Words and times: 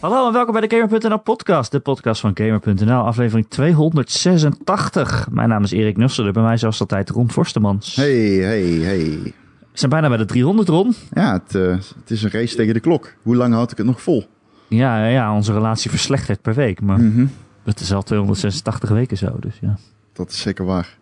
Hallo 0.00 0.26
en 0.26 0.32
welkom 0.32 0.52
bij 0.52 0.68
de 0.68 0.76
Gamer.nl 0.76 1.18
podcast, 1.18 1.70
de 1.70 1.80
podcast 1.80 2.20
van 2.20 2.30
Gamer.nl, 2.34 3.00
aflevering 3.00 3.46
286. 3.48 5.28
Mijn 5.30 5.48
naam 5.48 5.62
is 5.62 5.70
Erik 5.72 5.96
Nusselder, 5.96 6.32
bij 6.32 6.42
mij 6.42 6.56
zoals 6.56 6.80
altijd 6.80 7.10
Ron 7.10 7.30
Forstemans. 7.30 7.96
Hey, 7.96 8.26
hey, 8.26 8.62
hey. 8.62 9.08
We 9.72 9.84
zijn 9.84 9.90
bijna 9.90 10.08
bij 10.08 10.16
de 10.16 10.24
300, 10.24 10.68
Ron. 10.68 10.94
Ja, 11.10 11.32
het, 11.32 11.54
uh, 11.54 11.70
het 12.00 12.10
is 12.10 12.22
een 12.22 12.30
race 12.30 12.56
tegen 12.56 12.74
de 12.74 12.80
klok. 12.80 13.14
Hoe 13.22 13.36
lang 13.36 13.54
houd 13.54 13.70
ik 13.70 13.76
het 13.76 13.86
nog 13.86 14.02
vol? 14.02 14.26
Ja, 14.68 15.06
ja 15.06 15.34
onze 15.34 15.52
relatie 15.52 15.90
verslechtert 15.90 16.42
per 16.42 16.54
week, 16.54 16.80
maar 16.80 17.00
Mhm. 17.00 17.26
het 17.64 17.80
is 17.80 17.92
al 17.92 18.02
286 18.02 18.90
weken 18.90 19.16
zo, 19.16 19.36
dus 19.40 19.58
ja. 19.60 19.76
Dat 20.12 20.30
is 20.30 20.40
zeker 20.40 20.64
waar. 20.64 20.98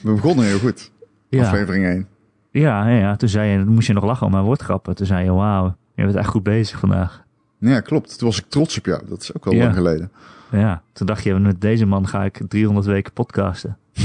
We 0.00 0.12
begonnen 0.12 0.44
heel 0.46 0.58
goed. 0.58 0.90
Ja, 1.28 1.44
Aflevering 1.44 1.84
1. 1.86 2.06
ja, 2.50 2.88
ja, 2.88 2.98
ja. 2.98 3.16
toen 3.16 3.28
zei 3.28 3.50
je, 3.50 3.64
moest 3.64 3.86
je 3.86 3.92
nog 3.92 4.04
lachen 4.04 4.26
om 4.26 4.32
mijn 4.32 4.44
woordgrappen. 4.44 4.94
Toen 4.94 5.06
zei 5.06 5.24
je, 5.24 5.32
wauw, 5.32 5.76
je 5.94 6.04
bent 6.04 6.14
echt 6.16 6.28
goed 6.28 6.42
bezig 6.42 6.78
vandaag. 6.78 7.24
Ja, 7.58 7.80
klopt. 7.80 8.18
Toen 8.18 8.28
was 8.28 8.38
ik 8.38 8.44
trots 8.48 8.78
op 8.78 8.86
jou. 8.86 9.02
Dat 9.08 9.22
is 9.22 9.34
ook 9.34 9.46
al 9.46 9.52
Ja. 9.52 9.62
lang 9.62 9.74
geleden. 9.74 10.10
Ja, 10.50 10.82
toen 10.92 11.06
dacht 11.06 11.24
je, 11.24 11.34
met 11.34 11.60
deze 11.60 11.86
man 11.86 12.08
ga 12.08 12.24
ik 12.24 12.40
300 12.48 12.86
weken 12.86 13.12
podcasten. 13.12 13.76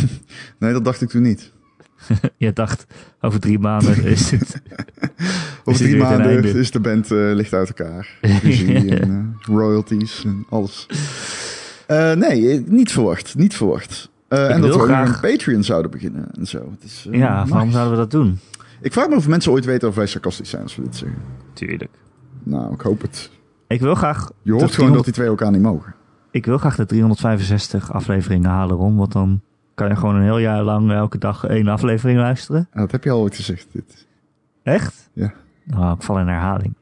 Nee, 0.59 0.73
dat 0.73 0.83
dacht 0.85 1.01
ik 1.01 1.09
toen 1.09 1.21
niet. 1.21 1.51
Je 2.37 2.53
dacht, 2.53 2.85
over 3.21 3.39
drie 3.39 3.59
maanden 3.59 4.03
is 4.15 4.31
het... 4.31 4.61
Over 5.63 5.81
drie 5.81 5.97
maanden 5.97 6.43
is 6.43 6.71
de 6.71 6.79
band 6.79 7.11
eh, 7.11 7.17
ligt 7.33 7.53
uit 7.53 7.67
elkaar. 7.67 8.17
En 8.21 8.89
eh, 9.01 9.17
royalties 9.41 10.23
en 10.25 10.45
alles. 10.49 10.87
Eh, 11.87 12.11
nee, 12.13 12.63
niet 12.67 12.91
verwacht. 12.91 13.35
Niet 13.35 13.55
verwacht. 13.55 14.09
En 14.27 14.61
dat 14.61 14.75
we 14.75 14.81
ook 14.81 14.87
een 14.89 15.19
Patreon 15.19 15.63
zouden 15.63 15.91
beginnen 15.91 16.27
en 16.37 16.47
zo. 16.47 16.57
Het 16.71 16.83
is, 16.83 17.07
Ja, 17.11 17.45
waarom 17.47 17.71
zouden 17.71 17.91
we 17.93 17.97
dat 17.99 18.11
doen? 18.11 18.39
Ik 18.81 18.93
vraag 18.93 19.07
me 19.07 19.15
of 19.15 19.27
mensen 19.27 19.51
ooit 19.51 19.65
weten 19.65 19.87
of 19.87 19.95
wij 19.95 20.07
sarcastisch 20.07 20.49
zijn 20.49 20.63
als 20.63 20.75
we 20.75 20.81
dit 20.81 20.95
zeggen. 20.95 21.19
Tuurlijk. 21.53 21.91
Nou, 22.43 22.73
ik 22.73 22.81
hoop 22.81 23.01
het. 23.01 23.29
Ik 23.71 23.81
wil 23.81 23.95
graag... 23.95 24.31
Je 24.41 24.51
hoort 24.51 24.61
gewoon 24.61 24.91
300 24.91 24.95
dat 24.95 25.03
die 25.03 25.13
twee 25.13 25.27
elkaar 25.27 25.51
niet 25.51 25.61
mogen. 25.61 25.95
Ik 26.31 26.45
wil 26.45 26.57
graag 26.57 26.75
de 26.75 26.85
365 26.85 27.93
afleveringen 27.93 28.49
halen, 28.49 28.75
Ron. 28.75 28.97
Want 28.97 29.11
dan 29.11 29.41
kan 29.75 29.87
je 29.87 29.95
gewoon 29.95 30.15
een 30.15 30.23
heel 30.23 30.37
jaar 30.37 30.63
lang 30.63 30.91
elke 30.91 31.17
dag 31.17 31.45
één 31.45 31.67
aflevering 31.67 32.19
luisteren. 32.19 32.67
Ah, 32.73 32.79
dat 32.79 32.91
heb 32.91 33.03
je 33.03 33.11
al 33.11 33.21
ooit 33.21 33.35
gezegd. 33.35 33.67
Dit. 33.71 34.07
Echt? 34.63 35.09
Ja. 35.13 35.33
Nou, 35.63 35.95
ik 35.95 36.01
val 36.01 36.19
in 36.19 36.27
herhaling. 36.27 36.73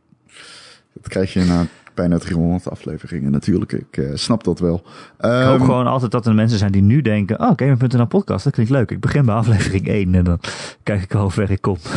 Dat 0.93 1.07
krijg 1.07 1.33
je 1.33 1.43
na 1.43 1.65
bijna 1.93 2.17
300 2.17 2.69
afleveringen 2.69 3.31
natuurlijk. 3.31 3.71
Ik 3.71 3.97
eh, 3.97 4.09
snap 4.13 4.43
dat 4.43 4.59
wel. 4.59 4.75
ik 4.75 4.83
hoop 5.19 5.31
Ehm, 5.31 5.63
gewoon 5.63 5.87
altijd 5.87 6.11
dat 6.11 6.25
er 6.25 6.35
mensen 6.35 6.57
zijn 6.57 6.71
die 6.71 6.81
nu 6.81 7.01
denken... 7.01 7.39
Oh, 7.39 7.51
Gamer.nl 7.55 8.07
podcast, 8.07 8.43
dat 8.43 8.53
klinkt 8.53 8.71
leuk. 8.71 8.91
Ik 8.91 8.99
begin 8.99 9.25
bij 9.25 9.35
aflevering 9.35 9.87
1 9.87 10.15
en 10.15 10.23
dan 10.23 10.39
kijk 10.83 11.01
ik 11.01 11.15
al 11.15 11.21
hoe 11.21 11.31
ver 11.31 11.51
ik 11.51 11.61
kom. 11.61 11.77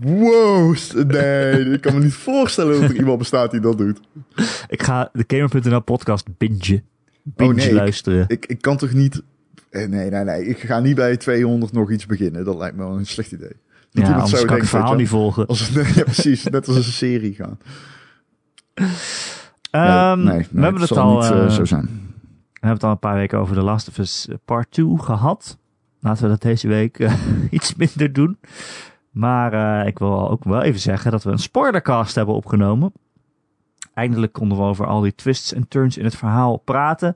Wow, 0.00 0.76
nee, 1.06 1.64
ik 1.74 1.80
kan 1.80 1.94
me 1.94 2.00
niet 2.02 2.14
voorstellen 2.14 2.80
dat 2.80 2.90
er 2.90 2.96
iemand 2.96 3.18
bestaat 3.18 3.50
die 3.50 3.60
dat 3.60 3.78
doet. 3.78 4.00
Ik 4.68 4.82
ga 4.82 5.10
de 5.12 5.24
Gamer.nl 5.26 5.80
podcast 5.80 6.26
binge. 6.38 6.82
Binge 7.22 7.50
Oh, 7.50 7.56
nee, 7.56 7.66
ik- 7.66 7.72
luisteren. 7.72 8.24
Ik, 8.28 8.46
ik 8.46 8.60
kan 8.60 8.76
toch 8.76 8.92
niet... 8.92 9.22
eh, 9.70 9.88
Nee, 9.88 10.10
nee, 10.10 10.24
nee. 10.24 10.46
Ik 10.46 10.58
ga 10.58 10.80
niet 10.80 10.94
bij 10.94 11.16
200 11.16 11.72
nog 11.72 11.90
iets 11.90 12.06
beginnen. 12.06 12.44
Dat 12.44 12.56
lijkt 12.56 12.76
me 12.76 12.82
wel 12.82 12.96
een 12.98 13.06
slecht 13.06 13.32
idee. 13.32 13.52
Dat 13.92 14.06
ja, 14.06 14.12
anders 14.12 14.30
zo 14.40 14.44
kan 14.46 14.54
ik 14.54 14.60
het 14.60 14.70
verhaal 14.70 14.94
niet 14.94 15.08
volgen. 15.08 15.46
Als 15.46 15.68
het, 15.68 15.94
ja, 15.94 16.02
precies. 16.02 16.44
Net 16.44 16.66
als 16.68 16.76
een 16.76 16.82
serie 16.82 17.34
gaan. 17.34 17.58
Ehm, 19.70 20.18
nee, 20.24 20.34
nee, 20.34 20.46
we 20.50 20.60
hebben 20.62 20.80
het 20.82 20.90
al... 20.96 21.14
niet 21.14 21.30
eh, 21.30 21.44
eh, 21.44 21.50
zo 21.50 21.64
zijn. 21.64 21.84
We 22.52 22.66
hebben 22.66 22.70
het 22.72 22.84
al 22.84 22.90
een 22.90 22.98
paar 22.98 23.14
weken 23.16 23.38
over 23.38 23.54
The 23.54 23.62
Last 23.62 23.88
of 23.88 23.98
Us 23.98 24.28
Part 24.44 24.70
2 24.70 24.98
gehad. 24.98 25.58
Laten 26.00 26.22
we 26.22 26.28
dat 26.28 26.42
deze 26.42 26.68
week 26.68 27.08
iets 27.50 27.74
minder 27.74 28.12
doen. 28.12 28.38
Maar 29.18 29.52
eh, 29.52 29.86
ik 29.86 29.98
wil 29.98 30.30
ook 30.30 30.44
wel 30.44 30.62
even 30.62 30.80
zeggen 30.80 31.10
dat 31.10 31.22
we 31.22 31.30
een 31.30 31.38
spoilercast 31.38 32.14
hebben 32.14 32.34
opgenomen. 32.34 32.92
Eindelijk 33.94 34.32
konden 34.32 34.58
we 34.58 34.64
over 34.64 34.86
al 34.86 35.00
die 35.00 35.14
twists 35.14 35.52
en 35.52 35.68
turns 35.68 35.96
in 35.96 36.04
het 36.04 36.16
verhaal 36.16 36.56
praten. 36.56 37.14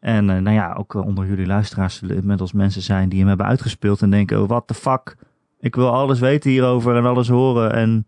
En 0.00 0.30
eh, 0.30 0.36
nou 0.36 0.56
ja, 0.56 0.72
ook 0.72 0.94
eh, 0.94 1.06
onder 1.06 1.26
jullie 1.26 1.46
luisteraars 1.46 1.96
zullen 1.96 2.16
inmiddels 2.16 2.52
mensen 2.52 2.82
zijn 2.82 3.08
die 3.08 3.18
hem 3.18 3.28
hebben 3.28 3.46
uitgespeeld 3.46 4.02
en 4.02 4.10
denken, 4.10 4.42
oh, 4.42 4.48
what 4.48 4.66
the 4.66 4.74
fuck. 4.74 5.16
Ik 5.60 5.74
wil 5.74 5.90
alles 5.92 6.18
weten 6.18 6.50
hierover 6.50 6.96
en 6.96 7.04
alles 7.04 7.28
horen. 7.28 7.72
En 7.72 8.06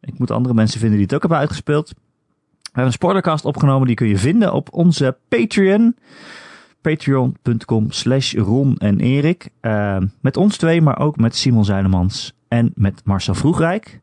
ik 0.00 0.18
moet 0.18 0.30
andere 0.30 0.54
mensen 0.54 0.80
vinden 0.80 0.96
die 0.96 1.06
het 1.06 1.14
ook 1.14 1.20
hebben 1.20 1.38
uitgespeeld. 1.38 1.88
We 1.88 1.96
hebben 2.62 2.84
een 2.84 2.92
spoilercast 2.92 3.44
opgenomen, 3.44 3.86
die 3.86 3.96
kun 3.96 4.08
je 4.08 4.18
vinden 4.18 4.52
op 4.52 4.72
onze 4.72 5.16
Patreon. 5.28 5.96
Patreon.com 6.80 7.90
slash 7.90 8.34
Ron 8.34 8.76
en 8.76 9.00
Erik. 9.00 9.48
Eh, 9.60 9.98
met 10.20 10.36
ons 10.36 10.56
twee, 10.56 10.82
maar 10.82 10.98
ook 10.98 11.16
met 11.16 11.36
Simon 11.36 11.64
Zuidemans 11.64 12.34
en 12.48 12.72
met 12.74 13.00
Marcel 13.04 13.34
Vroegrijk. 13.34 14.00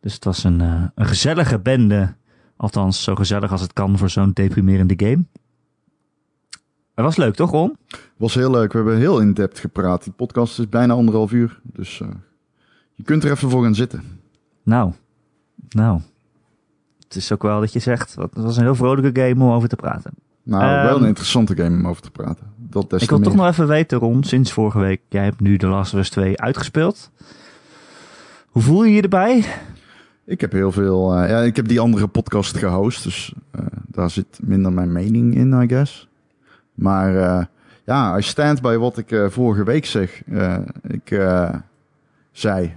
Dus 0.00 0.14
het 0.14 0.24
was 0.24 0.44
een, 0.44 0.60
eh, 0.60 0.84
een 0.94 1.06
gezellige 1.06 1.58
bende. 1.58 2.14
Althans, 2.56 3.02
zo 3.02 3.14
gezellig 3.14 3.52
als 3.52 3.60
het 3.60 3.72
kan 3.72 3.98
voor 3.98 4.10
zo'n 4.10 4.32
deprimerende 4.32 4.94
game. 4.96 5.24
Het 6.94 7.04
was 7.04 7.16
leuk, 7.16 7.34
toch 7.34 7.50
Ron? 7.50 7.76
Was 8.16 8.34
heel 8.34 8.50
leuk. 8.50 8.72
We 8.72 8.78
hebben 8.78 8.98
heel 8.98 9.20
in-depth 9.20 9.58
gepraat. 9.58 10.04
Die 10.04 10.12
podcast 10.12 10.58
is 10.58 10.68
bijna 10.68 10.94
anderhalf 10.94 11.32
uur. 11.32 11.60
Dus 11.62 12.00
eh, 12.00 12.08
je 12.94 13.02
kunt 13.02 13.24
er 13.24 13.30
even 13.30 13.50
voor 13.50 13.62
gaan 13.62 13.74
zitten. 13.74 14.02
Nou, 14.62 14.92
nou. 15.68 16.00
Het 17.04 17.16
is 17.16 17.32
ook 17.32 17.42
wel 17.42 17.60
dat 17.60 17.72
je 17.72 17.78
zegt, 17.78 18.14
het 18.14 18.34
was 18.34 18.56
een 18.56 18.62
heel 18.62 18.74
vrolijke 18.74 19.20
game 19.20 19.44
om 19.44 19.50
over 19.50 19.68
te 19.68 19.76
praten. 19.76 20.12
Nou, 20.46 20.62
Ehm, 20.62 20.84
wel 20.86 20.96
een 20.96 21.06
interessante 21.06 21.56
game 21.56 21.76
om 21.76 21.86
over 21.86 22.02
te 22.02 22.10
praten. 22.10 22.46
Dat 22.56 22.90
des 22.90 23.02
Ik 23.02 23.08
wil 23.10 23.20
toch 23.20 23.34
nog 23.34 23.46
even 23.46 23.66
weten, 23.68 23.98
Ron, 23.98 24.24
sinds 24.24 24.52
vorige 24.52 24.78
week, 24.78 25.00
jij 25.08 25.24
hebt 25.24 25.40
nu 25.40 25.58
The 25.58 25.66
Last 25.66 25.94
of 25.94 26.00
Us 26.00 26.10
2 26.10 26.40
uitgespeeld. 26.40 27.10
Hoe 28.48 28.62
voel 28.62 28.84
je 28.84 28.94
je 28.94 29.02
erbij? 29.02 29.44
Ik 30.24 30.40
heb 30.40 30.52
heel 30.52 30.72
veel. 30.72 31.14
eh, 31.14 31.28
ja, 31.28 31.40
ik 31.40 31.56
heb 31.56 31.68
die 31.68 31.80
andere 31.80 32.06
podcast 32.06 32.56
gehost, 32.56 33.02
dus 33.02 33.34
eh, 33.50 33.60
daar 33.86 34.10
zit 34.10 34.38
minder 34.42 34.72
mijn 34.72 34.92
mening 34.92 35.34
in, 35.34 35.60
I 35.62 35.68
guess. 35.68 36.08
Maar 36.74 37.16
eh, 37.16 37.44
ja, 37.84 38.16
I 38.18 38.22
stand 38.22 38.62
bij 38.62 38.78
wat 38.78 38.98
ik 38.98 39.20
vorige 39.28 39.64
week 39.64 39.86
zeg. 39.86 40.22
Ik 40.82 41.20
zei. 42.32 42.74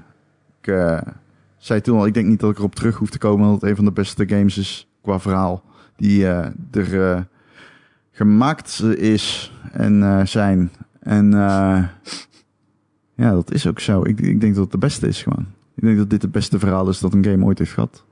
Ik 0.62 0.74
zei 1.58 1.81
toen 1.81 1.97
al, 1.97 2.06
ik 2.06 2.13
denk 2.13 2.28
niet 2.28 2.40
dat 2.40 2.52
ik 2.52 2.58
erop 2.58 2.75
terug 2.75 2.96
hoef 2.96 3.09
te 3.09 3.18
komen 3.18 3.46
dat 3.46 3.62
het 3.62 3.69
een 3.69 3.75
van 3.75 3.85
de 3.85 3.91
beste 3.91 4.28
games 4.28 4.58
is 4.58 4.88
qua 5.02 5.19
verhaal 5.19 5.63
die 5.96 6.28
er 6.72 7.28
gemaakt 8.19 8.84
is 8.97 9.53
en 9.72 10.03
eh, 10.03 10.25
zijn. 10.25 10.72
En 11.00 11.34
eh, 11.34 11.84
ja, 13.16 13.31
dat 13.31 13.52
is 13.52 13.68
ook 13.68 13.80
zo. 13.80 14.03
Ik, 14.03 14.22
ik 14.22 14.41
denk 14.41 14.53
dat 14.53 14.63
het 14.63 14.72
de 14.72 14.78
beste 14.78 15.07
is 15.07 15.24
gewoon. 15.24 15.46
Ik 15.75 15.84
denk 15.84 15.97
dat 15.97 16.09
dit 16.09 16.22
het 16.22 16.31
beste 16.31 16.59
verhaal 16.59 16.90
is 16.90 17.00
dat 17.00 17.13
een 17.13 17.24
game 17.24 17.46
ooit 17.46 17.58
heeft 17.58 17.72
gehad. 17.72 18.06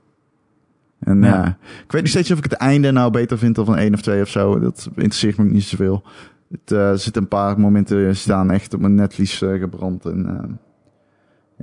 En 0.98 1.20
Ja. 1.22 1.26
ja. 1.26 1.58
ik 1.84 1.92
weet 1.92 2.02
niet 2.02 2.10
steeds 2.10 2.30
of 2.30 2.38
ik 2.38 2.44
het 2.44 2.52
einde 2.52 2.90
nou 2.90 3.10
beter 3.10 3.38
vind 3.38 3.54
dan 3.54 3.64
van 3.64 3.76
één 3.76 3.94
of 3.94 4.00
twee 4.00 4.22
of 4.22 4.28
zo. 4.28 4.58
Dat 4.58 4.88
interesseert 4.94 5.36
me 5.36 5.44
niet 5.44 5.62
zoveel. 5.62 6.02
Het, 6.50 6.72
eh, 6.72 6.90
er 6.90 6.98
zitten 6.98 7.22
een 7.22 7.28
paar 7.28 7.60
momenten 7.60 8.16
staan 8.16 8.50
echt 8.50 8.74
op 8.74 8.80
mijn 8.80 8.94
netvlies 8.94 9.42
eh, 9.42 9.58
gebrand. 9.58 10.04
En 10.04 10.26
eh, 10.26 10.54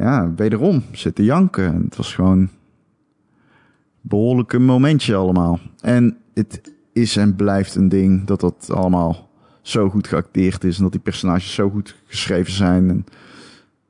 ja, 0.06 0.34
wederom 0.36 0.84
zitten 0.92 1.24
janken. 1.24 1.74
En 1.74 1.84
het 1.84 1.96
was 1.96 2.14
gewoon 2.14 2.40
een 2.40 2.50
behoorlijk 4.02 4.54
een 4.54 4.66
momentje 4.66 5.16
allemaal. 5.16 5.60
En 5.82 6.18
het 6.34 6.75
is 6.96 7.18
en 7.18 7.36
blijft 7.36 7.76
een 7.76 7.90
ding 7.90 8.26
dat 8.28 8.40
dat 8.40 8.70
allemaal 8.72 9.30
zo 9.62 9.90
goed 9.90 10.08
geacteerd 10.08 10.64
is. 10.64 10.78
En 10.78 10.84
dat 10.84 10.92
die 10.92 11.02
personages 11.02 11.54
zo 11.54 11.70
goed 11.70 11.96
geschreven 12.08 12.54
zijn. 12.54 12.90
En 12.90 13.06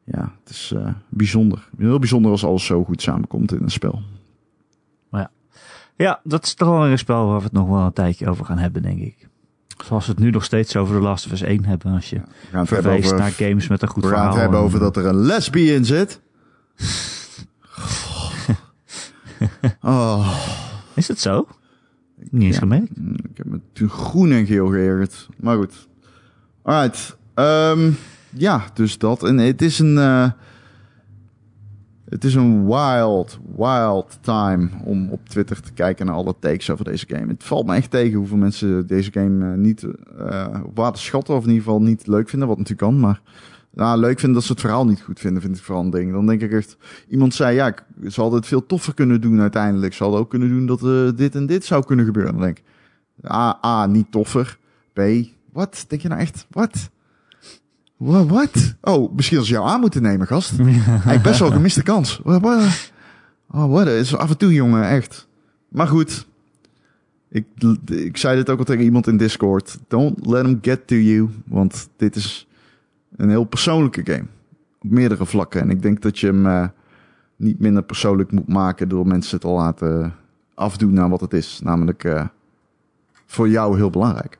ja, 0.04 0.34
het 0.44 0.50
is 0.50 0.74
eh, 0.76 0.88
bijzonder. 1.10 1.70
Heel 1.78 2.00
bijzonder 2.00 2.32
als 2.32 2.46
alles 2.46 2.66
zo 2.66 2.84
goed 2.84 3.02
samenkomt 3.02 3.52
in 3.54 3.64
een 3.64 3.72
spel. 3.72 4.02
Ja, 5.98 6.20
dat 6.24 6.46
is 6.46 6.54
toch 6.54 6.68
wel 6.70 6.88
een 6.88 6.98
spel 6.98 7.28
waar 7.28 7.38
we 7.38 7.44
het 7.44 7.52
nog 7.52 7.68
wel 7.68 7.80
een 7.86 7.94
tijdje 7.94 8.30
over 8.30 8.46
gaan 8.46 8.58
hebben, 8.58 8.82
denk 8.82 9.00
ik. 9.00 9.28
Zoals 9.86 10.06
we 10.06 10.12
het 10.12 10.22
nu 10.22 10.30
nog 10.30 10.44
steeds 10.44 10.76
over 10.76 10.96
The 10.96 11.02
Last 11.02 11.26
of 11.26 11.32
Us 11.32 11.42
1 11.42 11.66
hebben. 11.66 11.92
Als 11.94 12.10
je 12.10 12.16
We 12.16 12.24
hebben 12.50 12.68
verwijst 12.68 13.16
naar 13.16 13.32
games 13.32 13.68
met 13.68 13.82
een 13.82 13.88
goed 13.88 14.04
we 14.04 14.10
gaan 14.10 14.18
verhaal. 14.18 14.34
het 14.34 14.42
hebben 14.42 14.60
en- 14.60 14.66
over 14.66 14.80
dat 14.80 14.98
er 14.98 15.06
een 15.06 15.16
lesbie 15.16 15.74
in 15.74 15.86
zit. 15.86 16.22
Oh, 19.82 20.38
Is 20.94 21.08
het 21.08 21.20
zo? 21.20 21.48
Niet 22.32 22.44
eens 22.44 22.54
Ja. 22.54 22.60
gemerkt. 22.60 22.90
ik 23.30 23.38
heb 23.38 23.46
me 23.46 23.60
toen 23.74 23.90
groen 23.90 24.32
en 24.32 24.46
geel 24.46 24.68
geërgerd. 24.68 25.28
Maar 25.40 25.58
goed. 25.58 25.88
Alright. 26.62 27.18
Ehm, 27.34 27.92
ja, 28.30 28.64
dus 28.74 28.98
dat. 28.98 29.24
En 29.24 29.38
het 29.38 29.62
is 29.62 29.80
een... 29.80 29.98
eh, 29.98 30.30
het 32.10 32.24
is 32.24 32.36
een 32.36 32.66
wild, 32.66 33.40
wild 33.58 34.18
time 34.22 34.70
om 34.84 35.10
op 35.10 35.30
Twitter 35.30 35.62
te 35.62 35.74
kijken 35.74 36.06
naar 36.06 36.16
alle 36.16 36.36
takes 36.40 36.70
over 36.70 36.86
deze 36.86 37.06
game. 37.08 37.28
Het 37.28 37.44
valt 37.44 37.66
me 37.66 37.76
echt 37.76 37.92
tegen 37.92 38.18
hoeveel 38.18 38.38
mensen 38.38 38.88
deze 38.88 39.12
game 39.12 39.52
eh, 39.52 39.58
niet 39.58 39.88
schatten. 40.94 41.36
Of 41.36 41.44
in 41.44 41.50
ieder 41.50 41.64
geval 41.64 41.82
niet 41.82 42.08
leuk 42.08 42.30
vinden, 42.30 42.48
wat 42.48 42.58
natuurlijk 42.58 42.88
kan. 42.92 43.00
Maar 43.00 43.22
nou, 43.76 44.00
leuk 44.00 44.20
vinden 44.20 44.34
dat 44.38 44.44
ze 44.44 44.52
het 44.52 44.62
verhaal 44.62 44.86
niet 44.86 45.02
goed 45.02 45.20
vinden, 45.20 45.42
vind 45.42 45.58
ik 45.58 45.64
vooral 45.64 45.84
een 45.84 45.90
ding. 45.90 46.12
Dan 46.12 46.26
denk 46.26 46.42
ik 46.42 46.52
echt... 46.52 46.78
Iemand 47.10 47.34
zei, 47.34 47.56
ja, 47.56 47.68
ik- 47.68 47.84
ze 48.12 48.22
hadden 48.22 48.40
het 48.40 48.48
veel 48.48 48.66
toffer 48.66 48.94
kunnen 48.94 49.22
doen 49.22 49.42
uiteindelijk. 49.42 49.94
Ze 49.94 50.04
hadden 50.04 50.22
ook 50.22 50.30
kunnen 50.30 50.50
doen 50.50 50.66
dat 50.66 50.84
eh, 50.84 51.18
dit 51.18 51.36
en 51.36 51.46
dit 51.46 51.66
zou 51.66 51.86
kunnen 51.86 52.06
gebeuren. 52.06 52.34
Dan 52.34 52.42
denk 52.42 52.58
ik, 52.58 52.64
A, 53.32 53.60
A, 53.66 53.86
niet 53.86 54.12
toffer. 54.12 54.58
B, 54.94 55.00
wat? 55.54 55.86
Denk 55.88 56.02
je 56.02 56.08
nou 56.08 56.22
echt, 56.22 56.46
wat? 56.50 56.90
Wa- 57.98 58.26
Wat? 58.26 58.76
Oh, 58.82 59.16
misschien 59.16 59.38
als 59.38 59.48
ze 59.48 59.54
jou 59.54 59.68
aan 59.68 59.80
moeten 59.80 60.02
nemen, 60.02 60.28
gast. 60.28 60.60
Eigenlijk 60.60 61.22
best 61.24 61.40
wel 61.40 61.48
een 61.48 61.54
gemiste 61.54 61.84
kans. 61.84 62.20
Wat? 62.24 62.42
wat? 62.42 62.92
Oh, 63.52 63.72
wat? 63.72 63.86
Het 63.86 63.96
is 63.96 64.16
af 64.16 64.30
en 64.30 64.38
toe, 64.38 64.54
jongen, 64.54 64.90
echt. 64.90 65.28
Maar 65.70 65.88
goed, 65.88 66.28
ik, 67.30 67.46
ik 67.86 68.18
zei 68.18 68.36
dit 68.36 68.50
ook 68.50 68.60
al 68.60 68.66
tegen 68.66 68.84
iemand 68.84 69.08
in 69.08 69.18
Discord. 69.18 69.78
Don't 69.88 70.26
let 70.26 70.44
them 70.44 70.60
get 70.62 70.88
to 70.88 70.96
you, 70.96 71.30
want 71.46 71.90
dit 71.98 72.16
is 72.16 72.45
een 73.18 73.30
heel 73.30 73.44
persoonlijke 73.44 74.02
game. 74.06 74.26
Op 74.82 74.90
meerdere 74.92 75.26
vlakken. 75.26 75.62
En 75.62 75.70
ik 75.70 75.82
denk 75.82 76.02
dat 76.02 76.20
je 76.20 76.28
hem 76.28 76.46
eh, 76.46 76.68
niet 77.36 77.60
minder 77.60 77.84
persoonlijk 77.84 78.32
moet 78.32 78.48
maken 78.48 78.90
door 78.90 79.08
mensen 79.08 79.40
te 79.40 79.48
laten 79.48 80.14
afdoen 80.54 80.94
naar 80.94 81.10
wat 81.10 81.22
het 81.22 81.34
is. 81.34 81.60
Namelijk 81.64 82.04
eh, 82.04 82.26
voor 83.26 83.50
jou 83.50 83.76
heel 83.78 83.90
belangrijk. 83.90 84.40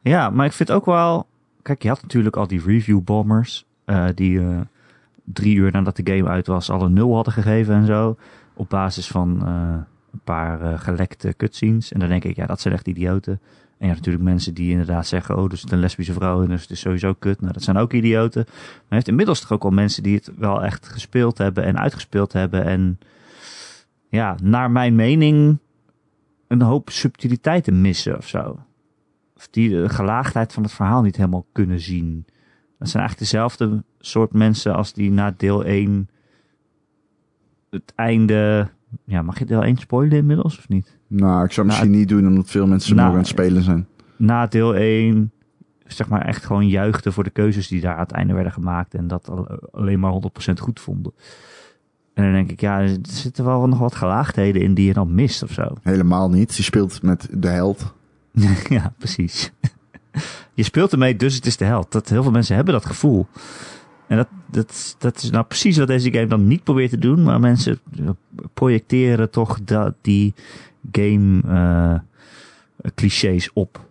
Ja, 0.00 0.30
maar 0.30 0.46
ik 0.46 0.52
vind 0.52 0.70
ook 0.70 0.84
wel... 0.84 1.26
Kijk, 1.62 1.82
je 1.82 1.88
had 1.88 2.02
natuurlijk 2.02 2.36
al 2.36 2.46
die 2.46 2.62
review 2.64 3.00
bombers. 3.00 3.66
eh, 3.84 4.06
die 4.14 4.40
drie 5.24 5.56
uur 5.56 5.72
nadat 5.72 5.96
de 5.96 6.12
game 6.14 6.28
uit 6.28 6.46
was 6.46 6.70
al 6.70 6.82
een 6.82 6.92
nul 6.92 7.14
hadden 7.14 7.32
gegeven 7.32 7.74
en 7.74 7.86
zo. 7.86 8.16
Op 8.54 8.68
basis 8.68 9.08
van 9.08 9.46
een 10.12 10.20
paar 10.24 10.78
gelekte 10.78 11.34
cutscenes. 11.36 11.92
En 11.92 12.00
dan 12.00 12.08
denk 12.08 12.24
ik, 12.24 12.36
ja, 12.36 12.46
dat 12.46 12.60
zijn 12.60 12.74
echt 12.74 12.88
idioten. 12.88 13.40
En 13.80 13.88
je 13.88 13.94
natuurlijk 13.94 14.24
mensen 14.24 14.54
die 14.54 14.70
inderdaad 14.70 15.06
zeggen... 15.06 15.36
oh, 15.36 15.50
er 15.50 15.56
zit 15.56 15.72
een 15.72 15.78
lesbische 15.78 16.12
vrouw 16.12 16.42
in, 16.42 16.48
dus 16.48 16.62
het 16.62 16.70
is 16.70 16.80
sowieso 16.80 17.14
kut. 17.14 17.40
Nou, 17.40 17.52
dat 17.52 17.62
zijn 17.62 17.76
ook 17.76 17.92
idioten. 17.92 18.44
Maar 18.46 18.84
je 18.88 18.94
hebt 18.94 19.08
inmiddels 19.08 19.40
toch 19.40 19.52
ook 19.52 19.64
al 19.64 19.70
mensen 19.70 20.02
die 20.02 20.14
het 20.14 20.30
wel 20.36 20.64
echt 20.64 20.88
gespeeld 20.88 21.38
hebben... 21.38 21.64
en 21.64 21.78
uitgespeeld 21.78 22.32
hebben. 22.32 22.64
En 22.64 22.98
ja, 24.08 24.36
naar 24.42 24.70
mijn 24.70 24.94
mening... 24.94 25.58
een 26.48 26.62
hoop 26.62 26.90
subtiliteiten 26.90 27.80
missen 27.80 28.16
of 28.16 28.28
zo. 28.28 28.58
Of 29.36 29.48
die 29.50 29.68
de 29.68 29.88
gelaagdheid 29.88 30.52
van 30.52 30.62
het 30.62 30.72
verhaal 30.72 31.02
niet 31.02 31.16
helemaal 31.16 31.46
kunnen 31.52 31.80
zien. 31.80 32.24
Dat 32.78 32.88
zijn 32.88 33.02
eigenlijk 33.02 33.30
dezelfde 33.30 33.84
soort 33.98 34.32
mensen 34.32 34.74
als 34.74 34.92
die 34.92 35.10
na 35.10 35.34
deel 35.36 35.64
1... 35.64 36.08
het 37.70 37.92
einde... 37.94 38.68
Ja, 39.04 39.22
mag 39.22 39.38
je 39.38 39.44
deel 39.44 39.62
1 39.62 39.76
spoilen 39.76 40.18
inmiddels 40.18 40.58
of 40.58 40.68
niet? 40.68 40.99
Nou, 41.12 41.44
ik 41.44 41.52
zou 41.52 41.66
misschien 41.66 41.90
niet 41.90 42.08
doen 42.08 42.26
omdat 42.26 42.50
veel 42.50 42.66
mensen 42.66 42.94
nou, 42.96 43.06
nog 43.06 43.14
aan 43.16 43.22
het 43.22 43.30
spelen 43.30 43.62
zijn. 43.62 43.86
na 44.16 44.46
deel 44.46 44.74
1 44.74 45.32
zeg 45.86 46.08
maar 46.08 46.24
echt 46.24 46.44
gewoon 46.44 46.68
juichten 46.68 47.12
voor 47.12 47.24
de 47.24 47.30
keuzes 47.30 47.68
die 47.68 47.80
daar 47.80 47.94
aan 47.94 48.00
het 48.00 48.10
einde 48.10 48.34
werden 48.34 48.52
gemaakt 48.52 48.94
en 48.94 49.06
dat 49.08 49.28
al- 49.30 49.58
alleen 49.72 50.00
maar 50.00 50.10
100% 50.12 50.60
goed 50.60 50.80
vonden. 50.80 51.12
En 52.14 52.24
dan 52.24 52.32
denk 52.32 52.50
ik, 52.50 52.60
ja, 52.60 52.80
er 52.80 52.96
zitten 53.02 53.44
wel 53.44 53.68
nog 53.68 53.78
wat 53.78 53.94
gelaagdheden 53.94 54.62
in 54.62 54.74
die 54.74 54.86
je 54.86 54.92
dan 54.92 55.14
mist 55.14 55.42
of 55.42 55.52
zo. 55.52 55.62
Helemaal 55.82 56.30
niet. 56.30 56.56
Je 56.56 56.62
speelt 56.62 57.02
met 57.02 57.28
de 57.32 57.48
held. 57.48 57.94
ja, 58.68 58.92
precies. 58.98 59.52
je 60.54 60.62
speelt 60.62 60.92
ermee, 60.92 61.16
dus 61.16 61.34
het 61.34 61.46
is 61.46 61.56
de 61.56 61.64
held. 61.64 61.92
Dat, 61.92 62.08
heel 62.08 62.22
veel 62.22 62.32
mensen 62.32 62.54
hebben 62.56 62.74
dat 62.74 62.86
gevoel. 62.86 63.26
En 64.06 64.16
dat, 64.16 64.28
dat, 64.50 64.96
dat 64.98 65.16
is 65.22 65.30
nou 65.30 65.44
precies 65.44 65.78
wat 65.78 65.86
deze 65.86 66.12
game 66.12 66.26
dan 66.26 66.46
niet 66.46 66.64
probeert 66.64 66.90
te 66.90 66.98
doen, 66.98 67.22
maar 67.22 67.40
mensen 67.40 67.78
projecteren 68.54 69.30
toch 69.30 69.58
dat, 69.64 69.94
die 70.00 70.34
game 70.92 71.40
eh, 71.44 72.00
clichés 72.94 73.52
op. 73.52 73.88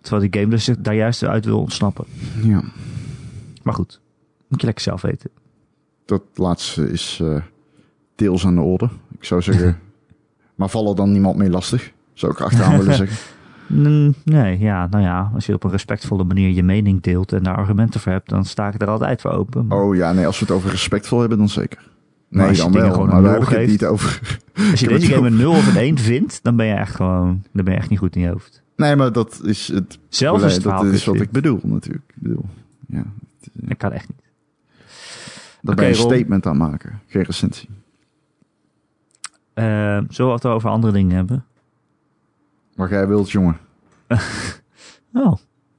Terwijl 0.00 0.30
die 0.30 0.40
game 0.40 0.52
dus 0.52 0.70
daar 0.78 0.94
juist 0.94 1.24
uit 1.24 1.44
wil 1.44 1.58
ontsnappen. 1.58 2.04
Ja. 2.42 2.62
Maar 3.62 3.74
goed, 3.74 4.00
moet 4.48 4.60
je 4.60 4.66
lekker 4.66 4.84
zelf 4.84 5.02
weten. 5.02 5.30
Dat 6.04 6.22
laatste 6.34 6.90
is 6.90 7.18
eh, 7.22 7.36
deels 8.14 8.46
aan 8.46 8.54
de 8.54 8.60
orde. 8.60 8.88
Ik 9.18 9.24
zou 9.24 9.42
zeggen. 9.42 9.78
maar 10.54 10.68
vallen 10.68 10.96
dan 10.96 11.12
niemand 11.12 11.36
mee 11.36 11.50
lastig? 11.50 11.92
Zou 12.12 12.32
ik 12.32 12.40
achteraan 12.40 12.78
willen 12.78 12.94
zeggen. 12.94 13.16
Mm, 13.72 14.14
Nee, 14.24 14.58
ja, 14.58 14.86
nou 14.86 15.04
ja, 15.04 15.30
als 15.34 15.46
je 15.46 15.54
op 15.54 15.64
een 15.64 15.70
respectvolle 15.70 16.24
manier 16.24 16.50
je 16.50 16.62
mening 16.62 17.02
deelt 17.02 17.32
en 17.32 17.42
daar 17.42 17.56
argumenten 17.56 18.00
voor 18.00 18.12
hebt, 18.12 18.28
dan 18.28 18.44
sta 18.44 18.68
ik 18.68 18.82
er 18.82 18.88
altijd 18.88 19.20
voor 19.20 19.30
open. 19.30 19.66
Maar 19.66 19.78
Oh 19.78 19.96
ja, 19.96 20.12
nee, 20.12 20.26
als 20.26 20.38
we 20.38 20.44
het 20.44 20.54
over 20.54 20.70
respectvol 20.70 21.20
hebben, 21.20 21.38
dan 21.38 21.48
zeker. 21.48 21.89
Nee, 22.30 22.48
als 22.48 22.56
je 22.56 22.62
dan 22.62 22.72
dingen 22.72 22.86
wel. 22.86 22.96
gewoon 22.96 23.08
Maar 23.08 23.16
een 23.34 23.40
nul 23.40 23.58
het 23.60 23.66
niet 23.66 23.84
over. 23.84 24.38
als 24.70 24.80
je 24.80 24.88
deze 24.88 25.06
game 25.06 25.26
een 25.26 25.36
0 25.36 25.50
of 25.50 25.66
een 25.66 25.76
1 25.80 25.98
vindt, 25.98 26.40
dan 26.42 26.56
ben 26.56 26.66
je 26.66 26.74
echt 26.74 26.94
gewoon, 26.94 27.42
dan 27.52 27.64
ben 27.64 27.74
je 27.74 27.78
echt 27.80 27.90
niet 27.90 27.98
goed 27.98 28.16
in 28.16 28.22
je 28.22 28.28
hoofd. 28.28 28.62
Nee, 28.76 28.96
maar 28.96 29.12
dat 29.12 29.40
is 29.44 29.68
het. 29.68 29.98
Zelfs 30.08 30.44
is 30.44 30.54
het 30.54 30.62
dat 30.62 30.84
is 30.84 31.04
wat 31.04 31.20
ik 31.20 31.30
bedoel, 31.30 31.60
natuurlijk. 31.62 32.04
Ik 32.08 32.22
bedoel, 32.22 32.44
ja, 32.88 33.04
Dat 33.52 33.76
kan 33.76 33.92
echt 33.92 34.08
niet. 34.08 34.22
daar 35.60 35.74
Oké, 35.74 35.74
ben 35.74 35.84
je 35.84 35.90
een 35.90 35.96
statement 35.96 36.46
aan 36.46 36.56
maken, 36.56 37.00
geen 37.06 37.22
recensie. 37.22 37.68
Eh, 39.52 39.64
zullen 40.08 40.30
we 40.30 40.36
het 40.36 40.46
over 40.46 40.70
andere 40.70 40.92
dingen 40.92 41.16
hebben? 41.16 41.44
Wat 42.74 42.90
jij 42.90 43.06
wilt, 43.06 43.30
jongen. 43.30 43.56
Oh, 45.12 45.36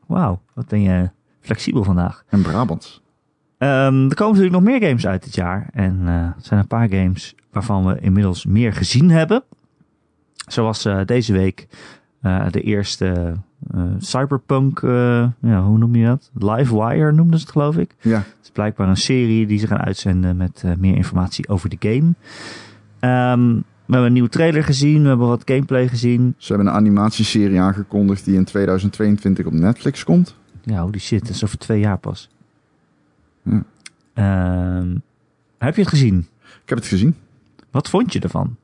wauw, 0.07 0.41
wat 0.53 0.67
ben 0.67 0.81
je 0.81 1.09
flexibel 1.39 1.83
vandaag. 1.83 2.23
En 2.29 2.41
Brabants. 2.41 3.01
Ehm, 3.61 4.09
er 4.09 4.15
komen 4.15 4.35
natuurlijk 4.35 4.51
nog 4.51 4.63
meer 4.63 4.81
games 4.81 5.07
uit 5.07 5.23
dit 5.23 5.35
jaar. 5.35 5.69
En 5.73 6.07
er 6.07 6.35
zijn 6.37 6.59
een 6.59 6.67
paar 6.67 6.89
games 6.89 7.35
waarvan 7.51 7.85
we 7.85 7.99
inmiddels 7.99 8.45
meer 8.45 8.73
gezien 8.73 9.09
hebben. 9.09 9.43
Zoals 10.47 10.85
eh, 10.85 10.99
deze 11.05 11.33
week 11.33 11.67
eh, 12.21 12.45
de 12.51 12.61
eerste 12.61 13.33
Cyberpunk, 13.97 14.79
ja, 15.41 15.63
hoe 15.63 15.77
noem 15.77 15.95
je 15.95 16.05
dat? 16.05 16.31
Livewire 16.33 17.11
noemden 17.11 17.39
ze 17.39 17.45
het 17.45 17.53
geloof 17.53 17.77
ik. 17.77 17.95
Ja, 18.01 18.17
Het 18.17 18.35
is 18.43 18.49
blijkbaar 18.51 18.87
een 18.89 18.97
serie 18.97 19.47
die 19.47 19.59
ze 19.59 19.67
gaan 19.67 19.81
uitzenden 19.81 20.37
met 20.37 20.63
meer 20.77 20.95
informatie 20.95 21.47
over 21.47 21.69
de 21.69 21.77
game. 21.79 22.13
Ehm, 22.99 23.53
we 23.85 23.97
hebben 23.97 24.05
een 24.05 24.13
nieuwe 24.13 24.29
trailer 24.29 24.63
gezien, 24.63 25.01
we 25.01 25.07
hebben 25.07 25.27
wat 25.27 25.41
gameplay 25.45 25.87
gezien. 25.87 26.35
ze 26.37 26.53
hebben 26.53 26.71
een 26.71 26.79
animatieserie 26.79 27.59
aangekondigd 27.59 28.25
die 28.25 28.35
in 28.35 28.45
2022 28.45 29.45
op 29.45 29.53
Netflix 29.53 30.03
komt. 30.03 30.35
Ja, 30.63 30.81
holy 30.81 30.99
shit, 30.99 31.19
dat 31.21 31.35
is 31.35 31.43
over 31.43 31.57
twee 31.57 31.79
jaar 31.79 31.97
pas. 31.97 32.29
Ja. 33.43 33.63
Ehm, 34.13 34.95
heb 35.57 35.75
je 35.75 35.81
het 35.81 35.89
gezien? 35.89 36.27
Ik 36.63 36.69
heb 36.69 36.77
het 36.77 36.87
gezien. 36.87 37.15
Wat 37.71 37.89
vond 37.89 38.13
je 38.13 38.19
ervan? 38.19 38.55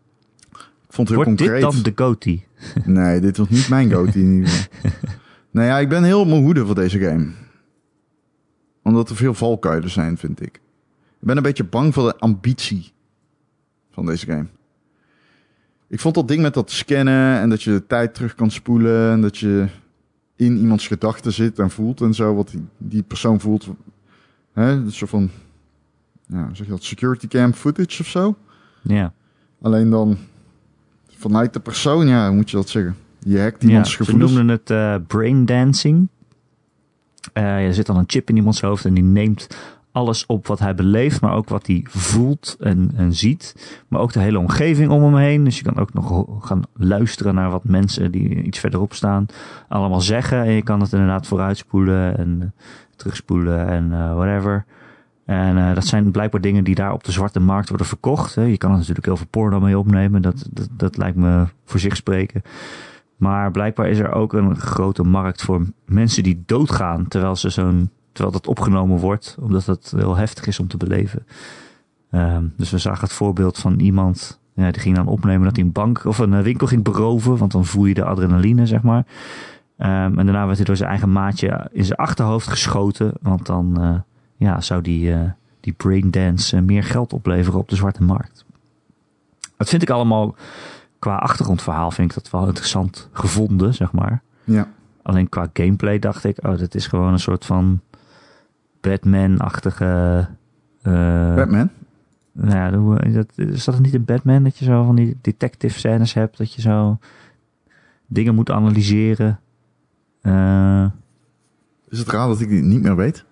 Ik 0.51 0.93
vond 0.93 1.09
het 1.09 1.17
heel 1.17 1.25
Wordt 1.25 1.39
dit 1.39 1.49
concreet. 1.49 1.71
dan 1.73 1.81
de 1.83 2.03
GOTY? 2.03 2.41
Nee, 2.99 3.19
dit 3.19 3.37
was 3.37 3.49
niet 3.49 3.69
mijn 3.69 3.91
goatee 3.91 4.21
in 4.21 4.33
ieder 4.33 4.49
geval. 4.49 4.91
nou 5.51 5.67
ja, 5.67 5.79
ik 5.79 5.89
ben 5.89 6.03
heel 6.03 6.19
op 6.19 6.27
mijn 6.27 6.41
hoede 6.41 6.65
voor 6.65 6.75
deze 6.75 6.99
game. 6.99 7.27
Omdat 8.83 9.09
er 9.09 9.15
veel 9.15 9.33
valkuilen 9.33 9.89
zijn, 9.89 10.17
vind 10.17 10.41
ik. 10.41 10.55
Ik 11.19 11.27
ben 11.27 11.37
een 11.37 11.43
beetje 11.43 11.63
bang 11.63 11.93
voor 11.93 12.03
de 12.03 12.17
ambitie 12.17 12.91
van 13.91 14.05
deze 14.05 14.25
game. 14.25 14.45
Ik 15.87 15.99
vond 15.99 16.15
dat 16.15 16.27
ding 16.27 16.41
met 16.41 16.53
dat 16.53 16.71
scannen 16.71 17.39
en 17.39 17.49
dat 17.49 17.63
je 17.63 17.71
de 17.71 17.87
tijd 17.87 18.13
terug 18.13 18.35
kan 18.35 18.51
spoelen 18.51 19.11
en 19.11 19.21
dat 19.21 19.37
je 19.37 19.67
in 20.35 20.57
iemands 20.57 20.87
gedachten 20.87 21.33
zit 21.33 21.59
en 21.59 21.69
voelt 21.69 22.01
en 22.01 22.13
zo, 22.13 22.35
wat 22.35 22.53
die 22.77 23.03
persoon 23.03 23.39
voelt. 23.39 23.67
Hè, 24.57 24.71
een 24.71 24.91
soort 24.91 25.09
van, 25.09 25.29
ja, 26.25 26.49
zeg 26.53 26.65
je 26.65 26.71
dat, 26.71 26.83
security 26.83 27.27
cam 27.27 27.53
footage 27.53 28.01
of 28.01 28.07
zo. 28.07 28.35
Ja, 28.81 29.13
Alleen 29.61 29.89
dan 29.89 30.17
vanuit 31.07 31.53
de 31.53 31.59
persoon, 31.59 32.07
ja, 32.07 32.27
hoe 32.27 32.35
moet 32.35 32.49
je 32.49 32.57
dat 32.57 32.69
zeggen? 32.69 32.95
Je 33.19 33.39
hackt 33.39 33.61
ja 33.61 33.67
iemands 33.67 33.91
ze 33.91 33.97
gevoelens. 33.97 34.31
noemden 34.31 34.55
het 34.55 34.69
eh 34.69 34.95
brain 35.07 35.45
dancing. 35.45 36.07
Eh, 37.33 37.65
er 37.65 37.73
zit 37.73 37.85
dan 37.85 37.97
een 37.97 38.03
chip 38.07 38.29
in 38.29 38.35
iemands 38.35 38.61
hoofd 38.61 38.85
en 38.85 38.93
die 38.93 39.03
neemt 39.03 39.47
alles 39.97 40.25
op 40.25 40.47
wat 40.47 40.59
hij 40.59 40.75
beleeft, 40.75 41.21
maar 41.21 41.33
ook 41.33 41.49
wat 41.49 41.67
hij 41.67 41.85
voelt 41.89 42.55
en, 42.59 42.91
en 42.95 43.13
ziet. 43.13 43.55
Maar 43.87 44.01
ook 44.01 44.13
de 44.13 44.19
hele 44.19 44.39
omgeving 44.39 44.91
om 44.91 45.03
hem 45.03 45.15
heen. 45.15 45.43
Dus 45.43 45.57
je 45.57 45.63
kan 45.63 45.77
ook 45.77 45.93
nog 45.93 46.25
gaan 46.39 46.63
luisteren 46.73 47.35
naar 47.35 47.51
wat 47.51 47.63
mensen 47.63 48.11
die 48.11 48.41
iets 48.41 48.59
verderop 48.59 48.93
staan 48.93 49.25
allemaal 49.67 50.01
zeggen. 50.01 50.43
En 50.43 50.51
je 50.51 50.63
kan 50.63 50.81
het 50.81 50.93
inderdaad 50.93 51.27
vooruitspoelen 51.27 52.17
en 52.17 52.37
eh, 52.41 52.47
terugspoelen 52.95 53.67
en 53.67 53.93
eh, 53.93 54.15
whatever. 54.15 54.65
En 55.25 55.57
eh, 55.57 55.73
dat 55.73 55.85
zijn 55.85 56.11
blijkbaar 56.11 56.41
dingen 56.41 56.63
die 56.63 56.75
daar 56.75 56.93
op 56.93 57.03
de 57.03 57.11
zwarte 57.11 57.39
markt 57.39 57.69
worden 57.69 57.87
verkocht. 57.87 58.35
Hè. 58.35 58.43
Je 58.43 58.57
kan 58.57 58.71
natuurlijk 58.71 59.05
heel 59.05 59.17
veel 59.17 59.27
porno 59.29 59.59
mee 59.59 59.79
opnemen. 59.79 60.21
Dat, 60.21 60.47
dat, 60.51 60.69
dat 60.71 60.97
lijkt 60.97 61.17
me 61.17 61.45
voor 61.65 61.79
zich 61.79 61.95
spreken. 61.95 62.41
Maar 63.15 63.51
blijkbaar 63.51 63.89
is 63.89 63.99
er 63.99 64.11
ook 64.11 64.33
een 64.33 64.55
grote 64.55 65.03
markt 65.03 65.41
voor 65.41 65.61
mensen 65.85 66.23
die 66.23 66.43
doodgaan 66.45 67.07
terwijl 67.07 67.35
ze 67.35 67.49
zo'n 67.49 67.89
terwijl 68.17 68.37
dat 68.37 68.47
opgenomen 68.47 68.97
wordt, 68.97 69.37
omdat 69.41 69.65
het 69.65 69.93
heel 69.95 70.15
heftig 70.15 70.47
is 70.47 70.59
om 70.59 70.67
te 70.67 70.77
beleven. 70.77 71.25
Ehm, 72.11 72.45
dus 72.57 72.69
we 72.71 72.77
zagen 72.77 73.03
het 73.03 73.13
voorbeeld 73.13 73.57
van 73.57 73.79
iemand 73.79 74.39
ja, 74.53 74.71
die 74.71 74.81
ging 74.81 74.95
dan 74.95 75.07
opnemen 75.07 75.43
dat 75.43 75.55
hij 75.55 75.65
een 75.65 75.71
bank 75.71 76.05
of 76.05 76.17
een 76.17 76.33
eh, 76.33 76.41
winkel 76.41 76.67
ging 76.67 76.83
beroven, 76.83 77.37
want 77.37 77.51
dan 77.51 77.65
voel 77.65 77.85
je 77.85 77.93
de 77.93 78.03
adrenaline, 78.03 78.65
zeg 78.65 78.81
maar. 78.81 79.05
Ehm, 79.77 80.19
en 80.19 80.25
daarna 80.25 80.45
werd 80.45 80.57
hij 80.57 80.65
door 80.65 80.77
zijn 80.77 80.89
eigen 80.89 81.11
maatje 81.11 81.69
in 81.71 81.85
zijn 81.85 81.97
achterhoofd 81.97 82.47
geschoten, 82.47 83.13
want 83.21 83.45
dan 83.45 83.81
eh, 83.81 83.95
ja, 84.35 84.61
zou 84.61 84.81
die, 84.81 85.13
eh, 85.13 85.19
die 85.59 85.73
braindance 85.73 86.61
meer 86.61 86.83
geld 86.83 87.13
opleveren 87.13 87.59
op 87.59 87.69
de 87.69 87.75
zwarte 87.75 88.03
markt. 88.03 88.45
Dat 89.57 89.69
vind 89.69 89.81
ik 89.81 89.89
allemaal 89.89 90.35
qua 90.99 91.15
achtergrondverhaal 91.15 91.91
vind 91.91 92.09
ik 92.09 92.15
dat 92.15 92.29
wel 92.29 92.47
interessant 92.47 93.09
gevonden, 93.11 93.73
zeg 93.73 93.91
maar. 93.91 94.21
Ja. 94.43 94.67
Alleen 95.01 95.29
qua 95.29 95.49
gameplay 95.53 95.99
dacht 95.99 96.23
ik, 96.23 96.45
oh, 96.45 96.57
dit 96.57 96.75
is 96.75 96.87
gewoon 96.87 97.11
een 97.11 97.19
soort 97.19 97.45
van 97.45 97.81
Batman-achtige. 98.89 100.27
eh, 100.81 101.35
Batman? 101.35 101.69
nou 102.31 102.55
ja, 102.55 102.77
hoe- 102.77 103.11
dat, 103.11 103.27
is 103.35 103.63
dat 103.65 103.79
niet 103.79 103.93
in 103.93 104.05
Batman 104.05 104.43
dat 104.43 104.57
je 104.57 104.65
zo 104.65 104.83
van 104.83 104.95
die 104.95 105.17
detective 105.21 105.79
scènes 105.79 106.13
hebt, 106.13 106.37
dat 106.37 106.53
je 106.53 106.61
zo 106.61 106.97
dingen 108.07 108.35
moet 108.35 108.51
analyseren? 108.51 109.39
Eh, 110.21 110.85
Is 111.89 111.99
het 111.99 112.07
raar 112.09 112.27
dat 112.27 112.39
ik 112.41 112.49
die 112.49 112.61
niet 112.61 112.81
meer 112.81 112.95
weet? 112.95 113.25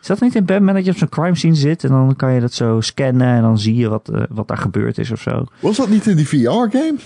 is 0.00 0.06
dat 0.12 0.20
niet 0.20 0.34
in 0.34 0.44
Batman 0.44 0.74
dat 0.74 0.84
je 0.84 0.90
op 0.90 0.96
zo'n 0.96 1.08
crime 1.08 1.34
scene 1.36 1.54
zit 1.54 1.84
en 1.84 1.90
dan 1.90 2.16
kan 2.16 2.32
je 2.32 2.40
dat 2.40 2.52
zo 2.52 2.80
scannen 2.80 3.26
en 3.26 3.42
dan 3.42 3.58
zie 3.58 3.74
je 3.74 3.88
wat, 3.88 4.08
eh, 4.08 4.22
wat 4.28 4.48
daar 4.48 4.56
gebeurd 4.58 4.98
is 4.98 5.10
of 5.10 5.20
zo? 5.20 5.44
Was 5.60 5.76
dat 5.76 5.88
niet 5.88 6.06
in 6.06 6.16
die 6.16 6.28
VR-game? 6.28 6.96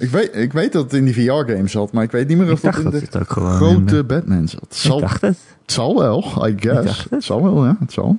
Ik 0.00 0.08
weet, 0.10 0.36
ik 0.36 0.52
weet 0.52 0.72
dat 0.72 0.82
het 0.82 0.92
in 0.92 1.04
die 1.04 1.14
VR-game 1.14 1.68
zat, 1.68 1.92
maar 1.92 2.04
ik 2.04 2.10
weet 2.10 2.28
niet 2.28 2.38
meer 2.38 2.52
of 2.52 2.64
Ik 2.64 2.72
dat 2.72 2.94
in 2.94 3.08
de 3.10 3.18
het 3.18 3.28
grote 3.28 3.96
in 3.96 4.06
Batman 4.06 4.48
zat. 4.48 4.60
Het 4.60 4.74
zal, 4.76 4.96
Ik 4.96 5.02
dacht 5.02 5.20
het. 5.20 5.38
het 5.62 5.72
zal 5.72 5.98
wel, 5.98 6.48
I 6.48 6.54
guess. 6.58 6.84
dacht 6.86 7.02
Het. 7.02 7.10
het. 7.10 7.24
zal 7.24 7.42
wel, 7.42 7.64
ja. 7.64 7.76
Het 7.80 7.92
zal. 7.92 8.18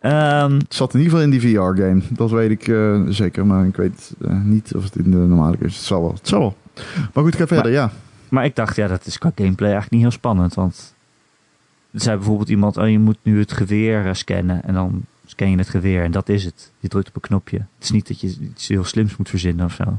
Ehm, 0.00 0.52
Het 0.52 0.74
zat 0.74 0.94
in 0.94 1.00
ieder 1.00 1.18
geval 1.18 1.32
in 1.32 1.38
die 1.38 1.40
VR-game. 1.50 2.00
Dat 2.10 2.30
weet 2.30 2.50
ik 2.50 2.68
eh, 2.68 3.00
zeker, 3.08 3.46
maar 3.46 3.66
ik 3.66 3.76
weet 3.76 4.14
eh, 4.20 4.40
niet 4.42 4.74
of 4.74 4.84
het 4.84 4.96
in 4.96 5.10
de 5.10 5.16
normale 5.16 5.52
game 5.56 5.66
is. 5.66 5.76
Het 5.76 5.84
zal 5.84 6.00
wel. 6.02 6.12
Het 6.12 6.28
zal 6.28 6.38
wel. 6.40 6.56
Maar 7.12 7.24
goed, 7.24 7.36
ga 7.36 7.46
verder, 7.46 7.72
ja. 7.72 7.90
maar 8.28 8.44
ik 8.44 8.56
dacht, 8.56 8.76
ja, 8.76 8.86
dat 8.88 9.06
is 9.06 9.18
qua 9.18 9.32
gameplay 9.34 9.70
eigenlijk 9.70 9.92
niet 9.92 10.02
heel 10.02 10.18
spannend. 10.18 10.54
Want 10.54 10.94
er 11.90 12.00
zei 12.00 12.16
bijvoorbeeld 12.16 12.48
iemand, 12.48 12.76
oh, 12.76 12.88
je 12.88 12.98
moet 12.98 13.18
nu 13.22 13.38
het 13.38 13.52
geweer 13.52 14.06
eh, 14.06 14.12
scannen. 14.14 14.62
En 14.64 14.74
dan 14.74 15.04
scan 15.30 15.50
je 15.50 15.56
het 15.58 15.68
geweer 15.68 16.04
en 16.04 16.10
dat 16.10 16.28
is 16.28 16.44
het. 16.44 16.72
Je 16.78 16.88
drukt 16.88 17.08
op 17.08 17.14
een 17.14 17.20
knopje. 17.20 17.56
Het 17.56 17.82
is 17.84 17.90
niet 17.90 18.08
dat 18.08 18.20
je 18.20 18.26
iets 18.40 18.68
heel 18.68 18.84
slims 18.84 19.16
moet 19.16 19.28
verzinnen 19.28 19.64
of 19.64 19.72
zo. 19.72 19.98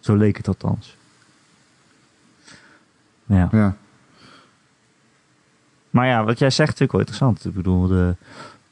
Zo 0.00 0.14
leek 0.14 0.36
het 0.36 0.48
althans. 0.48 0.96
Ja. 3.26 3.48
ja. 3.52 3.76
Maar 5.90 6.06
ja, 6.06 6.24
wat 6.24 6.38
jij 6.38 6.50
zegt 6.50 6.68
natuurlijk 6.78 6.92
wel 6.92 7.00
interessant. 7.00 7.44
Ik 7.44 7.54
bedoel, 7.54 7.86
de, 7.86 8.16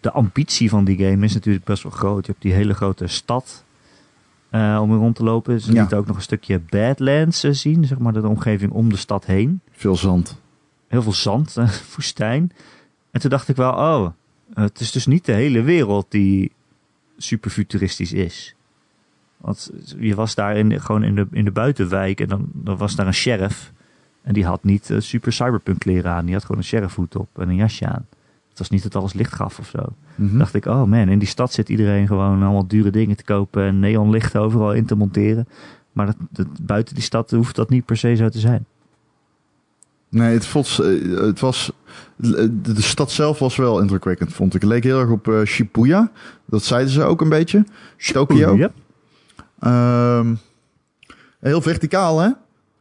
de 0.01 0.11
ambitie 0.11 0.69
van 0.69 0.85
die 0.85 0.97
game 0.99 1.25
is 1.25 1.35
natuurlijk 1.35 1.65
best 1.65 1.83
wel 1.83 1.93
groot. 1.93 2.27
Je 2.27 2.31
hebt 2.33 2.43
die 2.45 2.53
hele 2.53 2.75
grote 2.75 3.07
stad 3.07 3.65
eh, 4.51 4.79
om 4.83 4.91
er 4.93 4.97
rond 4.99 5.17
te 5.17 5.25
lopen. 5.25 5.61
Ze 5.61 5.73
Ja. 5.73 5.81
lieten 5.81 5.99
ook 5.99 6.07
nog 6.07 6.17
een 6.17 6.23
stukje 6.23 6.59
Badlands 6.69 7.43
eh, 7.45 7.53
zien, 7.53 7.85
zeg 7.85 7.99
maar 7.99 8.13
de 8.13 8.29
omgeving 8.29 8.73
om 8.73 8.89
de 8.89 8.97
stad 8.97 9.25
heen. 9.27 9.61
Veel 9.71 9.97
zand. 9.97 10.41
Heel 10.89 11.03
veel 11.03 11.13
zand, 11.13 11.57
eh, 11.57 11.69
woestijn. 11.95 12.53
En 13.11 13.21
toen 13.21 13.31
dacht 13.31 13.49
ik 13.49 13.57
wel, 13.57 13.73
oh, 13.73 14.07
het 14.55 14.81
is 14.81 14.93
dus 14.93 15.07
niet 15.07 15.25
de 15.25 15.33
hele 15.33 15.63
wereld 15.63 16.07
die 16.09 16.53
super 17.17 17.51
futuristisch 17.51 18.13
is. 18.13 18.55
Want 19.37 19.71
je 19.99 20.15
was 20.15 20.35
daar 20.35 20.57
in, 20.57 20.81
gewoon 20.81 21.03
in 21.03 21.15
de, 21.15 21.27
in 21.31 21.45
de 21.45 21.51
buitenwijk 21.51 22.21
en 22.21 22.29
dan, 22.29 22.49
dan 22.53 22.77
was 22.77 22.95
daar 22.95 23.07
een 23.07 23.15
sheriff. 23.15 23.73
En 24.23 24.33
die 24.33 24.45
had 24.45 24.65
niet 24.65 24.91
eh, 24.91 25.01
super 25.01 25.33
cyberpunk 25.33 25.79
kleren 25.79 26.11
aan. 26.11 26.25
Die 26.25 26.35
had 26.35 26.45
gewoon 26.45 26.61
een 26.61 26.67
sheriffhoed 26.67 27.17
op 27.17 27.29
en 27.39 27.49
een 27.49 27.55
jasje 27.55 27.87
aan. 27.87 28.07
Het 28.49 28.59
was 28.59 28.71
niet 28.71 28.83
dat 28.83 28.95
alles 28.95 29.13
licht 29.13 29.33
gaf 29.33 29.59
of 29.59 29.69
zo. 29.69 29.85
Mhm. 30.15 30.39
dacht 30.39 30.55
ik, 30.55 30.67
oh 30.67 30.85
man, 30.85 31.09
in 31.09 31.19
die 31.19 31.29
stad 31.29 31.53
zit 31.53 31.69
iedereen 31.69 32.07
gewoon 32.07 32.43
allemaal 32.43 32.67
dure 32.67 32.91
dingen 32.91 33.17
te 33.17 33.25
kopen 33.25 33.63
en 33.63 33.81
neonlichten 33.81 34.41
overal 34.41 34.73
in 34.73 34.87
te 34.87 34.95
monteren. 34.95 35.49
Maar 35.93 36.07
dat, 36.07 36.17
dat, 36.31 36.47
buiten 36.63 36.95
die 36.95 37.05
stad 37.05 37.31
hoeft 37.31 37.57
dat 37.57 37.69
niet 37.69 37.85
per 37.85 37.97
se 37.97 38.17
zo 38.17 38.29
te 38.29 38.39
zijn. 38.39 38.67
Nee, 40.15 40.35
het, 40.35 40.53
was, 40.53 40.81
eh, 40.81 41.19
het 41.21 41.41
was. 41.41 41.73
De, 42.17 42.61
de 42.61 42.83
stad 42.83 43.11
zelf 43.11 43.39
was 43.39 43.57
wel 43.57 43.81
indrukwekkend, 43.81 44.33
vond 44.33 44.55
ik. 44.55 44.61
Het 44.61 44.71
leek 44.71 44.85
heel 44.85 45.01
erg 45.01 45.11
op 45.11 45.29
eh, 45.29 45.43
Shibuya. 45.45 46.11
Dat 46.45 46.63
zeiden 46.65 46.93
ze 46.93 47.03
ook 47.03 47.21
een 47.21 47.29
beetje. 47.29 47.65
Tokio. 48.13 48.57
Ehm, 49.59 50.35
heel 51.41 51.61
verticaal, 51.61 52.19
hè? 52.21 52.31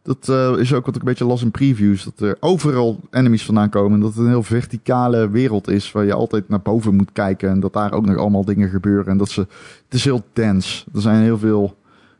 Dat 0.04 0.30
eh, 0.30 0.54
is 0.60 0.74
ook 0.74 0.86
wat 0.86 0.96
ik 0.96 1.02
een 1.02 1.08
beetje 1.08 1.26
las 1.26 1.42
in 1.42 1.52
previews. 1.52 2.04
Dat 2.04 2.20
er 2.20 2.38
overal 2.40 3.00
enemies 3.12 3.46
vandaan 3.46 3.70
komen. 3.70 4.00
Dat 4.00 4.10
het 4.10 4.20
een 4.24 4.28
heel 4.30 4.44
verticale 4.44 5.30
wereld 5.30 5.68
is. 5.70 5.92
Waar 5.92 6.06
je 6.06 6.14
altijd 6.14 6.50
naar 6.50 6.62
boven 6.62 6.96
moet 6.96 7.12
kijken. 7.14 7.50
En 7.50 7.60
dat 7.60 7.74
daar 7.74 7.92
ook 7.94 8.06
nog 8.06 8.18
allemaal 8.18 8.46
dingen 8.46 8.70
gebeuren. 8.70 9.12
En 9.12 9.18
dat 9.18 9.30
ze. 9.30 9.40
Het 9.86 9.94
is 9.94 10.04
heel 10.04 10.24
dense. 10.34 10.84
Er 10.94 11.02
zijn 11.02 11.24
heel 11.24 11.38
veel 11.38 11.76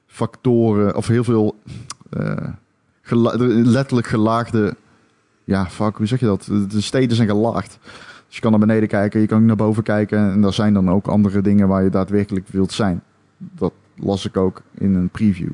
factoren. 0.08 0.96
Of 0.96 1.08
heel 1.08 1.24
veel. 1.24 1.56
eh, 2.10 2.48
gela- 3.02 3.36
letterlijk 3.64 4.08
gelaagde. 4.08 4.76
Ja, 5.44 5.70
fuck, 5.70 5.98
hoe 5.98 6.06
zeg 6.06 6.20
je 6.20 6.26
dat? 6.26 6.44
De- 6.44 6.68
De 6.68 6.82
steden 6.82 7.16
zijn 7.16 7.28
gelaagd. 7.28 7.80
Dus 8.28 8.36
je 8.36 8.42
kan 8.42 8.52
naar 8.52 8.60
beneden 8.68 8.88
kijken, 8.90 9.20
je 9.22 9.28
kan 9.28 9.46
naar 9.46 9.56
boven 9.56 9.84
kijken. 9.84 10.32
En 10.32 10.44
er 10.44 10.54
zijn 10.54 10.74
dan 10.74 10.90
ook 10.90 11.08
andere 11.08 11.42
dingen 11.42 11.68
waar 11.68 11.84
je 11.84 11.90
daadwerkelijk 11.90 12.48
wilt 12.48 12.72
zijn. 12.72 13.02
Dat 13.38 13.74
las 13.96 14.26
ik 14.26 14.38
ook 14.38 14.62
in 14.78 14.96
een 14.96 15.10
preview. 15.10 15.50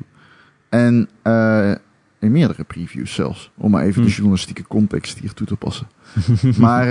En 0.68 1.08
eh, 1.22 1.70
in 2.18 2.32
meerdere 2.32 2.64
previews 2.64 3.14
zelfs. 3.14 3.50
Om 3.56 3.70
maar 3.70 3.82
even 3.82 3.94
de 3.94 4.00
Hmm. 4.06 4.10
journalistieke 4.16 4.66
context 4.66 5.18
hier 5.18 5.32
toe 5.34 5.46
te 5.46 5.56
passen. 5.56 5.86
maar 6.58 6.88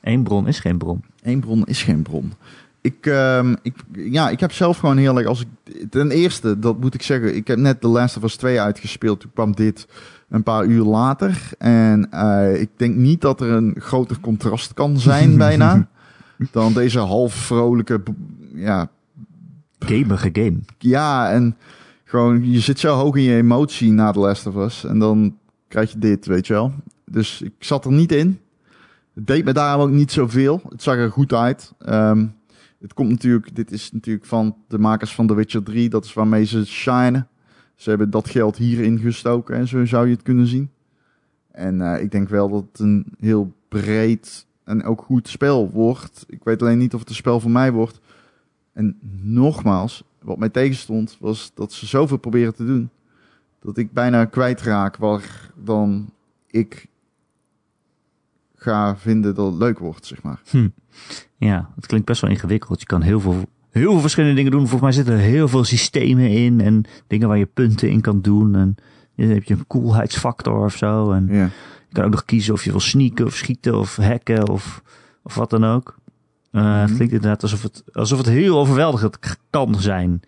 Eén 0.00 0.22
bron 0.22 0.46
is 0.48 0.60
geen 0.60 0.78
bron. 0.78 1.04
één 1.22 1.40
bron 1.40 1.64
is 1.66 1.82
geen 1.82 2.02
bron. 2.02 2.32
Ik, 2.80 3.06
ehm, 3.06 3.54
ik, 3.62 3.74
ja, 3.92 4.30
ik 4.30 4.40
heb 4.40 4.52
zelf 4.52 4.78
gewoon 4.78 4.96
heel 4.96 5.18
erg... 5.18 5.26
Als 5.26 5.40
ik, 5.40 5.86
ten 5.90 6.10
eerste, 6.10 6.58
dat 6.58 6.80
moet 6.80 6.94
ik 6.94 7.02
zeggen... 7.02 7.36
Ik 7.36 7.46
heb 7.46 7.58
net 7.58 7.80
The 7.80 7.88
Last 7.88 8.16
of 8.16 8.22
Us 8.22 8.36
2 8.36 8.60
uitgespeeld. 8.60 9.20
Toen 9.20 9.30
kwam 9.34 9.52
dit 9.54 9.86
een 10.32 10.42
paar 10.42 10.64
uur 10.64 10.84
later. 10.84 11.50
En 11.58 12.10
eh, 12.10 12.60
ik 12.60 12.70
denk 12.76 12.96
niet 12.96 13.20
dat 13.20 13.40
er 13.40 13.50
een 13.50 13.74
groter 13.78 14.20
contrast 14.20 14.74
kan 14.74 14.98
zijn 14.98 15.36
bijna... 15.46 15.88
dan 16.50 16.72
deze 16.72 16.98
half 16.98 17.34
vrolijke... 17.34 18.02
Ja, 18.54 18.90
Gamige 19.78 20.30
game. 20.32 20.58
ja, 20.78 21.30
en 21.30 21.56
gewoon, 22.04 22.50
je 22.50 22.60
zit 22.60 22.78
zo 22.78 22.94
hoog 22.94 23.16
in 23.16 23.22
je 23.22 23.36
emotie 23.36 23.92
na 23.92 24.10
The 24.10 24.18
Last 24.18 24.46
of 24.46 24.56
Us. 24.56 24.84
En 24.84 24.98
dan 24.98 25.36
krijg 25.68 25.92
je 25.92 25.98
dit, 25.98 26.26
weet 26.26 26.46
je 26.46 26.52
wel. 26.52 26.72
Dus 27.04 27.42
ik 27.42 27.52
zat 27.58 27.84
er 27.84 27.92
niet 27.92 28.12
in. 28.12 28.40
Het 29.14 29.26
deed 29.26 29.44
me 29.44 29.52
daarom 29.52 29.82
ook 29.82 29.90
niet 29.90 30.12
zoveel. 30.12 30.62
Het 30.68 30.82
zag 30.82 30.96
er 30.96 31.10
goed 31.10 31.32
uit. 31.32 31.72
Ehm, 31.78 32.26
het 32.80 32.94
komt 32.94 33.08
natuurlijk, 33.08 33.56
dit 33.56 33.72
is 33.72 33.92
natuurlijk 33.92 34.26
van 34.26 34.56
de 34.68 34.78
makers 34.78 35.14
van 35.14 35.26
The 35.26 35.34
Witcher 35.34 35.62
3. 35.62 35.88
Dat 35.88 36.04
is 36.04 36.12
waarmee 36.12 36.44
ze 36.44 36.66
shinen. 36.66 37.28
Ze 37.82 37.88
hebben 37.88 38.10
dat 38.10 38.28
geld 38.28 38.56
hierin 38.56 38.98
gestoken 38.98 39.56
en 39.56 39.68
zo 39.68 39.84
zou 39.84 40.06
je 40.06 40.12
het 40.12 40.22
kunnen 40.22 40.46
zien. 40.46 40.70
En 41.50 41.80
eh, 41.80 42.02
ik 42.02 42.10
denk 42.10 42.28
wel 42.28 42.48
dat 42.48 42.64
het 42.72 42.78
een 42.78 43.06
heel 43.18 43.52
breed 43.68 44.46
en 44.64 44.84
ook 44.84 45.02
goed 45.02 45.28
spel 45.28 45.70
wordt. 45.70 46.24
Ik 46.28 46.44
weet 46.44 46.62
alleen 46.62 46.78
niet 46.78 46.94
of 46.94 47.00
het 47.00 47.08
een 47.08 47.14
spel 47.14 47.40
voor 47.40 47.50
mij 47.50 47.72
wordt. 47.72 48.00
En 48.72 48.98
nogmaals, 49.22 50.04
wat 50.20 50.38
mij 50.38 50.48
tegenstond, 50.48 51.16
was 51.20 51.50
dat 51.54 51.72
ze 51.72 51.86
zoveel 51.86 52.16
proberen 52.16 52.54
te 52.54 52.64
doen. 52.64 52.90
Dat 53.60 53.76
ik 53.76 53.92
bijna 53.92 54.24
kwijtraak 54.24 54.96
waar 54.96 55.50
dan 55.56 56.10
ik 56.46 56.86
ga 58.54 58.96
vinden 58.96 59.34
dat 59.34 59.46
het 59.52 59.60
leuk 59.60 59.78
wordt, 59.78 60.06
zeg 60.06 60.22
maar. 60.22 60.42
Hm. 60.50 60.68
Ja, 61.36 61.70
het 61.74 61.86
klinkt 61.86 62.06
best 62.06 62.20
wel 62.20 62.30
ingewikkeld. 62.30 62.80
Je 62.80 62.86
kan 62.86 63.02
heel 63.02 63.20
veel, 63.20 63.48
heel 63.72 63.90
veel 63.90 64.00
verschillende 64.00 64.36
dingen 64.36 64.50
doen. 64.50 64.60
Volgens 64.60 64.80
mij 64.82 64.92
zitten 64.92 65.14
er 65.14 65.20
heel 65.20 65.48
veel 65.48 65.64
systemen 65.64 66.28
in 66.30 66.60
en 66.60 66.84
dingen 67.06 67.28
waar 67.28 67.38
je 67.38 67.46
punten 67.46 67.90
in 67.90 68.00
kan 68.00 68.20
doen. 68.20 68.54
En 68.54 68.74
dan 69.16 69.28
heb 69.28 69.42
je 69.44 69.54
een 69.54 69.66
coolheidsfactor 69.66 70.64
of 70.64 70.76
zo. 70.76 71.10
En 71.12 71.26
Ja. 71.30 71.44
je 71.88 71.92
kan 71.92 72.04
ook 72.04 72.10
nog 72.10 72.24
kiezen 72.24 72.54
of 72.54 72.64
je 72.64 72.70
wil 72.70 72.80
sneaken 72.80 73.26
of 73.26 73.34
schieten 73.34 73.78
of 73.78 73.96
hacken 73.96 74.48
of, 74.48 74.82
of 75.22 75.34
wat 75.34 75.50
dan 75.50 75.64
ook. 75.64 75.98
Eh, 76.50 76.80
Het 76.80 76.86
Mhm. 76.88 76.94
klinkt 76.96 77.14
inderdaad 77.14 77.42
alsof 77.42 77.62
het, 77.62 77.84
alsof 77.92 78.18
het 78.18 78.26
heel 78.26 78.58
overweldigend 78.58 79.18
kan 79.50 79.74
zijn. 79.80 80.20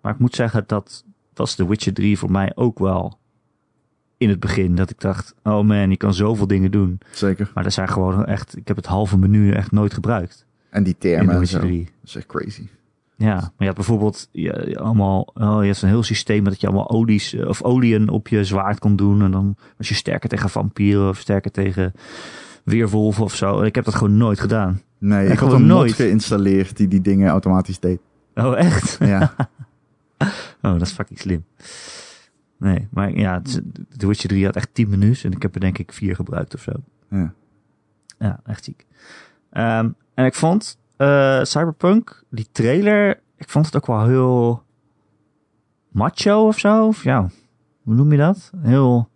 Maar 0.00 0.12
ik 0.12 0.18
moet 0.18 0.34
zeggen, 0.34 0.64
dat 0.66 1.04
was 1.34 1.54
The 1.54 1.68
Witcher 1.68 1.92
3 1.94 2.18
voor 2.18 2.30
mij 2.30 2.52
ook 2.54 2.78
wel 2.78 3.18
in 4.18 4.28
het 4.28 4.40
begin. 4.40 4.74
Dat 4.74 4.90
ik 4.90 5.00
dacht, 5.00 5.34
oh 5.42 5.64
man, 5.66 5.90
je 5.90 5.96
kan 5.96 6.14
zoveel 6.14 6.46
dingen 6.46 6.70
doen. 6.70 6.98
Zeker. 7.10 7.50
Maar 7.54 7.62
dat 7.64 7.72
zijn 7.72 7.88
gewoon 7.88 8.24
echt, 8.26 8.56
ik 8.56 8.68
heb 8.68 8.76
het 8.76 8.86
halve 8.86 9.18
menu 9.18 9.52
echt 9.52 9.70
nooit 9.72 9.94
gebruikt. 9.94 10.46
En 10.70 10.82
die 10.82 10.96
termen 10.98 11.34
en 11.34 11.46
zo. 11.46 11.58
3. 11.60 11.84
Dat 11.84 11.92
is 12.08 12.16
echt 12.16 12.26
crazy. 12.26 12.66
Ja, 13.22 13.34
maar 13.34 13.52
je 13.58 13.66
had 13.66 13.74
bijvoorbeeld 13.74 14.28
je, 14.32 14.78
allemaal, 14.78 15.30
oh, 15.34 15.58
je 15.60 15.66
hebt 15.66 15.82
een 15.82 15.88
heel 15.88 16.02
systeem 16.02 16.44
dat 16.44 16.60
je 16.60 16.66
allemaal 16.66 16.90
olies 16.90 17.34
eh, 17.34 17.48
of 17.48 17.62
oliën 17.62 18.08
op 18.08 18.28
je 18.28 18.44
zwaard 18.44 18.78
kon 18.78 18.96
doen. 18.96 19.22
En 19.22 19.30
dan 19.30 19.56
was 19.76 19.88
je 19.88 19.94
sterker 19.94 20.28
tegen 20.28 20.50
vampieren 20.50 21.08
of 21.08 21.18
sterker 21.18 21.50
tegen 21.50 21.92
weerwolven 22.64 23.24
of 23.24 23.34
zo. 23.34 23.62
Ik 23.62 23.74
heb 23.74 23.84
dat 23.84 23.94
gewoon 23.94 24.16
nooit 24.16 24.40
gedaan. 24.40 24.80
Nee, 24.98 25.28
ik 25.28 25.38
had 25.38 25.50
mod 25.50 25.60
nooit. 25.60 25.92
geïnstalleerd 25.92 26.76
die 26.76 26.88
die 26.88 27.00
dingen 27.00 27.28
automatisch 27.28 27.78
deed. 27.80 28.00
Oh, 28.34 28.58
echt? 28.58 28.96
Ja, 29.00 29.34
Oh, 30.62 30.72
dat 30.72 30.80
is 30.80 30.92
fucking 30.92 31.18
slim. 31.18 31.44
Nee, 32.58 32.88
maar 32.90 33.16
ja, 33.18 33.42
The 33.96 34.06
Witcher 34.06 34.28
3 34.28 34.44
had 34.44 34.56
echt 34.56 34.68
10 34.72 34.88
menus 34.88 35.24
en 35.24 35.32
ik 35.32 35.42
heb 35.42 35.54
er 35.54 35.60
denk 35.60 35.78
ik 35.78 35.92
vier 35.92 36.14
gebruikt 36.14 36.54
of 36.54 36.60
zo. 36.60 36.72
ja. 37.10 37.32
Ja, 38.18 38.40
echt 38.44 38.64
ziek. 38.64 38.86
Ehm, 39.50 39.90
en 40.14 40.24
ik 40.24 40.34
vond 40.34 40.78
eh, 41.02 41.44
Cyberpunk, 41.44 42.22
die 42.30 42.46
trailer, 42.52 43.20
ik 43.36 43.48
vond 43.48 43.66
het 43.66 43.76
ook 43.76 43.86
wel 43.86 44.06
heel 44.06 44.62
macho 45.88 46.46
of 46.46 46.58
zo. 46.58 46.86
Of 46.86 47.04
ja, 47.04 47.30
hoe 47.82 47.94
noem 47.94 48.12
je 48.12 48.18
dat? 48.18 48.50
Heel, 48.62 49.08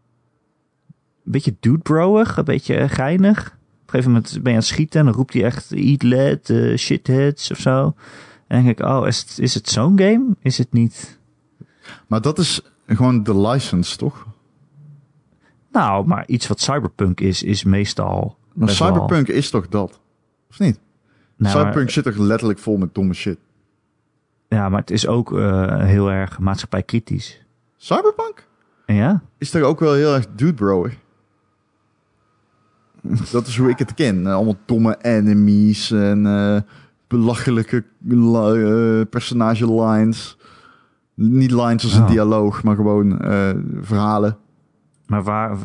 een 1.25 1.33
beetje 1.33 1.57
dude 1.61 1.79
broig, 1.79 2.37
een 2.37 2.45
beetje 2.45 2.89
geinig. 2.89 3.47
Op 3.47 3.93
een 3.93 4.01
gegeven 4.03 4.13
moment 4.13 4.33
ben 4.33 4.43
je 4.43 4.49
aan 4.49 4.55
het 4.55 4.65
schieten 4.65 5.01
en 5.01 5.07
dan 5.07 5.15
roept 5.15 5.33
hij 5.33 5.45
echt 5.45 5.73
eat 5.73 6.03
lead, 6.03 6.51
eh, 6.51 6.77
shitheads 6.77 7.51
of 7.51 7.59
zo. 7.59 7.85
En 8.47 8.57
dan 8.57 8.65
denk 8.65 8.79
ik, 8.79 8.87
oh, 8.87 9.07
is 9.07 9.19
het, 9.21 9.39
is 9.39 9.55
het 9.55 9.69
zo'n 9.69 9.99
game? 9.99 10.37
Is 10.41 10.59
het 10.59 10.73
niet... 10.73 11.19
Maar 12.07 12.21
dat 12.21 12.39
is 12.39 12.61
gewoon 12.87 13.23
de 13.23 13.39
license, 13.39 13.97
toch? 13.97 14.27
Nou, 15.73 16.07
maar 16.07 16.27
iets 16.27 16.47
wat 16.47 16.61
cyberpunk 16.61 17.21
is, 17.21 17.43
is 17.43 17.65
meestal... 17.65 18.37
Maar 18.55 18.67
wel- 18.67 18.77
Cyberpunk 18.77 19.29
is 19.29 19.51
toch 19.51 19.69
dat? 19.69 20.01
Of 20.51 20.59
niet? 20.59 20.79
Nou, 21.37 21.55
maar- 21.55 21.63
Cyberpunk 21.65 21.91
zit 21.91 22.07
er 22.07 22.23
letterlijk 22.23 22.59
vol 22.59 22.77
met 22.77 22.95
domme 22.95 23.15
shit. 23.15 23.39
ja, 24.49 24.69
maar 24.69 24.81
het 24.81 24.91
is 24.91 25.07
ook 25.07 25.39
eh, 25.39 25.79
heel 25.81 26.11
erg 26.13 26.39
maatschappijkritisch. 26.39 27.45
Cyberpunk? 27.77 28.47
Ja? 28.87 29.23
is 29.39 29.51
toch 29.51 29.63
ook 29.63 29.81
wel 29.81 29.93
heel 29.95 30.15
erg 30.15 30.27
dude 30.35 30.55
bro. 30.55 30.87
Dat 33.33 33.47
is 33.47 33.57
hoe 33.59 33.69
ik 33.71 33.79
het 33.79 33.95
ken. 33.95 34.27
Eh, 34.27 34.33
Allemaal 34.35 34.57
domme 34.65 34.97
enemies 35.01 35.91
en 35.91 36.27
eh, 36.27 36.61
belachelijke 37.07 37.85
li- 37.99 38.63
eh, 39.01 39.07
personage 39.11 39.75
lines. 39.83 40.39
Niet 41.15 41.51
lines 41.51 41.83
als 41.85 41.95
een 41.95 42.03
Oh. 42.03 42.11
dialoog, 42.11 42.63
maar 42.63 42.77
gewoon 42.77 43.19
verhalen. 43.81 44.37
Maar 45.07 45.23
waar, 45.23 45.59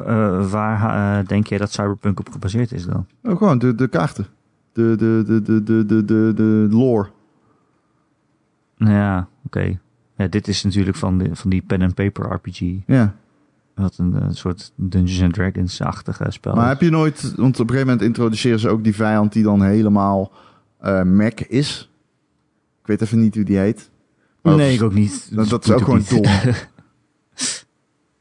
waar 0.50 1.26
denk 1.26 1.48
jij 1.48 1.58
dat 1.58 1.72
Cyberpunk 1.72 2.20
op 2.20 2.30
gebaseerd 2.32 2.72
is 2.72 2.86
dan? 2.86 3.08
Oh, 3.24 3.38
gewoon 3.38 3.58
de, 3.58 3.76
de 3.76 3.88
kaarten. 3.88 4.26
De, 4.74 4.96
de, 4.98 5.24
de, 5.26 5.42
de, 5.42 5.64
de, 5.64 5.86
de, 5.86 6.04
de, 6.06 6.32
de 6.36 6.68
lore. 6.72 7.10
Nou 8.78 8.94
Ja, 8.94 9.28
oké. 9.46 9.80
Ja, 10.16 10.28
dit 10.28 10.48
is 10.48 10.64
natuurlijk 10.64 10.98
van, 10.98 11.18
de, 11.18 11.36
van 11.36 11.50
die 11.50 11.62
pen 11.62 11.82
and 11.82 11.96
paper 11.96 12.32
RPG. 12.32 12.60
Ja. 12.86 13.16
Wat 13.76 13.98
een, 13.98 14.16
eh, 14.22 14.28
soort 14.30 14.72
Dungeons 14.76 15.22
and 15.22 15.34
Dragons-achtige 15.34 16.26
spel 16.32 16.54
Maar 16.56 16.64
is. 16.64 16.70
heb 16.70 16.82
je 16.82 16.90
nooit... 16.90 17.22
Want 17.36 17.54
op 17.60 17.70
een 17.70 17.70
gegeven 17.76 17.88
moment 17.88 18.02
introduceren 18.02 18.60
ze 18.60 18.70
ook 18.70 18.84
die 18.84 18.96
vijand 18.96 19.34
die 19.34 19.44
dan 19.44 19.62
helemaal 19.64 20.32
eh 20.78 21.04
Mac 21.04 21.40
is. 21.40 21.92
Ik 22.82 22.88
weet 22.88 23.02
even 23.02 23.20
niet 23.20 23.36
hoe 23.36 23.44
die 23.44 23.58
heet. 23.58 23.90
Maar 24.42 24.56
nee, 24.56 24.66
dat, 24.68 24.76
ik 24.80 24.84
ook 24.84 24.94
niet. 24.94 25.36
dat, 25.36 25.50
dat 25.50 25.66
is 25.66 25.72
ook 25.72 25.84
gewoon 25.84 26.04
dom. 26.10 26.22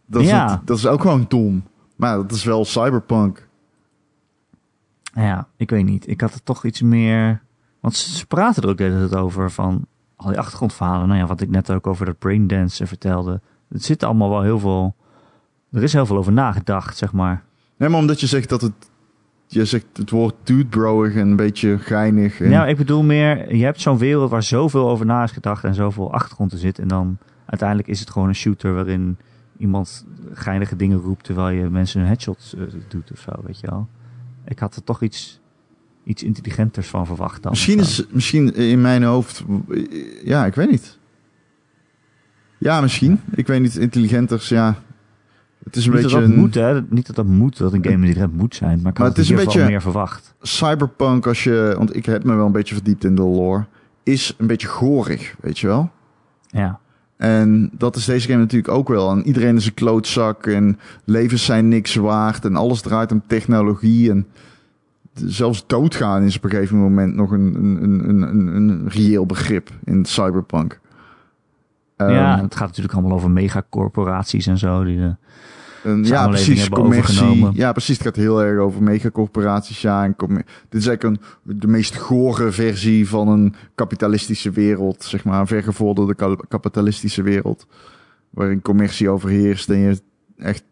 Dat 0.07 0.23
is, 0.23 0.29
Ja. 0.29 0.51
het- 0.51 0.67
dat 0.67 0.77
is 0.77 0.87
ook 0.87 1.01
gewoon 1.01 1.25
dom. 1.29 1.63
Maar 1.97 2.17
dat 2.17 2.33
is 2.33 2.45
wel 2.45 2.65
cyberpunk. 2.65 3.49
Ja, 5.13 5.49
ik 5.57 5.71
weet 5.71 5.85
niet. 5.85 6.09
Ik 6.09 6.21
had 6.21 6.35
er 6.35 6.43
toch 6.43 6.65
iets 6.65 6.83
meer... 6.83 7.43
Want 7.81 7.97
ze, 7.97 8.27
praten 8.27 8.63
er 8.63 8.69
ook 8.69 8.77
de 8.77 8.85
hele 8.85 9.17
over 9.17 9.51
van... 9.51 9.87
Al 10.17 10.29
die 10.29 10.39
achtergrondverhalen. 10.39 11.09
Nou 11.09 11.21
ja, 11.21 11.27
wat 11.27 11.41
ik 11.41 11.51
net 11.51 11.71
ook 11.71 11.87
over 11.87 12.07
dat 12.07 12.19
braindance 12.19 12.87
vertelde. 12.87 13.41
Het 13.69 13.85
zit 13.85 14.03
allemaal 14.03 14.31
wel 14.31 14.43
heel 14.43 14.59
veel... 14.59 14.95
Er 15.73 15.83
is 15.83 15.93
heel 15.93 16.07
veel 16.07 16.17
over 16.17 16.33
nagedacht, 16.33 16.97
zeg 16.97 17.13
maar. 17.13 17.43
Nee, 17.77 17.89
maar 17.89 17.99
omdat 17.99 18.21
je 18.21 18.27
zegt 18.27 18.49
dat 18.49 18.61
het... 18.61 18.73
Je 19.47 19.65
zegt 19.65 19.87
het 19.93 20.11
woord 20.11 20.35
dudebroig 20.43 21.15
en 21.15 21.29
een 21.29 21.37
beetje 21.37 21.79
geinig. 21.79 22.41
En, 22.41 22.51
Ja, 22.51 22.67
ik 22.67 22.77
bedoel 22.77 23.03
meer... 23.03 23.55
Je 23.55 23.65
hebt 23.65 23.81
zo'n 23.81 23.99
wereld 23.99 24.31
waar 24.31 24.43
zoveel 24.43 24.89
over 24.89 25.07
na 25.07 25.23
is 25.23 25.33
gedacht... 25.33 25.65
en 25.65 25.75
zoveel 25.75 26.13
achtergrond 26.13 26.53
er 26.53 26.59
zit. 26.59 26.79
En 26.79 26.89
dan 26.89 27.19
uiteindelijk 27.47 27.89
is 27.89 28.01
het 28.01 28.11
gewoon 28.11 28.29
een 28.29 28.35
shooter... 28.35 28.75
waarin 28.75 29.17
iemand 29.59 30.07
geinige 30.33 30.77
dingen 30.77 30.99
roept... 30.99 31.25
terwijl 31.25 31.57
je 31.57 31.71
mensen 31.71 32.01
een 32.01 32.07
headshot 32.07 32.55
eh, 32.59 32.65
doet 32.89 33.13
of 33.13 33.19
zo, 33.19 33.33
weet 33.43 33.61
je 33.61 33.67
wel. 33.67 33.89
Ik 34.45 34.59
had 34.59 34.77
er 34.77 34.85
toch 34.85 35.03
iets, 35.03 35.41
iets 36.05 36.23
intelligenters 36.23 36.89
van 36.89 37.07
verwacht 37.07 37.43
dan. 37.43 37.51
misschien 37.51 37.79
is 37.79 38.05
misschien 38.11 38.55
in 38.55 38.81
mijn 38.81 39.03
hoofd... 39.03 39.45
Ja, 40.25 40.47
ik 40.47 40.55
weet 40.55 40.71
niet. 40.71 40.99
Ja, 42.59 42.81
misschien. 42.81 43.21
Ik 43.35 43.47
weet 43.47 43.61
niet. 43.61 43.77
Intelligenters, 43.77 44.49
ja. 44.49 44.75
Het 45.65 45.77
is 45.77 45.87
een 45.87 45.93
Niet 45.93 46.03
beetje 46.03 46.17
dat 46.17 46.27
dat 46.27 46.37
een 46.37 46.41
moet, 46.43 46.55
hè. 46.55 46.83
Niet 46.83 47.07
dat 47.07 47.17
dat 47.17 47.27
moet, 47.27 47.57
dat 47.59 47.73
een 47.73 47.83
game 47.85 47.95
intelligent 47.95 48.37
moet 48.37 48.55
zijn. 48.55 48.81
Maar 48.83 48.93
ik 48.93 48.99
Maar 48.99 49.07
had 49.07 49.17
het 49.17 49.25
is 49.25 49.31
een 49.31 49.37
beetje- 49.37 49.65
meer 49.67 49.81
verwacht. 49.83 50.35
cyberpunk 50.41 51.27
als 51.27 51.45
je... 51.45 51.75
Want 51.77 51.97
ik 51.97 52.07
heb 52.07 52.25
me 52.25 52.35
wel 52.35 52.47
een 52.47 52.53
beetje 52.53 52.75
verdiept 52.75 53.05
in 53.05 53.15
de 53.15 53.23
lore. 53.23 53.67
Is 54.03 54.35
een 54.39 54.47
beetje 54.47 54.69
gorig, 54.69 55.35
weet 55.41 55.59
je 55.59 55.67
wel? 55.67 55.91
Ja. 56.47 56.81
En 57.21 57.71
dat 57.73 57.97
is 57.97 58.05
deze 58.05 58.29
game 58.29 58.41
natuurlijk 58.41 58.75
ook 58.75 58.89
wel. 58.89 59.11
En 59.11 59.27
iedereen 59.27 59.57
is 59.57 59.67
een 59.67 59.75
klootzak 59.75 60.47
en 60.47 60.79
levens 61.05 61.45
zijn 61.45 61.69
niks 61.69 61.95
waard 61.95 62.45
en 62.45 62.57
alles 62.57 62.81
draait 62.81 63.13
om 63.13 63.23
technologie. 63.27 64.11
En 64.11 64.27
zelfs 65.15 65.67
doodgaan 65.67 66.23
is 66.23 66.37
op 66.37 66.45
een 66.45 66.51
gegeven 66.51 66.79
moment 66.79 67.15
nog 67.15 67.31
een, 67.31 67.55
een, 67.55 68.09
een, 68.09 68.23
een, 68.23 68.47
een, 68.57 68.89
reëel 68.89 69.27
begrip 69.27 69.71
in 69.85 70.05
cyberpunk. 70.05 70.81
Ehm, 71.97 72.11
ja, 72.11 72.41
het 72.43 72.55
gaat 72.55 72.67
natuurlijk 72.67 72.95
allemaal 72.95 73.17
over 73.17 73.31
megacorporaties 73.31 74.47
en 74.47 74.59
zo. 74.59 74.85
Die, 74.85 75.17
eh, 75.85 75.91
en 75.93 76.05
ja, 76.05 76.29
precies. 76.29 76.69
Commercie. 76.69 77.49
Ja, 77.53 77.73
precies. 77.73 77.97
Het 77.97 78.07
gaat 78.07 78.17
heel 78.17 78.43
erg 78.43 78.59
over 78.61 78.83
megacorporaties. 78.83 79.81
Ja, 79.81 80.05
en 80.05 80.15
dit 80.69 80.81
is 80.81 80.87
eigenlijk 80.87 81.03
een, 81.05 81.57
de 81.59 81.67
meest 81.67 81.97
gore 81.97 82.53
versie 82.53 83.09
van 83.09 83.29
een 83.29 83.55
kapitalistische 83.75 84.51
wereld. 84.51 85.05
Zeg 85.05 85.25
maar, 85.25 85.41
een 85.41 85.47
vergevorderde 85.47 86.15
ka- 86.15 86.37
kapitalistische 86.49 87.23
wereld. 87.23 87.67
Waarin 88.31 88.63
commercie 88.63 89.09
overheerst 89.09 89.69
en 89.69 89.79
je 89.79 90.01
echt... 90.37 90.63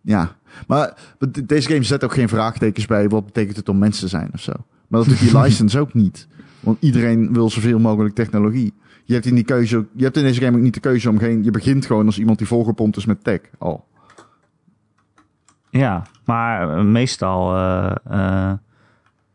Ja. 0.00 0.36
Maar 0.66 0.94
de- 1.18 1.46
deze 1.46 1.68
game 1.68 1.82
zet 1.82 2.04
ook 2.04 2.12
geen 2.14 2.28
vraagtekens 2.28 2.86
bij. 2.86 3.08
Wat 3.08 3.24
betekent 3.26 3.56
het 3.56 3.68
om 3.68 3.78
mensen 3.78 4.02
te 4.02 4.08
zijn 4.08 4.30
of 4.34 4.40
zo? 4.40 4.52
Maar 4.88 5.00
dat 5.00 5.08
doet 5.08 5.18
die 5.20 5.38
license 5.42 5.78
ook 5.80 5.94
niet. 5.94 6.26
Want 6.60 6.76
iedereen 6.80 7.32
wil 7.32 7.50
zoveel 7.50 7.78
mogelijk 7.78 8.14
technologie. 8.14 8.72
Je 9.04 9.14
hebt 9.14 9.26
in 9.26 9.34
die 9.34 9.44
keuze, 9.44 9.86
je 9.96 10.04
hebt 10.04 10.16
in 10.16 10.22
deze 10.22 10.40
game 10.40 10.56
ook 10.56 10.62
niet 10.62 10.74
de 10.74 10.80
keuze 10.80 11.08
om 11.10 11.18
geen. 11.18 11.44
Je 11.44 11.50
begint 11.50 11.86
gewoon 11.86 12.06
als 12.06 12.18
iemand 12.18 12.38
die 12.38 12.46
volgepompt 12.46 12.96
is 12.96 13.04
met 13.06 13.24
tech. 13.24 13.40
Al. 13.58 13.84
Ja, 15.70 16.02
maar 16.24 16.76
eh, 16.78 16.84
meestal 16.84 17.56
eh, 17.56 17.90
eh, 18.10 18.52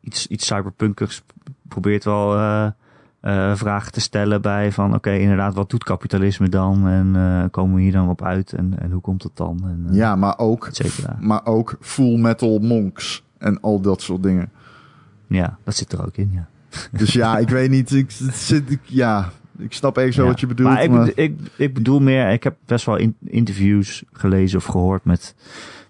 iets, 0.02 0.28
iets 0.28 0.46
cyberpunkers 0.46 1.24
probeert 1.68 2.04
wel 2.04 2.30
vragen 3.56 3.92
te 3.92 4.02
stellen 4.02 4.42
bij 4.42 4.72
van... 4.72 4.94
Oké, 4.94 5.12
inderdaad, 5.12 5.54
wat 5.54 5.70
doet 5.70 5.84
kapitalisme 5.84 6.50
dan? 6.50 6.88
En 6.88 7.50
komen 7.52 7.76
we 7.76 7.82
hier 7.82 7.92
dan 7.92 8.10
op 8.10 8.24
uit? 8.24 8.54
En, 8.54 8.74
en 8.80 8.92
hoe 8.92 9.02
komt 9.02 9.24
het 9.24 9.36
dan? 9.38 9.60
En, 9.64 9.88
Ja, 9.94 10.16
maar 10.16 10.38
ook, 10.38 10.70
maar 11.20 11.46
ook 11.46 11.78
full 11.82 12.18
metal 12.20 12.60
monks 12.60 13.24
en 13.38 13.62
al 13.62 13.82
dat 13.82 14.02
soort 14.02 14.24
dingen. 14.24 14.50
Ja, 15.28 15.58
dat 15.64 15.76
zit 15.76 15.92
er 15.92 16.06
ook 16.06 16.18
in, 16.18 16.32
ja. 16.34 16.48
Dus 17.00 17.14
ja, 17.14 17.38
ik 17.38 17.50
weet 17.50 17.70
niet. 17.70 17.92
Ik, 17.92 18.12
zit, 18.32 18.72
ik, 18.72 18.80
ja, 18.84 19.30
ik 19.58 19.74
snap 19.74 19.96
wel 19.96 20.06
Ja. 20.26 20.32
wat 20.32 20.40
je 20.40 20.48
bedoelt. 20.48 20.70
Maar 20.70 20.84
ik, 20.84 20.90
maar- 20.90 21.06
bedo- 21.06 21.22
ik, 21.22 21.40
ik 21.56 21.74
bedoel 21.74 22.00
meer, 22.00 22.30
ik 22.32 22.44
heb 22.44 22.56
best 22.66 22.86
wel 22.86 22.96
in- 22.96 23.18
interviews 23.26 24.04
gelezen 24.14 24.58
of 24.58 24.66
gehoord 24.66 25.06
met 25.06 25.36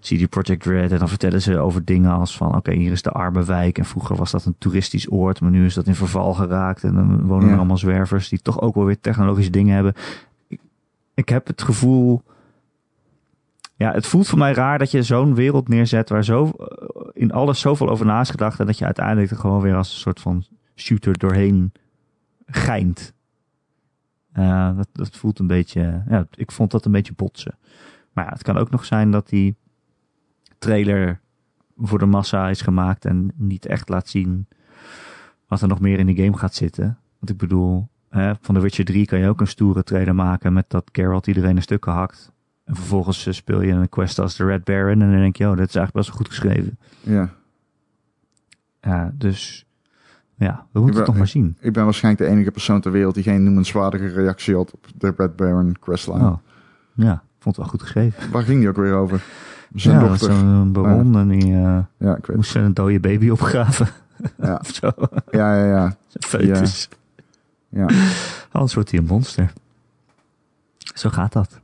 CD 0.05 0.29
Projekt 0.29 0.65
Red. 0.65 0.91
En 0.91 0.99
dan 0.99 1.09
vertellen 1.09 1.41
ze 1.41 1.57
over 1.57 1.85
dingen 1.85 2.11
als 2.11 2.37
van, 2.37 2.55
oké, 2.55 2.73
hier 2.73 2.91
is 2.91 3.01
de 3.01 3.09
arme 3.11 3.43
wijk. 3.43 3.77
En 3.77 3.85
vroeger 3.85 4.15
was 4.15 4.31
dat 4.31 4.45
een 4.45 4.55
toeristisch 4.57 5.11
oord, 5.11 5.41
maar 5.41 5.51
nu 5.51 5.65
is 5.65 5.73
dat 5.73 5.87
in 5.87 5.95
verval 5.95 6.33
geraakt. 6.33 6.83
En 6.83 6.93
dan 6.93 7.25
wonen 7.25 7.45
Ja. 7.45 7.51
er 7.51 7.57
allemaal 7.57 7.77
zwervers 7.77 8.29
die 8.29 8.39
toch 8.41 8.61
ook 8.61 8.75
wel 8.75 8.85
weer 8.85 8.99
technologische 8.99 9.51
dingen 9.51 9.75
hebben. 9.75 9.93
Ik, 10.47 10.59
ik 11.13 11.29
heb 11.29 11.47
het 11.47 11.61
gevoel... 11.61 12.23
Ja, 13.77 13.91
het 13.91 14.07
voelt 14.07 14.27
voor 14.27 14.37
mij 14.37 14.53
raar 14.53 14.77
dat 14.79 14.91
je 14.91 15.03
zo'n 15.03 15.35
wereld 15.35 15.67
neerzet 15.67 16.09
waar 16.09 16.23
zo 16.23 16.49
eh, 16.49 16.67
in 17.13 17.31
alles 17.31 17.59
zoveel 17.59 17.89
over 17.89 18.05
na 18.05 18.19
is 18.21 18.29
gedacht. 18.29 18.59
En 18.59 18.65
dat 18.65 18.77
je 18.77 18.85
uiteindelijk 18.85 19.31
er 19.31 19.37
gewoon 19.37 19.61
weer 19.61 19.75
als 19.75 19.89
een 19.93 19.99
soort 19.99 20.19
van 20.19 20.45
shooter 20.75 21.17
doorheen 21.17 21.71
geint. 22.45 23.13
Eh, 24.31 24.75
dat, 24.75 24.87
dat 24.91 25.15
voelt 25.15 25.39
een 25.39 25.47
beetje. 25.47 26.03
Ja, 26.09 26.27
ik 26.35 26.51
vond 26.51 26.71
dat 26.71 26.85
een 26.85 26.91
beetje 26.91 27.13
botsen. 27.13 27.57
Maar 28.13 28.25
ja, 28.25 28.31
het 28.31 28.43
kan 28.43 28.57
ook 28.57 28.69
nog 28.69 28.85
zijn 28.85 29.11
dat 29.11 29.29
die 29.29 29.55
trailer 30.57 31.19
voor 31.77 31.99
de 31.99 32.05
massa 32.05 32.49
is 32.49 32.61
gemaakt 32.61 33.05
en 33.05 33.31
niet 33.35 33.65
echt 33.65 33.89
laat 33.89 34.07
zien 34.07 34.47
wat 35.47 35.61
er 35.61 35.67
nog 35.67 35.79
meer 35.79 35.99
in 35.99 36.05
de 36.05 36.15
game 36.23 36.37
gaat 36.37 36.53
zitten. 36.55 36.97
Want 37.19 37.31
ik 37.31 37.37
bedoel, 37.37 37.87
hè, 38.09 38.33
van 38.41 38.55
The 38.55 38.61
Witcher 38.61 38.85
3 38.85 39.05
kan 39.05 39.19
je 39.19 39.29
ook 39.29 39.39
een 39.41 39.47
stoere 39.47 39.83
trailer 39.83 40.15
maken 40.15 40.53
met 40.53 40.65
dat 40.69 40.89
Geralt 40.91 41.27
iedereen 41.27 41.55
in 41.55 41.61
stukken 41.61 41.91
hakt. 41.91 42.31
En 42.63 42.75
vervolgens 42.75 43.25
eh, 43.27 43.33
speel 43.33 43.61
je 43.61 43.71
een 43.71 43.89
quest 43.89 44.19
als 44.19 44.35
de 44.35 44.45
Red 44.45 44.63
Baron 44.63 45.01
en 45.01 45.11
dan 45.11 45.19
denk 45.19 45.35
je, 45.35 45.43
oh, 45.49 45.57
dat 45.57 45.67
is 45.67 45.75
eigenlijk 45.75 45.93
best 45.95 46.07
wel 46.07 46.17
goed 46.17 46.27
geschreven. 46.27 46.77
ja. 47.01 47.29
Ja, 48.81 49.11
dus 49.13 49.65
ja, 50.37 50.67
we 50.71 50.79
moeten 50.79 50.83
ben- 50.89 50.95
het 50.97 51.07
nog 51.07 51.17
maar 51.17 51.27
zien. 51.27 51.57
Ik 51.59 51.73
ben 51.73 51.83
waarschijnlijk 51.83 52.23
de 52.23 52.29
enige 52.35 52.51
persoon 52.51 52.81
ter 52.81 52.91
wereld 52.91 53.13
die 53.15 53.23
geen 53.23 53.43
noemenswaardige 53.43 54.07
reactie 54.07 54.55
had 54.55 54.73
op 54.73 54.87
de 54.95 55.13
Red 55.17 55.35
Baron 55.35 55.75
questline. 55.79 56.27
Oh, 56.27 56.37
ja, 56.95 57.23
vond 57.39 57.43
het 57.55 57.57
wel 57.57 57.65
goed 57.67 57.81
geschreven. 57.81 58.31
Waar 58.31 58.43
ging 58.43 58.59
die 58.59 58.69
ook 58.69 58.75
weer 58.75 58.93
over? 58.93 59.23
Zijn 59.75 59.99
ja, 59.99 60.07
dochter. 60.07 60.33
zo'n 60.33 60.71
baron 60.71 61.17
en 61.17 61.27
die 61.27 61.53
eh, 61.53 61.77
Ja, 61.97 62.15
ik 62.15 62.25
weet 62.25 62.35
moest 62.35 62.55
een 62.55 62.73
dode 62.73 62.99
baby 62.99 63.29
opgraven. 63.29 63.87
Ja. 64.41 64.55
of 64.63 64.67
zo. 64.73 64.91
Ja, 65.31 65.55
ja, 65.57 65.65
ja. 65.65 65.95
Foetus. 66.19 66.89
ja. 67.69 67.87
Anders 68.51 68.73
wordt 68.73 68.91
hij 68.91 68.99
een 68.99 69.05
monster. 69.05 69.53
Zo 70.77 71.09
gaat 71.09 71.33
dat. 71.33 71.59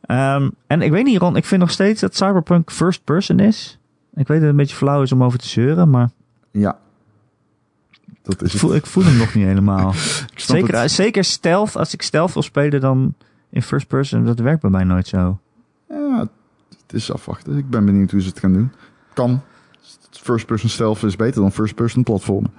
Ehm, 0.00 0.50
en 0.66 0.82
ik 0.82 0.90
weet 0.90 1.04
niet, 1.04 1.18
Ron, 1.18 1.36
ik 1.36 1.44
vind 1.44 1.60
nog 1.60 1.70
steeds 1.70 2.00
dat 2.00 2.16
Cyberpunk 2.16 2.70
first 2.70 3.04
person 3.04 3.38
is. 3.38 3.78
Ik 4.14 4.26
weet 4.26 4.26
dat 4.26 4.40
het 4.40 4.50
een 4.50 4.56
beetje 4.56 4.76
flauw 4.76 5.02
is 5.02 5.12
om 5.12 5.24
over 5.24 5.38
te 5.38 5.48
zeuren, 5.48 5.90
maar 5.90 6.10
Ja. 6.50 6.78
Dat 8.22 8.34
ik 8.34 8.40
is 8.42 8.52
het. 8.52 8.60
voel, 8.60 8.74
ik 8.74 8.86
voel 8.86 9.04
hem 9.04 9.16
nog 9.16 9.34
niet 9.34 9.44
helemaal. 9.46 9.90
Ik 10.32 10.40
Zeker, 10.40 10.80
het. 10.80 10.90
zeker 10.90 11.24
stealth, 11.24 11.76
als 11.76 11.92
ik 11.94 12.02
stealth 12.02 12.32
wil 12.32 12.42
spelen, 12.42 12.80
dan 12.80 13.14
in 13.50 13.62
first 13.62 13.86
person, 13.86 14.24
dat 14.24 14.38
werkt 14.38 14.60
bij 14.60 14.70
mij 14.70 14.84
nooit 14.84 15.06
zo. 15.06 15.38
Ja, 16.88 16.94
het 16.94 17.02
is 17.02 17.12
afwachten. 17.12 17.56
Ik 17.56 17.70
ben 17.70 17.84
benieuwd 17.84 18.10
hoe 18.10 18.20
ze 18.20 18.28
het 18.28 18.38
gaan 18.38 18.52
doen. 18.52 18.72
Kan. 19.12 19.40
First 20.10 20.46
person 20.46 20.70
stealth 20.70 21.02
is 21.02 21.16
beter 21.16 21.40
dan 21.40 21.52
first 21.52 21.74
person 21.74 22.02
platformen. 22.02 22.50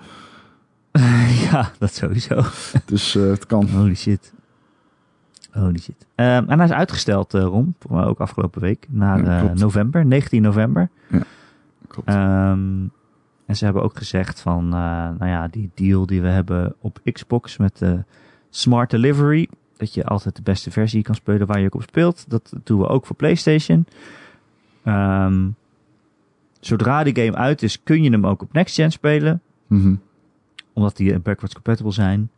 ja, 1.51 1.71
dat 1.79 1.93
sowieso. 1.93 2.41
Dus 2.85 3.15
eh, 3.15 3.23
het 3.23 3.45
kan. 3.45 3.69
Holy 3.69 3.95
shit. 3.95 4.33
Holy 5.51 5.79
shit. 5.79 6.05
Ehm, 6.15 6.49
en 6.49 6.57
hij 6.57 6.67
is 6.67 6.73
uitgesteld, 6.73 7.33
eh 7.33 7.41
Ron, 7.43 7.75
voor 7.79 7.95
mij 7.95 8.05
ook 8.05 8.19
afgelopen 8.19 8.61
week, 8.61 8.85
naar 8.89 9.23
Ja, 9.23 9.49
eh, 9.49 9.51
november, 9.51 10.05
19 10.05 10.41
november. 10.41 10.89
Klopt. 11.87 12.07
Ehm, 12.07 12.87
en 13.45 13.55
ze 13.55 13.63
hebben 13.65 13.83
ook 13.83 13.97
gezegd 13.97 14.41
van, 14.41 14.63
eh, 14.65 14.79
nou 15.19 15.25
ja, 15.25 15.47
die 15.47 15.71
deal 15.73 16.05
die 16.05 16.21
we 16.21 16.27
hebben 16.27 16.75
op 16.79 16.99
Xbox 17.11 17.57
met 17.57 17.77
de 17.77 18.03
Smart 18.49 18.89
Delivery, 18.89 19.49
dat 19.79 19.93
je 19.93 20.03
altijd 20.05 20.35
de 20.35 20.41
beste 20.41 20.71
versie 20.71 21.01
kan 21.01 21.15
spelen 21.15 21.47
waar 21.47 21.59
je 21.59 21.65
ook 21.65 21.75
op 21.75 21.81
speelt, 21.81 22.25
dat 22.27 22.53
doen 22.63 22.79
we 22.79 22.87
ook 22.87 23.05
voor 23.05 23.15
PlayStation. 23.15 23.85
Ehm, 24.83 25.47
zodra 26.59 27.03
die 27.03 27.15
game 27.15 27.35
uit 27.37 27.63
is, 27.63 27.83
kun 27.83 28.03
je 28.03 28.09
hem 28.11 28.25
ook 28.27 28.41
op 28.41 28.53
Next 28.53 28.75
Gen 28.75 28.91
spelen 28.91 29.41
Mhm. 29.67 29.95
omdat 30.73 30.97
die 30.97 31.19
backwards 31.19 31.53
compatible 31.53 31.91
zijn. 31.91 32.29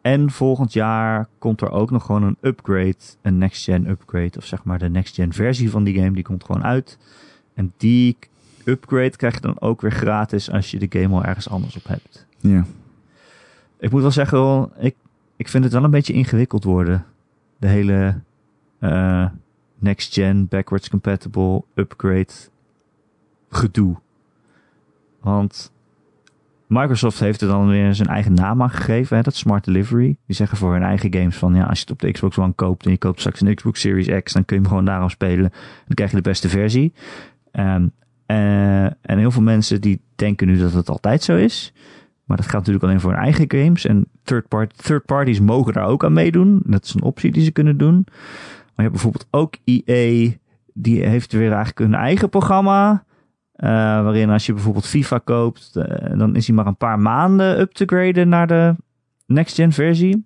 En 0.00 0.30
volgend 0.30 0.72
jaar 0.72 1.28
komt 1.38 1.60
er 1.60 1.70
ook 1.70 1.90
nog 1.90 2.04
gewoon 2.04 2.22
een 2.22 2.36
upgrade, 2.40 2.96
een 3.22 3.38
next-gen 3.38 3.88
upgrade, 3.88 4.32
of 4.36 4.44
zeg 4.44 4.64
maar 4.64 4.78
de 4.78 4.88
next-gen 4.88 5.32
versie 5.32 5.70
van 5.70 5.84
die 5.84 5.94
game, 5.94 6.10
die 6.12 6.22
komt 6.22 6.44
gewoon 6.44 6.64
uit. 6.64 6.98
En 7.54 7.72
die 7.76 8.16
upgrade 8.64 9.16
krijg 9.16 9.34
je 9.34 9.40
dan 9.40 9.60
ook 9.60 9.80
weer 9.80 9.92
gratis 9.92 10.50
als 10.50 10.70
je 10.70 10.78
de 10.88 11.00
game 11.00 11.14
al 11.14 11.24
ergens 11.24 11.48
anders 11.48 11.76
op 11.76 11.84
hebt. 11.86 12.26
Ja. 12.38 12.64
Ik 13.78 13.90
moet 13.90 14.00
wel 14.02 14.10
zeggen, 14.10 14.70
ik, 14.78 14.94
ik 15.36 15.48
vind 15.48 15.64
het 15.64 15.72
wel 15.72 15.84
een 15.84 15.90
beetje 15.90 16.12
ingewikkeld 16.12 16.64
worden. 16.64 17.04
De 17.58 17.66
hele 17.66 18.20
eh, 18.78 19.26
next-gen, 19.78 20.48
backwards 20.48 20.88
compatible, 20.88 21.64
upgrade 21.74 22.32
gedoe. 23.48 23.96
Want 25.20 25.72
Microsoft 26.66 27.20
heeft 27.20 27.40
er 27.40 27.48
dan 27.48 27.68
weer 27.68 27.94
zijn 27.94 28.08
eigen 28.08 28.34
naam 28.34 28.62
aan 28.62 28.70
gegeven, 28.70 29.16
hè, 29.16 29.22
dat 29.22 29.34
Smart 29.34 29.64
Delivery. 29.64 30.16
Die 30.26 30.36
zeggen 30.36 30.58
voor 30.58 30.72
hun 30.72 30.82
eigen 30.82 31.14
games 31.14 31.36
van, 31.36 31.54
ja, 31.54 31.64
als 31.64 31.78
je 31.78 31.84
het 31.84 31.92
op 31.92 32.00
de 32.00 32.10
Xbox 32.10 32.38
One 32.38 32.52
koopt 32.52 32.84
en 32.84 32.90
je 32.90 32.98
koopt 32.98 33.18
straks 33.18 33.40
een 33.40 33.54
Xbox 33.54 33.80
Series 33.80 34.22
X, 34.22 34.32
dan 34.32 34.44
kun 34.44 34.56
je 34.56 34.62
hem 34.62 34.70
gewoon 34.70 34.84
daarom 34.84 35.08
spelen. 35.08 35.50
Dan 35.86 35.94
krijg 35.94 36.10
je 36.10 36.16
de 36.16 36.22
beste 36.22 36.48
versie. 36.48 36.92
Um, 37.52 37.92
uh, 38.26 38.84
en 38.84 39.18
heel 39.18 39.30
veel 39.30 39.42
mensen 39.42 39.80
die 39.80 40.00
denken 40.14 40.46
nu 40.46 40.58
dat 40.58 40.72
het 40.72 40.88
altijd 40.88 41.22
zo 41.22 41.36
is. 41.36 41.72
Maar 42.24 42.36
dat 42.36 42.46
gaat 42.46 42.58
natuurlijk 42.58 42.84
alleen 42.84 43.00
voor 43.00 43.10
hun 43.10 43.20
eigen 43.20 43.44
games. 43.48 43.86
En 43.86 44.06
third, 44.22 44.48
part, 44.48 44.84
third 44.84 45.04
parties 45.04 45.40
mogen 45.40 45.72
daar 45.72 45.86
ook 45.86 46.04
aan 46.04 46.12
meedoen. 46.12 46.62
Dat 46.66 46.84
is 46.84 46.94
een 46.94 47.02
optie 47.02 47.32
die 47.32 47.44
ze 47.44 47.50
kunnen 47.50 47.76
doen. 47.76 48.02
Maar 48.04 48.72
je 48.74 48.82
hebt 48.82 48.92
bijvoorbeeld 48.92 49.26
ook 49.30 49.54
EA. 49.64 50.30
Die 50.72 51.06
heeft 51.06 51.32
weer 51.32 51.52
eigenlijk 51.52 51.80
een 51.80 51.94
eigen 51.94 52.28
programma. 52.28 53.04
Uh, 53.56 53.70
waarin 53.70 54.30
als 54.30 54.46
je 54.46 54.52
bijvoorbeeld 54.52 54.86
FIFA 54.86 55.18
koopt, 55.18 55.72
uh, 55.74 56.18
dan 56.18 56.36
is 56.36 56.46
hij 56.46 56.56
maar 56.56 56.66
een 56.66 56.76
paar 56.76 56.98
maanden 56.98 57.60
up 57.60 57.72
te 57.72 57.84
graden 57.86 58.28
naar 58.28 58.46
de 58.46 58.74
next 59.26 59.54
gen 59.54 59.72
versie. 59.72 60.24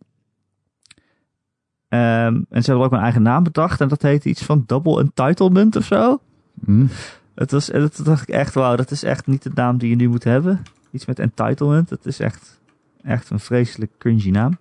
Um, 1.89 2.47
en 2.51 2.63
ze 2.63 2.71
hebben 2.71 2.85
ook 2.87 2.93
een 2.93 2.99
eigen 2.99 3.23
naam 3.23 3.43
bedacht 3.43 3.81
en 3.81 3.89
dat 3.89 4.03
heet 4.03 4.25
iets 4.25 4.45
van 4.45 4.65
Double 4.67 5.01
Entitlement 5.01 5.77
of 5.77 5.85
zo. 5.85 6.21
Mm. 6.55 6.89
Het 7.35 7.51
was, 7.51 7.67
dat 7.67 8.01
dacht 8.05 8.23
ik 8.23 8.35
echt, 8.35 8.55
wauw, 8.55 8.77
dat 8.77 8.91
is 8.91 9.03
echt 9.03 9.27
niet 9.27 9.43
de 9.43 9.51
naam 9.55 9.79
die 9.79 9.91
je 9.91 9.97
nu 9.97 10.09
moet 10.09 10.25
hebben. 10.25 10.63
Iets 10.99 11.07
met 11.07 11.19
entitlement, 11.19 11.89
dat 11.89 12.07
is 12.07 12.21
echt, 12.21 12.61
echt 13.03 13.31
een 13.31 13.41
vreselijk 13.41 13.91
cringy 13.99 14.31
naam. 14.31 14.57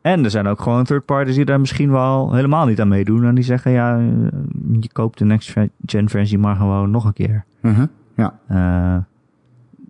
En 0.00 0.24
er 0.24 0.30
zijn 0.30 0.46
ook 0.46 0.60
gewoon 0.60 0.84
third 0.84 1.04
parties 1.04 1.34
die 1.34 1.44
daar 1.44 1.60
misschien 1.60 1.90
wel 1.90 2.34
helemaal 2.34 2.66
niet 2.66 2.80
aan 2.80 2.88
meedoen. 2.88 3.24
En 3.24 3.34
die 3.34 3.44
zeggen, 3.44 3.70
ja, 3.70 3.98
je 4.80 4.88
koopt 4.92 5.18
de 5.18 5.24
next 5.24 5.54
gen 5.86 6.08
versie 6.08 6.38
maar 6.38 6.56
gewoon 6.56 6.90
nog 6.90 7.04
een 7.04 7.12
keer. 7.12 7.44
Uh 7.60 7.76
-huh. 7.76 7.86
Ja. 8.16 8.38
Uh, 8.50 9.02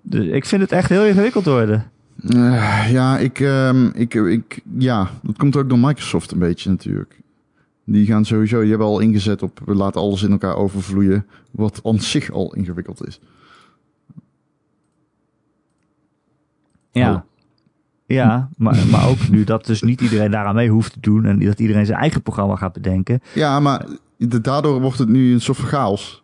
dus 0.02 0.26
ik 0.26 0.44
vind 0.44 0.62
het 0.62 0.72
echt 0.72 0.88
heel 0.88 1.06
ingewikkeld 1.06 1.44
worden. 1.44 1.84
Uh, 2.18 2.90
ja, 2.90 3.18
ik, 3.18 3.40
um, 3.40 3.92
ik, 3.94 4.14
ik, 4.14 4.60
ja, 4.78 5.10
dat 5.22 5.36
komt 5.36 5.56
ook 5.56 5.68
door 5.68 5.78
Microsoft 5.78 6.30
een 6.30 6.38
beetje 6.38 6.70
natuurlijk. 6.70 7.20
Die 7.84 8.06
gaan 8.06 8.24
sowieso, 8.24 8.60
die 8.60 8.68
hebben 8.68 8.86
al 8.86 9.00
ingezet 9.00 9.42
op, 9.42 9.60
we 9.64 9.74
laten 9.74 10.00
alles 10.00 10.22
in 10.22 10.30
elkaar 10.30 10.56
overvloeien. 10.56 11.26
Wat 11.50 11.80
aan 11.84 12.00
zich 12.14 12.30
al 12.30 12.54
ingewikkeld 12.54 13.06
is. 13.06 13.20
Ja. 17.00 17.12
Oh. 17.12 17.20
Ja, 18.06 18.48
maar, 18.56 18.86
maar 18.90 19.08
ook 19.08 19.28
nu 19.28 19.44
dat 19.44 19.66
dus 19.66 19.82
niet 19.82 20.00
iedereen 20.00 20.30
daaraan 20.30 20.54
mee 20.54 20.70
hoeft 20.70 20.92
te 20.92 21.00
doen 21.00 21.24
en 21.24 21.38
dat 21.38 21.60
iedereen 21.60 21.86
zijn 21.86 21.98
eigen 21.98 22.22
programma 22.22 22.56
gaat 22.56 22.72
bedenken. 22.72 23.20
Ja, 23.34 23.60
maar 23.60 23.86
daardoor 24.18 24.80
wordt 24.80 24.98
het 24.98 25.08
nu 25.08 25.32
een 25.32 25.40
soort 25.40 25.58
van 25.58 25.68
chaos. 25.68 26.22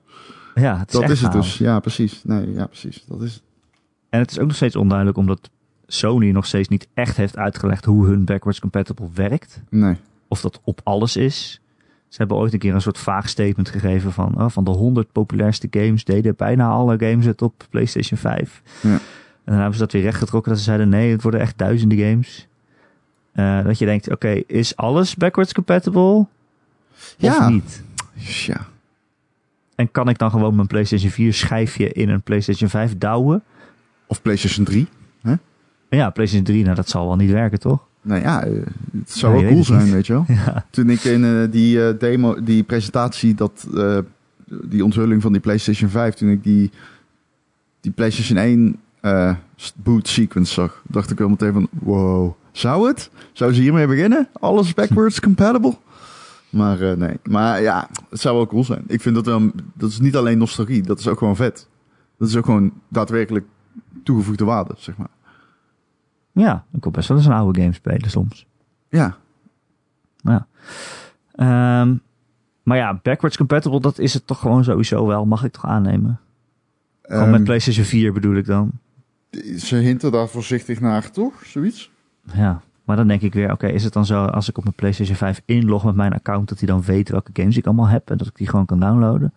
Ja, 0.54 0.78
het 0.78 0.92
is 0.92 1.00
dat 1.00 1.10
is 1.10 1.20
het 1.20 1.30
chaos. 1.30 1.46
dus. 1.46 1.58
Ja, 1.58 1.80
precies. 1.80 2.24
Nee, 2.24 2.52
ja, 2.52 2.66
precies. 2.66 3.04
Dat 3.08 3.22
is 3.22 3.32
het. 3.32 3.42
En 4.10 4.20
het 4.20 4.30
is 4.30 4.38
ook 4.38 4.46
nog 4.46 4.56
steeds 4.56 4.76
onduidelijk 4.76 5.18
omdat 5.18 5.50
Sony 5.86 6.30
nog 6.30 6.46
steeds 6.46 6.68
niet 6.68 6.88
echt 6.94 7.16
heeft 7.16 7.36
uitgelegd 7.36 7.84
hoe 7.84 8.06
hun 8.06 8.24
backwards 8.24 8.60
compatible 8.60 9.08
werkt. 9.14 9.62
Nee. 9.68 9.96
Of 10.28 10.40
dat 10.40 10.60
op 10.64 10.80
alles 10.84 11.16
is. 11.16 11.60
Ze 12.08 12.16
hebben 12.18 12.36
ooit 12.36 12.52
een 12.52 12.58
keer 12.58 12.74
een 12.74 12.80
soort 12.80 12.98
vaag 12.98 13.28
statement 13.28 13.68
gegeven 13.68 14.12
van, 14.12 14.40
oh, 14.40 14.48
van 14.48 14.64
de 14.64 14.70
100 14.70 15.12
populairste 15.12 15.68
games 15.70 16.04
deden 16.04 16.36
bijna 16.36 16.68
alle 16.68 16.98
games 16.98 17.24
het 17.24 17.42
op 17.42 17.66
PlayStation 17.70 18.18
5. 18.18 18.62
Ja. 18.82 18.98
En 19.50 19.56
dan 19.56 19.64
hebben 19.64 19.78
ze 19.78 19.84
dat 19.84 19.92
weer 19.92 20.10
rechtgetrokken 20.10 20.50
dat 20.50 20.60
ze 20.60 20.66
zeiden 20.66 20.88
nee, 20.88 21.10
het 21.10 21.22
worden 21.22 21.40
echt 21.40 21.58
duizenden 21.58 21.98
games. 21.98 22.48
Uh, 23.34 23.64
dat 23.64 23.78
je 23.78 23.84
denkt, 23.84 24.04
oké, 24.04 24.14
okay, 24.14 24.44
is 24.46 24.76
alles 24.76 25.16
backwards 25.16 25.52
compatible? 25.52 26.26
Ja. 27.16 27.38
Of 27.38 27.48
niet? 27.48 27.82
Ja. 28.14 28.66
En 29.74 29.90
kan 29.90 30.08
ik 30.08 30.18
dan 30.18 30.30
gewoon 30.30 30.54
mijn 30.54 30.66
PlayStation 30.66 31.10
4 31.10 31.32
schijfje 31.32 31.92
in 31.92 32.08
een 32.08 32.22
PlayStation 32.22 32.68
5 32.68 32.98
douwen? 32.98 33.42
Of 34.06 34.22
PlayStation 34.22 34.64
3? 34.64 34.86
Hè? 35.20 35.34
Ja, 35.88 36.10
PlayStation 36.10 36.46
3, 36.46 36.64
nou 36.64 36.76
dat 36.76 36.88
zal 36.88 37.06
wel 37.06 37.16
niet 37.16 37.30
werken, 37.30 37.58
toch? 37.58 37.86
Nou 38.02 38.20
ja, 38.20 38.44
het 38.98 39.10
zou 39.10 39.32
wel 39.32 39.50
cool 39.50 39.64
zijn, 39.64 39.90
weet 39.90 40.06
je 40.06 40.12
wel. 40.12 40.24
Ja. 40.46 40.66
Toen 40.70 40.90
ik 40.90 41.04
in 41.04 41.22
uh, 41.22 41.50
die 41.50 41.76
uh, 41.76 41.98
demo, 41.98 42.42
die 42.42 42.62
presentatie, 42.62 43.34
dat, 43.34 43.66
uh, 43.74 43.98
die 44.44 44.84
onthulling 44.84 45.22
van 45.22 45.32
die 45.32 45.40
PlayStation 45.40 45.90
5, 45.90 46.14
toen 46.14 46.28
ik 46.28 46.44
die, 46.44 46.70
die 47.80 47.92
PlayStation 47.92 48.38
1 48.38 48.76
uh, 49.02 49.34
boot 49.76 50.08
sequence 50.08 50.52
zag, 50.52 50.82
dacht 50.88 51.10
ik 51.10 51.18
wel 51.18 51.28
meteen 51.28 51.52
van, 51.52 51.68
wow, 51.70 52.34
zou 52.52 52.88
het? 52.88 53.10
Zou 53.32 53.52
ze 53.52 53.60
hiermee 53.60 53.86
beginnen? 53.86 54.28
Alles 54.32 54.74
backwards 54.74 55.20
compatible? 55.20 55.76
Maar 56.50 56.80
uh, 56.80 56.92
nee, 56.92 57.18
maar 57.22 57.62
ja, 57.62 57.88
het 58.10 58.20
zou 58.20 58.36
wel 58.36 58.46
cool 58.46 58.64
zijn. 58.64 58.84
Ik 58.86 59.00
vind 59.00 59.14
dat 59.14 59.26
wel, 59.26 59.50
dat 59.74 59.90
is 59.90 60.00
niet 60.00 60.16
alleen 60.16 60.38
nostalgie, 60.38 60.82
dat 60.82 60.98
is 60.98 61.08
ook 61.08 61.18
gewoon 61.18 61.36
vet. 61.36 61.68
Dat 62.18 62.28
is 62.28 62.36
ook 62.36 62.44
gewoon 62.44 62.72
daadwerkelijk 62.88 63.46
toegevoegde 64.04 64.44
waarde, 64.44 64.74
zeg 64.76 64.96
maar. 64.96 65.10
Ja, 66.32 66.64
ik 66.72 66.82
wil 66.82 66.92
best 66.92 67.08
wel 67.08 67.16
eens 67.16 67.26
een 67.26 67.32
oude 67.32 67.60
game 67.60 67.72
spelen 67.72 68.10
soms. 68.10 68.46
Ja. 68.88 69.16
Ja. 70.16 70.46
Um, 71.82 72.00
maar 72.62 72.76
ja, 72.76 73.00
backwards 73.02 73.36
compatible, 73.36 73.80
dat 73.80 73.98
is 73.98 74.14
het 74.14 74.26
toch 74.26 74.38
gewoon 74.38 74.64
sowieso 74.64 75.06
wel, 75.06 75.26
mag 75.26 75.44
ik 75.44 75.52
toch 75.52 75.66
aannemen? 75.66 76.20
Gewoon 77.02 77.24
um, 77.24 77.30
met 77.30 77.44
PlayStation 77.44 77.84
4 77.84 78.12
bedoel 78.12 78.34
ik 78.34 78.46
dan. 78.46 78.70
Ze 79.56 79.76
hinten 79.76 80.12
daar 80.12 80.28
voorzichtig 80.28 80.80
naar, 80.80 81.10
toch? 81.10 81.42
Zoiets? 81.44 81.90
Ja, 82.34 82.62
maar 82.84 82.96
dan 82.96 83.08
denk 83.08 83.22
ik 83.22 83.34
weer, 83.34 83.44
oké, 83.44 83.52
okay, 83.52 83.70
is 83.70 83.84
het 83.84 83.92
dan 83.92 84.06
zo 84.06 84.24
als 84.24 84.48
ik 84.48 84.56
op 84.58 84.62
mijn 84.62 84.74
PlayStation 84.74 85.16
5 85.16 85.42
inlog 85.44 85.84
met 85.84 85.94
mijn 85.94 86.12
account, 86.12 86.48
dat 86.48 86.58
hij 86.58 86.68
dan 86.68 86.82
weet 86.82 87.08
welke 87.08 87.30
games 87.32 87.56
ik 87.56 87.66
allemaal 87.66 87.88
heb 87.88 88.10
en 88.10 88.16
dat 88.16 88.26
ik 88.26 88.36
die 88.36 88.48
gewoon 88.48 88.66
kan 88.66 88.80
downloaden? 88.80 89.32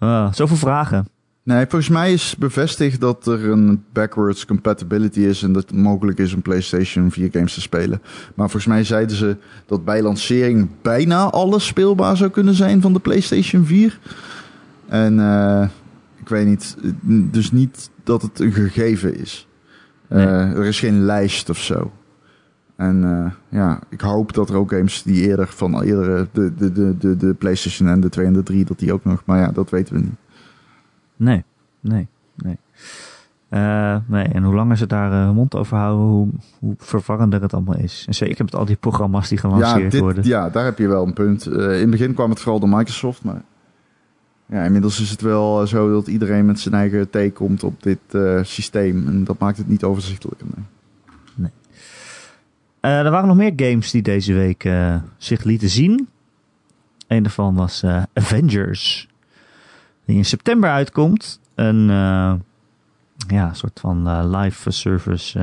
Uh, 0.00 0.32
zoveel 0.32 0.56
vragen. 0.56 1.08
Nee, 1.42 1.66
volgens 1.66 1.88
mij 1.88 2.12
is 2.12 2.36
bevestigd 2.38 3.00
dat 3.00 3.26
er 3.26 3.50
een 3.50 3.84
backwards 3.92 4.46
compatibility 4.46 5.20
is 5.20 5.42
en 5.42 5.52
dat 5.52 5.62
het 5.62 5.78
mogelijk 5.78 6.18
is 6.18 6.34
om 6.34 6.42
PlayStation 6.42 7.10
4 7.10 7.28
games 7.32 7.54
te 7.54 7.60
spelen. 7.60 8.02
Maar 8.34 8.50
volgens 8.50 8.66
mij 8.66 8.84
zeiden 8.84 9.16
ze 9.16 9.36
dat 9.66 9.84
bij 9.84 10.02
lancering 10.02 10.68
bijna 10.82 11.30
alles 11.30 11.66
speelbaar 11.66 12.16
zou 12.16 12.30
kunnen 12.30 12.54
zijn 12.54 12.80
van 12.80 12.92
de 12.92 12.98
PlayStation 12.98 13.64
4. 13.64 13.98
En 14.86 15.18
uh, 15.18 15.68
ik 16.20 16.28
weet 16.28 16.46
niet, 16.46 16.76
dus 17.32 17.52
niet 17.52 17.90
dat 18.02 18.22
het 18.22 18.40
een 18.40 18.52
gegeven 18.52 19.16
is. 19.16 19.48
Nee. 20.08 20.26
Uh, 20.26 20.56
er 20.56 20.64
is 20.64 20.78
geen 20.78 21.04
lijst 21.04 21.50
of 21.50 21.58
zo. 21.58 21.92
En 22.76 23.02
uh, 23.02 23.30
ja, 23.60 23.80
ik 23.88 24.00
hoop 24.00 24.32
dat 24.32 24.48
er 24.48 24.56
ook 24.56 24.70
games 24.70 25.02
die 25.02 25.28
eerder 25.28 25.46
van 25.46 25.82
eerder 25.82 26.28
de, 26.32 26.54
de, 26.54 26.72
de, 26.72 26.96
de, 26.98 27.16
de 27.16 27.34
PlayStation 27.34 27.88
en 27.88 28.00
de 28.00 28.08
2 28.08 28.26
en 28.26 28.32
de 28.32 28.42
3, 28.42 28.64
dat 28.64 28.78
die 28.78 28.92
ook 28.92 29.04
nog. 29.04 29.22
Maar 29.24 29.38
ja, 29.38 29.52
dat 29.52 29.70
weten 29.70 29.94
we 29.94 30.00
niet. 30.00 30.16
Nee, 31.16 31.44
nee, 31.80 32.08
nee. 32.34 32.58
Uh, 33.50 33.96
nee, 34.06 34.24
en 34.24 34.42
hoe 34.42 34.54
langer 34.54 34.76
ze 34.76 34.86
daar 34.86 35.12
uh, 35.12 35.34
mond 35.34 35.54
over 35.54 35.76
houden, 35.76 36.06
hoe, 36.06 36.28
hoe 36.58 36.74
verwarrender 36.78 37.42
het 37.42 37.54
allemaal 37.54 37.76
is. 37.76 38.04
En 38.06 38.14
zeker 38.14 38.44
met 38.44 38.54
al 38.54 38.64
die 38.64 38.76
programma's 38.76 39.28
die 39.28 39.38
gelanceerd 39.38 39.82
ja, 39.82 39.88
dit, 39.88 40.00
worden. 40.00 40.24
Ja, 40.24 40.50
daar 40.50 40.64
heb 40.64 40.78
je 40.78 40.88
wel 40.88 41.06
een 41.06 41.12
punt. 41.12 41.46
In 41.46 41.60
het 41.60 41.90
begin 41.90 42.14
kwam 42.14 42.30
het 42.30 42.40
vooral 42.40 42.60
door 42.60 42.68
Microsoft, 42.68 43.24
maar 43.24 43.42
ja, 44.46 44.62
inmiddels 44.62 45.00
is 45.00 45.10
het 45.10 45.20
wel 45.20 45.66
zo 45.66 45.92
dat 45.92 46.06
iedereen 46.06 46.46
met 46.46 46.60
zijn 46.60 46.74
eigen 46.74 47.10
take 47.10 47.32
komt 47.32 47.62
op 47.62 47.82
dit 47.82 47.98
systeem. 48.42 49.06
En 49.06 49.24
dat 49.24 49.38
maakt 49.38 49.56
het 49.58 49.68
niet 49.68 49.84
overzichtelijker. 49.84 50.46
Nee. 50.54 50.64
nee. 51.34 52.92
er 52.92 53.10
waren 53.10 53.28
nog 53.28 53.36
meer 53.36 53.52
games 53.56 53.90
die 53.90 54.02
deze 54.02 54.32
week 54.32 54.68
zich 55.16 55.44
lieten 55.44 55.68
zien. 55.68 56.08
Een 57.06 57.22
daarvan 57.22 57.54
was 57.54 57.84
Avengers 58.12 59.08
die 60.04 60.16
in 60.16 60.24
september 60.24 60.70
uitkomt. 60.70 61.40
Een 61.54 61.86
ja, 63.28 63.52
soort 63.52 63.80
van 63.80 64.28
live 64.36 64.70
service. 64.70 65.38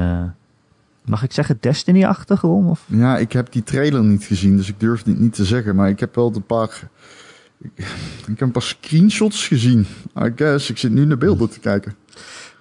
Mag 1.06 1.24
ik 1.24 1.32
zeggen 1.32 1.58
Destiny-achtig? 1.60 2.44
Of? 2.44 2.86
Ja, 2.86 3.18
ik 3.18 3.32
heb 3.32 3.52
die 3.52 3.64
trailer 3.64 4.04
niet 4.04 4.24
gezien, 4.24 4.58
dus 4.58 4.70
ik 4.70 4.80
durf 4.80 5.04
het 5.04 5.20
niet 5.20 5.34
te 5.34 5.46
zeggen. 5.46 5.76
Maar 5.76 5.90
ik 5.90 6.00
heb 6.00 6.16
wel 6.16 6.36
een 6.36 6.46
paar. 6.46 6.90
Ik, 7.62 7.86
heb 8.26 8.42
een 8.42 8.52
paar 8.52 8.62
screenshots 8.62 9.48
gezien. 9.48 9.86
I 10.24 10.32
guess. 10.36 10.70
Ik 10.70 10.78
zit 10.78 10.92
nu 10.92 11.06
naar 11.06 11.18
beelden 11.18 11.50
te 11.50 11.60
kijken. 11.60 11.96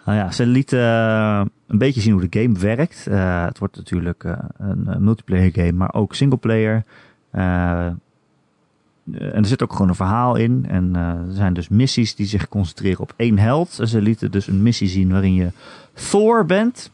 Nou 0.05 0.19
ja, 0.19 0.31
ze 0.31 0.47
lieten 0.47 0.81
een 1.67 1.79
beetje 1.79 2.01
zien 2.01 2.13
hoe 2.13 2.29
de 2.29 2.41
game 2.41 2.59
werkt. 2.59 3.05
het 3.05 3.59
wordt 3.59 3.77
natuurlijk 3.77 4.25
een 4.59 4.97
multiplayer 4.99 5.53
game, 5.53 5.73
maar 5.73 5.95
ook 5.95 6.15
singleplayer. 6.15 6.85
en 7.31 8.01
er 9.13 9.47
zit 9.47 9.63
ook 9.63 9.73
gewoon 9.73 9.89
een 9.89 9.95
verhaal 9.95 10.37
in. 10.37 10.67
En 10.69 10.97
er 10.97 11.35
zijn 11.35 11.55
dus 11.55 11.69
missies 11.69 12.15
die 12.15 12.27
zich 12.27 12.49
concentreren 12.49 13.01
op 13.01 13.13
één 13.17 13.39
held. 13.39 13.79
Ze 13.85 14.03
lieten 14.03 14.31
dus 14.31 14.47
een 14.47 14.63
missie 14.63 14.89
zien 14.89 15.11
waarin 15.11 15.35
je 15.35 15.51
Thor 15.95 16.47
bent. 16.47 16.91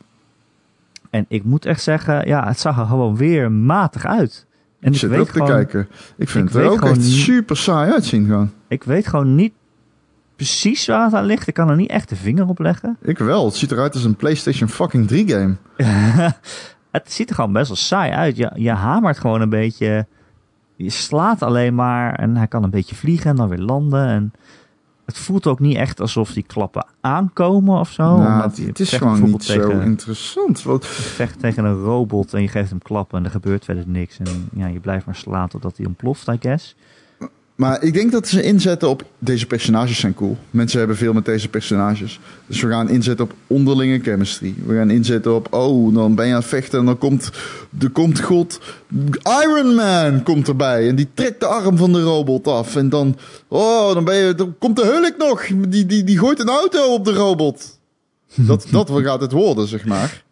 En 1.10 1.24
ik 1.28 1.44
moet 1.44 1.64
echt 1.64 1.82
zeggen, 1.82 2.26
ja, 2.26 2.46
het 2.46 2.58
zag 2.58 2.78
er 2.78 2.86
gewoon 2.86 3.16
weer 3.16 3.52
matig 3.52 4.04
uit. 4.04 4.45
En 4.86 4.92
Ik 4.92 4.98
zit 4.98 5.10
weet, 5.10 5.18
ook 5.20 5.26
te 5.26 5.32
gewoon, 5.32 5.48
kijken. 5.48 5.88
Ik 6.16 6.28
vind 6.28 6.48
ik 6.48 6.54
het 6.54 6.62
er 6.64 6.70
ook 6.70 6.82
echt 6.84 6.96
niet- 6.96 7.04
super 7.12 7.56
saai 7.56 7.92
uitzien 7.92 8.26
gewoon. 8.26 8.52
ik 8.68 8.82
weet 8.84 9.06
gewoon 9.06 9.34
niet 9.34 9.52
precies 10.36 10.86
waar 10.86 11.04
het 11.04 11.14
aan 11.14 11.24
ligt. 11.24 11.46
Ik 11.48 11.54
kan 11.54 11.68
er 11.70 11.76
niet 11.76 11.90
echt 11.90 12.08
de 12.08 12.16
vinger 12.16 12.48
op 12.48 12.58
leggen. 12.58 12.96
Ik 13.02 13.18
wel. 13.18 13.44
Het 13.44 13.54
ziet 13.54 13.70
eruit 13.72 13.94
als 13.94 14.04
een 14.04 14.16
PlayStation 14.16 14.68
fucking 14.68 15.06
3 15.08 15.28
game. 15.28 15.54
het 16.90 17.12
ziet 17.12 17.28
er 17.28 17.34
gewoon 17.34 17.52
best 17.52 17.66
wel 17.66 17.76
saai 17.76 18.10
uit. 18.12 18.36
Je, 18.36 18.50
je 18.54 18.70
hamert 18.70 19.18
gewoon 19.18 19.40
een 19.40 19.48
beetje. 19.48 20.06
Je 20.76 20.90
slaat 20.90 21.42
alleen 21.42 21.74
maar 21.74 22.14
en 22.14 22.36
hij 22.36 22.46
kan 22.46 22.62
een 22.62 22.70
beetje 22.70 22.94
vliegen 22.96 23.30
en 23.30 23.36
dan 23.36 23.48
weer 23.48 23.58
landen. 23.58 24.06
En 24.06 24.32
het 25.06 25.18
voelt 25.18 25.46
ook 25.46 25.60
niet 25.60 25.76
echt 25.76 26.00
alsof 26.00 26.32
die 26.32 26.42
klappen 26.42 26.86
aankomen 27.00 27.78
of 27.78 27.90
zo. 27.90 28.02
Nou, 28.02 28.32
omdat 28.32 28.56
het 28.56 28.80
is 28.80 28.92
gewoon 28.92 29.12
niet 29.12 29.20
bijvoorbeeld 29.20 29.44
zo 29.44 29.68
tegen, 29.68 29.82
interessant. 29.82 30.60
Je 30.60 30.78
vecht 30.80 31.40
tegen 31.40 31.64
een 31.64 31.82
robot 31.82 32.34
en 32.34 32.42
je 32.42 32.48
geeft 32.48 32.70
hem 32.70 32.82
klappen 32.82 33.18
en 33.18 33.24
er 33.24 33.30
gebeurt 33.30 33.64
verder 33.64 33.84
niks. 33.86 34.18
En 34.18 34.48
ja, 34.52 34.66
je 34.66 34.80
blijft 34.80 35.06
maar 35.06 35.14
slaan 35.14 35.48
totdat 35.48 35.76
hij 35.76 35.86
ontploft, 35.86 36.28
I 36.28 36.36
guess. 36.40 36.76
Maar 37.56 37.82
ik 37.82 37.92
denk 37.92 38.12
dat 38.12 38.28
ze 38.28 38.42
inzetten 38.42 38.88
op 38.88 39.04
deze 39.18 39.46
personages 39.46 39.98
zijn 39.98 40.14
cool. 40.14 40.36
Mensen 40.50 40.78
hebben 40.78 40.96
veel 40.96 41.12
met 41.12 41.24
deze 41.24 41.48
personages. 41.48 42.20
Dus 42.46 42.60
we 42.62 42.68
gaan 42.68 42.88
inzetten 42.88 43.24
op 43.24 43.34
onderlinge 43.46 44.00
chemistry. 44.00 44.54
We 44.66 44.74
gaan 44.74 44.90
inzetten 44.90 45.34
op, 45.34 45.54
oh, 45.54 45.94
dan 45.94 46.14
ben 46.14 46.26
je 46.26 46.32
aan 46.32 46.38
het 46.38 46.48
vechten 46.48 46.78
en 46.78 46.84
dan 46.84 46.98
komt, 46.98 47.30
er 47.78 47.90
komt 47.90 48.20
God, 48.20 48.60
Iron 49.42 49.74
Man 49.74 50.22
komt 50.22 50.48
erbij. 50.48 50.88
En 50.88 50.96
die 50.96 51.08
trekt 51.14 51.40
de 51.40 51.46
arm 51.46 51.76
van 51.76 51.92
de 51.92 52.02
robot 52.02 52.46
af. 52.46 52.76
En 52.76 52.88
dan, 52.88 53.16
oh, 53.48 53.94
dan, 53.94 54.04
ben 54.04 54.16
je, 54.16 54.34
dan 54.34 54.54
komt 54.58 54.76
de 54.76 54.84
Hulk 54.84 55.14
nog. 55.18 55.46
Die, 55.68 55.86
die, 55.86 56.04
die 56.04 56.18
gooit 56.18 56.40
een 56.40 56.48
auto 56.48 56.94
op 56.94 57.04
de 57.04 57.12
robot. 57.12 57.78
Dat, 58.34 58.66
dat 58.70 58.90
gaat 58.94 59.20
het 59.20 59.32
worden, 59.32 59.68
zeg 59.68 59.84
maar. 59.84 60.24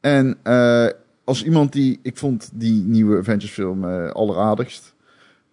En 0.00 0.36
eh, 0.42 0.86
als 1.24 1.44
iemand 1.44 1.72
die, 1.72 1.98
ik 2.02 2.16
vond 2.16 2.50
die 2.52 2.82
nieuwe 2.82 3.18
Avengers 3.18 3.50
film 3.50 3.84
eh, 3.84 4.10
alleraardigst. 4.10 4.94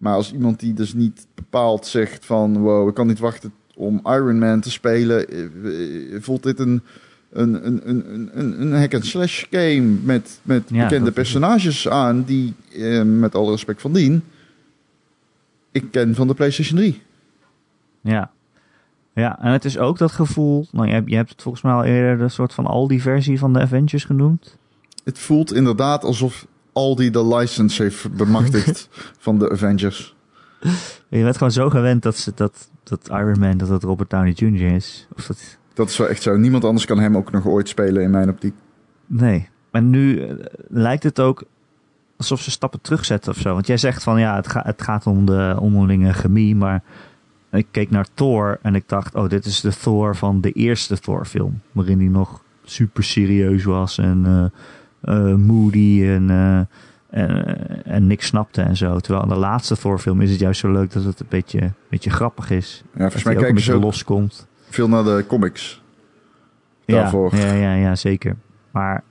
Maar 0.04 0.14
als 0.14 0.32
iemand 0.32 0.60
die 0.60 0.72
dus 0.72 0.94
niet 0.94 1.26
bepaald 1.34 1.86
zegt 1.86 2.24
van... 2.24 2.58
wow, 2.58 2.88
ik 2.88 2.94
kan 2.94 3.06
niet 3.06 3.18
wachten 3.18 3.52
om 3.74 4.00
Iron 4.04 4.38
Man 4.38 4.60
te 4.60 4.70
spelen... 4.70 5.28
eh, 5.28 6.14
eh, 6.14 6.22
voelt 6.22 6.42
dit 6.42 6.58
een, 6.58 6.82
een, 7.32 7.66
een, 7.66 7.88
een, 7.88 8.30
een, 8.32 8.60
een 8.60 8.72
hack-and-slash 8.72 9.44
game... 9.50 9.80
met, 10.02 10.40
met 10.42 10.68
Ja, 10.68 10.82
bekende 10.82 11.12
personages 11.12 11.88
aan... 11.88 12.24
die, 12.24 12.54
eh, 12.72 13.02
met 13.02 13.34
alle 13.34 13.50
respect 13.50 13.80
van 13.80 13.92
dien... 13.92 14.22
ik 15.72 15.84
ken 15.90 16.14
van 16.14 16.26
de 16.26 16.34
PlayStation 16.34 16.78
3. 16.78 17.02
Ja. 18.00 18.30
Ja, 19.14 19.40
en 19.40 19.52
het 19.52 19.64
is 19.64 19.78
ook 19.78 19.98
dat 19.98 20.12
gevoel. 20.12 20.66
Nou, 20.70 20.86
je 20.86 20.92
hebt, 20.92 21.10
je 21.10 21.16
hebt 21.16 21.30
het 21.30 21.42
volgens 21.42 21.64
mij 21.64 21.72
al 21.72 21.84
eerder 21.84 22.18
de 22.18 22.28
soort 22.28 22.54
van 22.54 22.66
Aldi-versie 22.66 23.38
van 23.38 23.52
de 23.52 23.60
Avengers 23.60 24.04
genoemd. 24.04 24.56
Het 25.04 25.18
voelt 25.18 25.52
inderdaad 25.52 26.04
alsof 26.04 26.46
Aldi 26.74 27.10
de 27.10 27.26
license 27.26 27.82
heeft 27.82 28.16
bemachtigd... 28.16 28.88
van 29.24 29.38
de 29.38 29.50
Avengers. 29.50 30.14
Je 31.08 31.22
bent 31.22 31.36
gewoon 31.36 31.52
zo 31.52 31.70
gewend 31.70 32.02
dat, 32.02 32.16
ze, 32.16 32.32
dat, 32.34 32.70
dat 32.82 33.08
Iron 33.08 33.38
Man, 33.38 33.56
dat 33.56 33.68
dat 33.68 33.82
Robert 33.82 34.10
Downey 34.10 34.32
Jr. 34.32 34.74
is. 34.74 35.06
Of 35.16 35.26
dat, 35.26 35.58
Dat 35.74 35.88
is 35.88 35.96
wel 35.96 36.08
echt 36.08 36.22
zo. 36.22 36.36
Niemand 36.36 36.64
anders 36.64 36.86
kan 36.86 36.98
hem 36.98 37.16
ook 37.16 37.32
nog 37.32 37.46
ooit 37.46 37.68
spelen 37.68 38.02
in 38.02 38.10
mijn 38.10 38.28
optiek. 38.28 38.54
nee. 39.06 39.48
Maar 39.70 39.82
nu 39.82 40.20
eh, 40.20 40.34
lijkt 40.68 41.02
het 41.02 41.20
ook 41.20 41.44
alsof 42.16 42.40
ze 42.40 42.50
stappen 42.50 42.80
terugzetten 42.80 43.32
of 43.32 43.38
zo. 43.38 43.52
Want 43.52 43.66
jij 43.66 43.76
zegt 43.76 44.02
van 44.02 44.20
ja, 44.20 44.36
het, 44.36 44.48
ga, 44.48 44.62
het 44.64 44.82
gaat 44.82 45.06
om 45.06 45.24
de 45.26 45.56
onderlinge 45.60 46.12
chemie. 46.12 46.56
Maar 46.56 46.82
ik 47.50 47.66
keek 47.70 47.90
naar 47.90 48.06
Thor 48.14 48.58
en 48.62 48.74
ik 48.74 48.88
dacht, 48.88 49.14
oh, 49.14 49.28
dit 49.28 49.44
is 49.44 49.60
de 49.60 49.76
Thor 49.76 50.16
van 50.16 50.40
de 50.40 50.52
eerste 50.52 50.98
Thor-film. 50.98 51.60
Waarin 51.72 51.98
hij 51.98 52.08
nog 52.08 52.42
super 52.64 53.04
serieus 53.04 53.64
was 53.64 53.98
en 53.98 54.22
eh, 54.24 54.60
moody 55.36 56.04
en, 56.06 56.30
eh, 56.30 56.58
en, 57.22 57.84
en 57.84 58.06
niks 58.06 58.26
snapte 58.26 58.62
en 58.62 58.76
zo. 58.76 58.98
Terwijl 58.98 59.22
in 59.24 59.28
de 59.28 59.36
laatste 59.36 59.76
Thor-film 59.76 60.20
is 60.20 60.30
het 60.30 60.40
juist 60.40 60.60
zo 60.60 60.72
leuk 60.72 60.92
dat 60.92 61.04
het 61.04 61.20
een 61.20 61.26
beetje, 61.28 61.60
een 61.60 61.74
beetje 61.90 62.10
grappig 62.10 62.50
is. 62.50 62.82
Ja, 62.92 62.98
volgens 63.00 63.24
mij 63.24 63.34
kijken 63.34 63.60
ze 63.62 63.78
loskomt. 63.78 64.46
veel 64.70 64.88
naar 64.88 65.04
de 65.04 65.24
comics. 65.28 65.82
Daarvoor. 66.86 67.36
Ja, 67.36 67.52
ja, 67.52 67.74
ja, 67.74 67.94
zeker. 67.94 68.36
Maar 68.70 69.02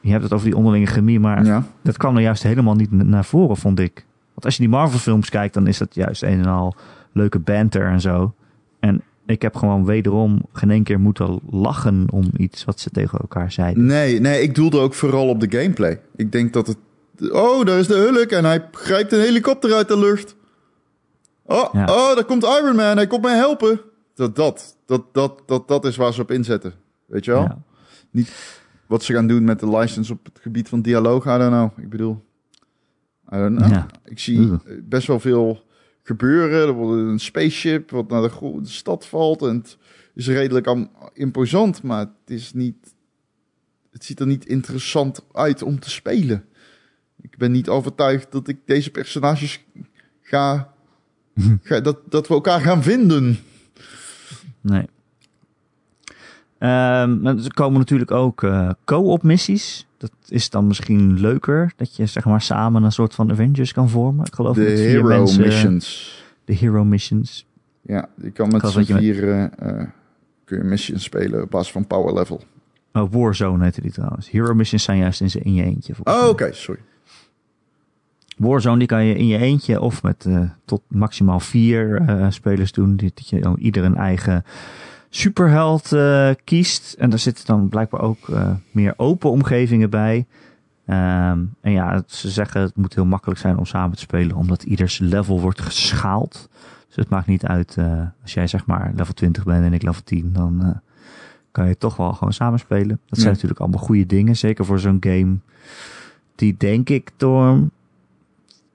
je 0.00 0.10
hebt 0.10 0.22
het 0.22 0.32
over 0.32 0.46
die 0.46 0.56
onderlinge 0.56 0.86
chemie, 0.86 1.20
maar 1.20 1.44
Ja. 1.44 1.62
dat 1.82 1.96
kwam 1.96 2.16
er 2.16 2.22
juist 2.22 2.42
helemaal 2.42 2.74
niet 2.74 2.92
naar 2.92 3.24
voren, 3.24 3.56
vond 3.56 3.78
ik. 3.78 3.94
Want 4.34 4.44
als 4.44 4.54
je 4.56 4.60
die 4.60 4.68
Marvel-films 4.70 5.28
kijkt, 5.30 5.54
dan 5.54 5.66
is 5.66 5.78
dat 5.78 5.94
juist 5.94 6.22
een 6.22 6.38
en 6.38 6.46
al 6.46 6.74
leuke 7.12 7.38
banter 7.38 7.86
en 7.86 8.00
zo. 8.00 8.34
Ik 9.30 9.42
heb 9.42 9.56
gewoon 9.56 9.84
wederom 9.84 10.42
geen 10.52 10.70
één 10.70 10.82
keer 10.82 11.00
moeten 11.00 11.40
lachen 11.50 12.06
om 12.12 12.30
iets 12.36 12.64
wat 12.64 12.80
ze 12.80 12.90
tegen 12.90 13.18
elkaar 13.18 13.52
zeiden. 13.52 13.86
Nee, 13.86 14.20
nee, 14.20 14.42
ik 14.42 14.54
doelde 14.54 14.78
ook 14.78 14.94
vooral 14.94 15.28
op 15.28 15.40
de 15.40 15.58
gameplay. 15.58 16.00
Ik 16.16 16.32
denk 16.32 16.52
dat 16.52 16.66
het... 16.66 16.76
Oh, 17.32 17.64
daar 17.64 17.78
is 17.78 17.86
de 17.86 17.94
Hulk 17.94 18.30
en 18.30 18.44
hij 18.44 18.68
grijpt 18.72 19.12
een 19.12 19.20
helikopter 19.20 19.72
uit 19.72 19.88
de 19.88 19.98
lucht. 19.98 20.36
Oh, 21.42 21.68
Ja. 21.72 21.82
oh, 21.84 22.14
daar 22.14 22.24
komt 22.24 22.42
Iron 22.44 22.76
Man, 22.76 22.96
hij 22.96 23.06
komt 23.06 23.22
mij 23.22 23.36
helpen. 23.36 23.80
Dat, 24.14 24.36
dat, 24.36 24.76
dat, 24.86 25.02
dat, 25.12 25.42
dat, 25.46 25.68
dat 25.68 25.84
is 25.84 25.96
waar 25.96 26.12
ze 26.12 26.20
op 26.20 26.30
inzetten. 26.30 26.72
Weet 27.06 27.24
je 27.24 27.30
wel? 27.30 27.42
Ja. 28.12 28.24
Wat 28.86 29.02
ze 29.02 29.12
gaan 29.12 29.26
doen 29.26 29.44
met 29.44 29.60
de 29.60 29.68
license 29.76 30.12
op 30.12 30.24
het 30.24 30.38
gebied 30.40 30.68
van 30.68 30.82
dialoog, 30.82 31.24
I 31.24 31.38
don't 31.38 31.50
know. 31.50 31.84
Ik 31.84 31.88
bedoel, 31.90 32.24
I 33.34 33.36
don't 33.36 33.56
know. 33.56 33.70
Ja. 33.70 33.86
Ik 34.04 34.18
zie 34.18 34.50
best 34.82 35.06
wel 35.06 35.20
veel 35.20 35.62
gebeuren. 36.10 36.68
Er 36.68 36.72
wordt 36.72 37.02
een 37.08 37.18
spaceship 37.18 37.90
wat 37.90 38.08
naar 38.08 38.22
de, 38.22 38.60
de 38.62 38.68
stad 38.68 39.06
valt. 39.06 39.42
En 39.42 39.56
het 39.56 39.78
is 40.14 40.26
redelijk 40.26 40.68
imposant, 41.12 41.82
maar 41.82 42.00
het 42.00 42.30
is 42.30 42.52
niet... 42.52 42.94
Het 43.90 44.04
ziet 44.04 44.20
er 44.20 44.26
niet 44.26 44.46
interessant 44.46 45.24
uit 45.32 45.62
om 45.62 45.80
te 45.80 45.90
spelen. 45.90 46.44
Ik 47.20 47.36
ben 47.36 47.52
niet 47.52 47.68
overtuigd 47.68 48.32
dat 48.32 48.48
ik 48.48 48.58
deze 48.64 48.90
personages 48.90 49.64
ga... 50.20 50.74
ga 51.62 51.80
dat, 51.80 51.98
dat 52.08 52.28
we 52.28 52.34
elkaar 52.34 52.60
gaan 52.60 52.82
vinden. 52.82 53.38
Nee. 54.60 54.86
Ehm, 56.60 57.20
maar 57.20 57.36
er 57.36 57.54
komen 57.54 57.78
natuurlijk 57.78 58.10
ook 58.10 58.42
eh, 58.42 58.70
co-op 58.84 59.22
missies. 59.22 59.86
Dat 59.96 60.10
is 60.28 60.50
dan 60.50 60.66
misschien 60.66 61.20
leuker. 61.20 61.72
Dat 61.76 61.96
je 61.96 62.06
zeg 62.06 62.24
maar 62.24 62.40
samen 62.40 62.82
een 62.82 62.92
soort 62.92 63.14
van 63.14 63.30
Avengers 63.30 63.72
kan 63.72 63.88
vormen. 63.88 64.26
Ik 64.26 64.34
geloof 64.34 64.54
De 64.56 64.62
met 64.62 64.78
hero 64.78 65.08
mensen, 65.08 65.42
missions. 65.42 66.18
De 66.44 66.54
hero 66.54 66.84
missions. 66.84 67.46
Ja, 67.82 68.08
je 68.22 68.30
kan 68.30 68.48
met 68.48 68.66
z'n 68.68 68.78
je 68.78 68.84
vier 68.96 69.50
eh, 69.58 69.84
kun 70.44 70.58
je 70.58 70.64
missions 70.64 71.02
spelen 71.02 71.42
op 71.42 71.50
basis 71.50 71.72
van 71.72 71.86
power 71.86 72.14
level. 72.14 72.42
Oh, 72.92 73.12
Warzone 73.12 73.64
heette 73.64 73.80
die 73.80 73.92
trouwens. 73.92 74.30
Hero 74.30 74.54
missions 74.54 74.82
zijn 74.82 74.98
juist 74.98 75.20
in, 75.20 75.42
in 75.42 75.54
je 75.54 75.62
eentje. 75.64 75.94
Oh, 76.04 76.28
oké, 76.28 76.52
sorry. 76.52 76.80
Warzone 78.36 78.78
die 78.78 78.86
kan 78.86 79.04
je 79.04 79.14
in 79.14 79.26
je 79.26 79.38
eentje 79.38 79.80
of 79.80 80.02
met 80.02 80.24
eh, 80.26 80.42
tot 80.64 80.82
maximaal 80.88 81.40
vier 81.40 82.02
spelers 82.28 82.72
doen. 82.72 82.96
Die- 82.96 83.12
Dat 83.14 83.28
je 83.28 83.40
dan 83.40 83.56
ieder 83.58 83.84
een 83.84 83.96
eigen 83.96 84.44
superheld 85.10 85.92
eh, 85.92 86.30
kiest. 86.44 86.92
En 86.98 87.10
daar 87.10 87.18
zitten 87.18 87.46
dan 87.46 87.68
blijkbaar 87.68 88.00
ook 88.00 88.28
eh, 88.28 88.50
meer 88.70 88.94
open 88.96 89.30
omgevingen 89.30 89.90
bij. 89.90 90.26
Ehm, 90.86 91.38
en 91.60 91.72
ja, 91.72 92.02
ze 92.06 92.30
zeggen 92.30 92.60
het 92.60 92.76
moet 92.76 92.94
heel 92.94 93.04
makkelijk 93.04 93.40
zijn 93.40 93.58
om 93.58 93.66
samen 93.66 93.96
te 93.96 94.02
spelen. 94.02 94.36
Omdat 94.36 94.62
ieders 94.62 94.98
level 94.98 95.40
wordt 95.40 95.60
geschaald. 95.60 96.48
Dus 96.86 96.96
het 96.96 97.08
maakt 97.08 97.26
niet 97.26 97.46
uit 97.46 97.76
eh, 97.76 98.02
als 98.22 98.34
jij 98.34 98.46
zeg 98.46 98.66
maar 98.66 98.92
level 98.96 99.14
20 99.14 99.44
bent 99.44 99.64
en 99.64 99.72
ik 99.72 99.82
level 99.82 100.02
10. 100.04 100.32
Dan 100.32 100.80
kan 101.52 101.68
je 101.68 101.78
toch 101.78 101.96
wel 101.96 102.12
gewoon 102.12 102.32
samen 102.32 102.58
spelen. 102.58 102.88
Dat 102.88 103.18
zijn 103.18 103.26
Ja. 103.26 103.32
natuurlijk 103.32 103.60
allemaal 103.60 103.80
goede 103.80 104.06
dingen. 104.06 104.36
Zeker 104.36 104.64
voor 104.64 104.78
zo'n 104.78 104.96
game 105.00 105.36
die 106.34 106.56
denk 106.56 106.88
ik 106.88 107.10
door 107.16 107.68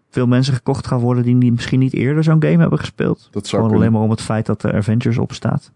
veel 0.10 0.28
mensen 0.28 0.54
gekocht 0.54 0.88
gaan 0.88 1.00
worden 1.00 1.24
die 1.40 1.52
misschien 1.52 1.80
niet 1.80 1.94
eerder 1.94 2.24
zo'n 2.24 2.44
game 2.44 2.58
hebben 2.58 2.80
gespeeld. 2.80 3.28
Dat 3.32 3.48
zou 3.48 3.62
Gewoon 3.62 3.78
alleen 3.78 3.92
maar 3.92 4.02
om 4.02 4.10
het 4.10 4.22
feit 4.22 4.46
dat 4.46 4.64
er 4.64 4.76
Avengers 4.76 5.18
op 5.18 5.34
staat. 5.34 5.72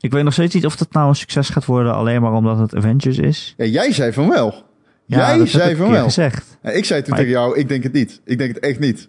Ik 0.00 0.12
weet 0.12 0.24
nog 0.24 0.32
steeds 0.32 0.54
niet 0.54 0.66
of 0.66 0.78
het 0.78 0.92
nou 0.92 1.08
een 1.08 1.14
succes 1.14 1.48
gaat 1.48 1.64
worden 1.64 1.94
alleen 1.94 2.20
maar 2.22 2.32
omdat 2.32 2.58
het 2.58 2.74
Avengers 2.74 3.18
is. 3.18 3.54
Ja, 3.56 3.64
jij 3.64 3.92
zei 3.92 4.12
van 4.12 4.28
wel. 4.28 4.54
Ja, 5.06 5.18
jij 5.28 5.38
dat 5.38 5.48
zei 5.48 5.70
ik 5.70 5.76
van 5.76 5.90
wel. 5.90 6.04
gezegd. 6.04 6.58
Ja, 6.62 6.70
ik 6.70 6.84
zei 6.84 7.00
toen 7.00 7.10
Maar 7.10 7.18
tegen 7.18 7.32
jou, 7.34 7.58
ik 7.58 7.68
denk 7.68 7.82
het 7.82 7.92
niet. 7.92 8.20
Ik 8.24 8.38
denk 8.38 8.54
het 8.54 8.62
echt 8.62 8.78
niet. 8.78 9.08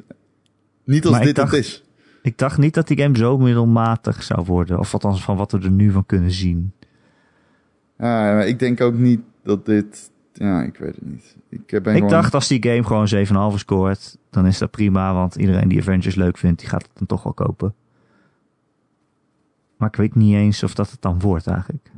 Niet 0.86 1.06
als 1.06 1.15
Maar 1.15 1.23
dit 1.25 1.36
dacht- 1.36 1.51
het 1.51 1.60
is. 1.60 1.84
Ik 2.21 2.38
dacht 2.38 2.58
niet 2.58 2.73
dat 2.73 2.88
die 2.88 2.97
game 2.97 3.17
zo 3.17 3.38
middelmatig 3.38 4.23
zou 4.23 4.45
worden. 4.45 4.80
Of 4.80 4.93
althans 4.93 5.23
van 5.23 5.38
wat 5.38 5.51
we 5.51 5.60
er 5.60 5.71
nu 5.71 5.91
van 5.91 6.06
kunnen 6.06 6.32
zien. 6.32 6.73
Ik 8.45 8.60
denk 8.60 8.82
ook 8.82 8.93
niet 8.93 9.19
dat 9.43 9.65
dit... 9.65 10.10
Ja, 10.34 10.62
ik 10.63 10.77
weet 10.77 10.95
het 10.95 11.06
niet. 11.06 11.36
Ik 11.49 11.65
ben 11.67 11.77
ik 11.77 11.93
gewoon... 11.93 12.10
dacht 12.10 12.34
als 12.34 12.47
die 12.47 12.63
game 12.63 12.84
gewoon 12.84 13.51
7,5 13.54 13.60
scoort, 13.60 14.17
dan 14.30 14.45
is 14.47 14.58
dat 14.58 14.71
prima. 14.71 15.13
Want 15.13 15.36
iedereen 15.36 15.67
die 15.67 15.80
Avengers 15.80 16.15
leuk 16.15 16.38
vindt, 16.38 16.60
die 16.60 16.69
gaat 16.69 16.82
het 16.82 16.91
dan 16.97 17.08
toch 17.08 17.23
wel 17.23 17.34
kopen. 17.34 17.73
Maar 19.81 19.89
ik 19.89 19.95
weet 19.95 20.15
niet 20.15 20.35
eens 20.35 20.63
of 20.63 20.73
dat 20.73 20.91
het 20.91 21.01
dan 21.01 21.19
wordt 21.19 21.47
eigenlijk. 21.47 21.91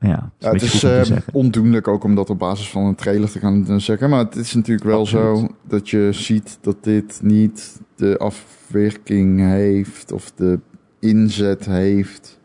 Ja, 0.00 0.30
het 0.38 0.62
is, 0.62 0.80
Ja, 0.80 0.88
het 0.88 1.10
eh, 1.10 1.16
ondoenlijk 1.32 1.88
ook 1.88 2.04
om 2.04 2.14
dat 2.14 2.30
op 2.30 2.38
basis 2.38 2.70
van 2.70 2.84
een 2.84 2.94
trailer 2.94 3.30
te 3.30 3.38
gaan 3.38 3.66
eh, 3.68 3.76
zeggen. 3.76 4.10
Maar 4.10 4.18
het 4.24 4.36
is 4.36 4.54
natuurlijk 4.54 4.86
wel 4.86 5.00
Absoluut. 5.00 5.38
zo 5.38 5.48
dat 5.66 5.88
je 5.90 6.08
ziet 6.12 6.58
dat 6.60 6.84
dit 6.84 7.20
niet 7.22 7.80
de 7.96 8.18
afwerking 8.18 9.40
heeft 9.40 10.12
of 10.12 10.32
de 10.32 10.60
inzet 10.98 11.66
heeft 11.66 12.38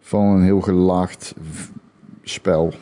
van 0.00 0.26
een 0.26 0.42
heel 0.42 0.60
gelaagd 0.60 1.34
spel. 2.22 2.72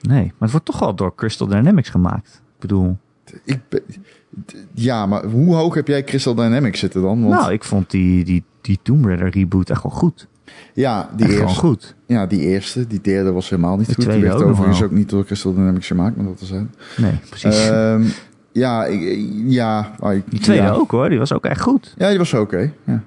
Nee, 0.00 0.24
maar 0.24 0.34
het 0.38 0.50
wordt 0.50 0.66
toch 0.66 0.82
al 0.82 0.94
door 0.94 1.14
Crystal 1.14 1.46
Dynamics 1.46 1.88
gemaakt. 1.88 2.42
Ik 2.54 2.60
bedoel, 2.60 2.96
Ik 3.44 3.60
ben- 3.68 3.82
ja, 4.74 5.06
maar 5.06 5.24
hoe 5.26 5.54
hoog 5.54 5.74
heb 5.74 5.86
jij 5.86 6.04
Crystal 6.04 6.34
Dynamics 6.34 6.78
zitten 6.80 7.02
dan? 7.02 7.22
Want, 7.22 7.34
nou, 7.40 7.52
ik 7.52 7.64
vond 7.64 7.90
die, 7.90 8.24
die, 8.24 8.44
die 8.70 8.78
Tomb 8.82 9.04
Raider 9.04 9.28
reboot 9.30 9.70
echt 9.70 9.82
wel 9.82 9.92
goed. 9.92 10.26
ja, 10.74 11.10
die 11.16 11.26
Echt 11.26 11.38
eerste, 11.38 11.58
goed. 11.58 11.94
ja, 12.06 12.26
die 12.26 12.40
eerste, 12.40 12.86
die 12.86 13.00
derde 13.00 13.32
was 13.32 13.48
helemaal 13.50 13.76
niet 13.76 13.86
De 13.86 13.94
goed. 13.94 14.04
Die 14.04 14.12
tweede 14.12 14.28
werd 14.28 14.42
overigens 14.42 14.82
ook 14.82 14.90
niet 14.90 15.08
door 15.08 15.24
Crystal 15.24 15.54
Dynamics 15.54 15.86
gemaakt, 15.86 16.16
maar 16.16 16.24
dat 16.24 16.38
te 16.38 16.44
zijn. 16.46 16.74
Nee, 16.96 17.12
precies. 17.28 17.68
Ehm, 17.68 18.02
ja, 18.52 18.84
ik, 18.84 19.18
ja, 19.46 19.94
ah, 19.98 20.14
ik- 20.14 20.30
die 20.30 20.40
tweede 20.40 20.62
ja. 20.62 20.70
ook 20.72 20.90
hoor, 20.90 21.08
die 21.08 21.18
was 21.18 21.32
ook 21.32 21.44
echt 21.44 21.60
goed. 21.60 21.94
Ja, 21.98 22.08
die 22.08 22.18
was 22.18 22.34
oké. 22.34 22.72
Ja. 22.84 23.02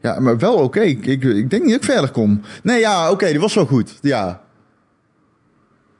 ja, 0.00 0.20
maar 0.20 0.38
wel 0.38 0.54
oké. 0.54 0.80
Ik, 0.80 1.06
ik, 1.06 1.24
ik 1.24 1.50
denk 1.50 1.62
niet 1.62 1.72
dat 1.72 1.84
ik 1.84 1.90
verder 1.90 2.10
kom. 2.10 2.40
Nee, 2.62 2.80
ja, 2.80 3.10
oké, 3.10 3.26
die 3.26 3.40
was 3.40 3.54
wel 3.54 3.66
goed. 3.66 3.98
Ja. 4.02 4.40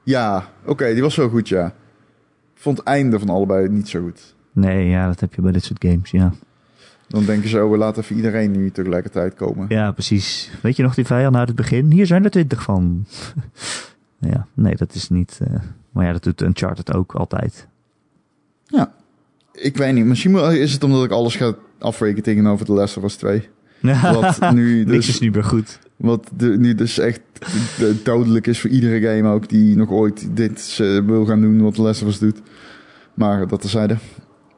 Ja, 0.03 0.49
oké, 0.65 0.93
die 0.93 1.01
was 1.01 1.15
wel 1.15 1.29
goed, 1.29 1.47
ja. 1.49 1.65
Ik 2.55 2.61
vond 2.63 2.77
het 2.77 2.87
einde 2.87 3.19
van 3.19 3.29
allebei 3.29 3.69
niet 3.69 3.89
zo 3.89 4.01
goed. 4.01 4.35
Nee, 4.53 4.87
ja, 4.89 5.07
dat 5.07 5.19
heb 5.19 5.33
je 5.33 5.41
bij 5.41 5.51
dit 5.51 5.63
soort 5.63 5.85
games, 5.85 6.11
ja. 6.11 6.31
Dan 7.07 7.25
denken 7.25 7.49
ze, 7.49 7.63
oh, 7.63 7.71
we 7.71 7.77
laten 7.77 8.03
even 8.03 8.15
iedereen 8.15 8.51
nu 8.51 8.71
tegelijkertijd 8.71 9.33
komen. 9.33 9.65
Ja, 9.69 9.91
precies. 9.91 10.51
Weet 10.61 10.75
je 10.75 10.83
nog 10.83 10.95
die 10.95 11.05
vijanden 11.05 11.39
uit 11.39 11.47
het 11.47 11.57
begin? 11.57 11.91
Hier 11.91 12.05
zijn 12.05 12.23
er 12.23 12.29
twintig 12.31 12.61
van. 12.63 13.05
ja, 14.31 14.47
nee, 14.53 14.75
dat 14.75 14.93
is 14.93 15.09
niet... 15.09 15.39
eh, 15.43 15.59
maar 15.91 16.05
ja, 16.05 16.11
dat 16.11 16.23
doet 16.23 16.41
Uncharted 16.41 16.93
ook 16.93 17.13
altijd. 17.15 17.67
Ik 19.51 19.77
weet 19.77 19.93
niet, 19.93 20.05
misschien 20.05 20.35
is 20.35 20.73
het 20.73 20.83
omdat 20.83 21.03
ik 21.03 21.11
alles 21.11 21.35
ga 21.35 21.53
afrekenen 21.79 22.23
tegenover 22.23 22.65
The 22.65 22.71
Last 22.71 22.97
of 22.97 23.03
Us 23.03 23.15
2. 23.15 23.49
Wat 24.13 24.51
nu 24.53 24.77
Niks 24.83 24.91
dus, 24.91 25.07
is 25.07 25.19
nu 25.19 25.31
meer 25.31 25.43
goed. 25.43 25.79
wat 25.95 26.29
de, 26.35 26.45
nu 26.57 26.75
dus 26.75 26.97
echt 26.99 27.21
de- 27.77 28.01
dodelijk 28.03 28.47
is 28.47 28.59
voor 28.59 28.69
iedere 28.69 28.99
game 29.15 29.29
ook 29.33 29.49
die 29.49 29.75
nog 29.75 29.89
ooit 29.89 30.27
dit 30.35 30.77
eh, 30.81 30.99
wil 31.05 31.25
gaan 31.25 31.41
doen 31.41 31.61
wat 31.61 31.73
The 31.73 31.81
Last 31.81 32.01
of 32.01 32.07
Us 32.07 32.19
doet. 32.19 32.41
Maar 33.13 33.47
dat 33.47 33.61
terzijde. 33.61 33.97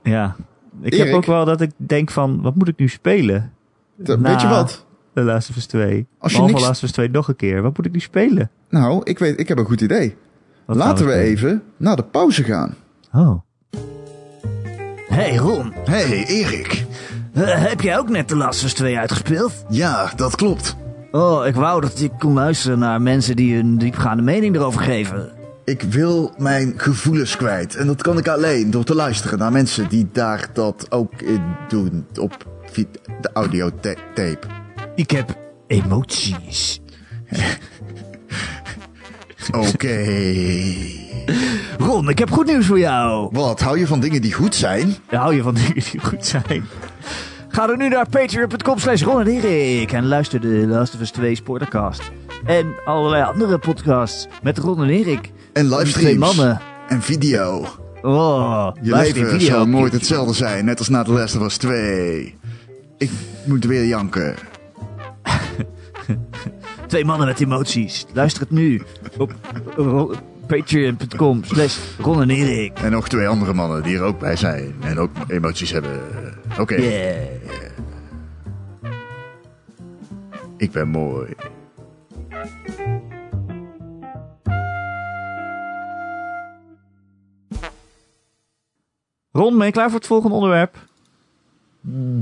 Ja. 0.03 0.35
Ik 0.81 0.93
Erik? 0.93 1.05
heb 1.05 1.15
ook 1.15 1.25
wel 1.25 1.45
dat 1.45 1.61
ik 1.61 1.71
denk 1.77 2.11
van, 2.11 2.41
wat 2.41 2.55
moet 2.55 2.67
ik 2.67 2.77
nu 2.77 2.87
spelen? 2.87 3.51
De- 3.95 4.17
Na 4.17 4.29
Weet 4.29 4.41
je 4.41 4.47
wat? 4.47 4.85
Last 5.13 5.49
of 5.49 5.55
Us 5.55 5.65
2. 5.65 6.07
Als 6.17 6.33
je 6.33 6.41
niks- 6.41 6.61
Last 6.61 6.69
of 6.75 6.81
Us 6.83 6.91
2 6.91 7.09
nog 7.09 7.27
een 7.27 7.35
keer. 7.35 7.61
Wat 7.61 7.77
moet 7.77 7.85
ik 7.85 7.91
nu 7.91 7.99
spelen? 7.99 8.49
Nou, 8.69 9.01
ik 9.03 9.19
weet, 9.19 9.39
ik 9.39 9.47
heb 9.47 9.57
een 9.57 9.65
goed 9.65 9.81
idee. 9.81 10.15
Wat 10.65 10.75
Laten 10.75 11.05
we 11.05 11.13
even 11.13 11.63
naar 11.77 11.95
de 11.95 12.03
pauze 12.03 12.43
gaan. 12.43 12.75
Oh. 13.13 13.41
Hey 15.07 15.35
Ron, 15.35 15.73
Hey 15.85 16.25
Erik. 16.27 16.85
eh, 17.33 17.43
heb 17.47 17.81
jij 17.81 17.97
ook 17.97 18.09
net 18.09 18.27
The 18.27 18.35
Last 18.35 18.59
of 18.59 18.65
Us 18.65 18.73
2 18.73 18.97
uitgespeeld? 18.97 19.65
Ja, 19.69 20.11
dat 20.15 20.35
klopt. 20.35 20.75
Oh, 21.11 21.45
ik 21.45 21.55
wou 21.55 21.81
dat 21.81 21.99
ik 22.01 22.11
kon 22.19 22.33
luisteren 22.33 22.79
naar 22.79 23.01
mensen 23.01 23.35
die 23.35 23.55
hun 23.55 23.77
diepgaande 23.77 24.23
mening 24.23 24.55
erover 24.55 24.81
geven. 24.81 25.31
Ik 25.69 25.81
wil 25.81 26.33
mijn 26.37 26.73
gevoelens 26.77 27.35
kwijt. 27.35 27.75
En 27.75 27.87
dat 27.87 28.01
kan 28.01 28.17
ik 28.17 28.27
alleen 28.27 28.71
door 28.71 28.83
te 28.83 28.95
luisteren 28.95 29.39
naar 29.39 29.51
mensen 29.51 29.89
die 29.89 30.07
daar 30.11 30.49
dat 30.53 30.91
ook 30.91 31.21
in 31.21 31.41
doen 31.67 32.05
op 32.19 32.45
de 33.21 33.29
audiotape. 33.33 34.39
Ik 34.95 35.11
heb 35.11 35.37
emoties. 35.67 36.81
Oké. 39.51 40.05
Ron, 41.77 42.09
ik 42.09 42.19
heb 42.19 42.31
goed 42.31 42.45
nieuws 42.45 42.65
voor 42.65 42.79
jou. 42.79 43.29
Wat, 43.31 43.59
hou 43.59 43.79
je 43.79 43.87
van 43.87 43.99
dingen 43.99 44.21
die 44.21 44.33
goed 44.33 44.55
zijn? 44.55 44.95
Hou 45.05 45.35
je 45.35 45.41
van 45.41 45.53
dingen 45.65 45.73
die 45.91 45.99
goed 45.99 46.25
zijn? 46.25 46.65
Ga 47.47 47.69
er 47.69 47.77
nu 47.77 47.87
naar 47.87 48.09
patreon.com 48.09 48.77
slash 48.77 49.03
Ron 49.03 49.21
en 49.21 49.27
Erik 49.27 49.91
en 49.91 50.07
luister 50.07 50.41
de 50.41 50.67
Last 50.67 50.93
of 50.93 51.01
Us 51.01 51.11
2 51.11 51.35
Sportercast. 51.35 52.11
En 52.45 52.73
allerlei 52.85 53.23
andere 53.23 53.57
podcasts 53.57 54.27
met 54.43 54.57
Ron 54.57 54.83
en 54.83 54.89
Erik. 54.89 55.31
En 55.53 55.69
livestreams. 55.69 56.17
Mannen. 56.35 56.61
En 56.87 57.01
video. 57.01 57.65
Oh, 58.01 58.69
Je 58.81 58.95
leven 58.95 59.29
video. 59.29 59.47
zal 59.47 59.67
nooit 59.67 59.93
hetzelfde 59.93 60.33
zijn, 60.33 60.65
net 60.65 60.79
als 60.79 60.89
na 60.89 61.03
The 61.03 61.11
Last 61.11 61.35
of 61.35 61.43
Us 61.43 61.57
2. 61.57 62.35
Ik 62.97 63.09
moet 63.45 63.65
weer 63.65 63.85
janken. 63.85 64.35
Twee 66.87 67.05
mannen 67.05 67.27
met 67.27 67.39
emoties. 67.39 68.05
Luister 68.13 68.41
het 68.41 68.51
nu 68.51 68.81
op 69.17 69.33
patreon.com 70.47 71.43
slash 71.43 71.77
Ron 71.99 72.21
en 72.21 72.29
Erik. 72.29 72.79
En 72.79 72.91
nog 72.91 73.07
twee 73.09 73.27
andere 73.27 73.53
mannen 73.53 73.83
die 73.83 73.95
er 73.95 74.01
ook 74.03 74.19
bij 74.19 74.35
zijn. 74.35 74.75
En 74.81 74.99
ook 74.99 75.11
emoties 75.27 75.71
hebben. 75.71 75.99
Oké, 76.59 76.75
Yeah. 76.75 77.17
ik 80.57 80.71
ben 80.71 80.87
mooi. 80.87 81.33
Ron, 89.31 89.57
ben 89.57 89.65
je 89.65 89.71
klaar 89.71 89.89
voor 89.89 89.97
het 89.97 90.07
volgende 90.07 90.35
onderwerp? 90.35 90.87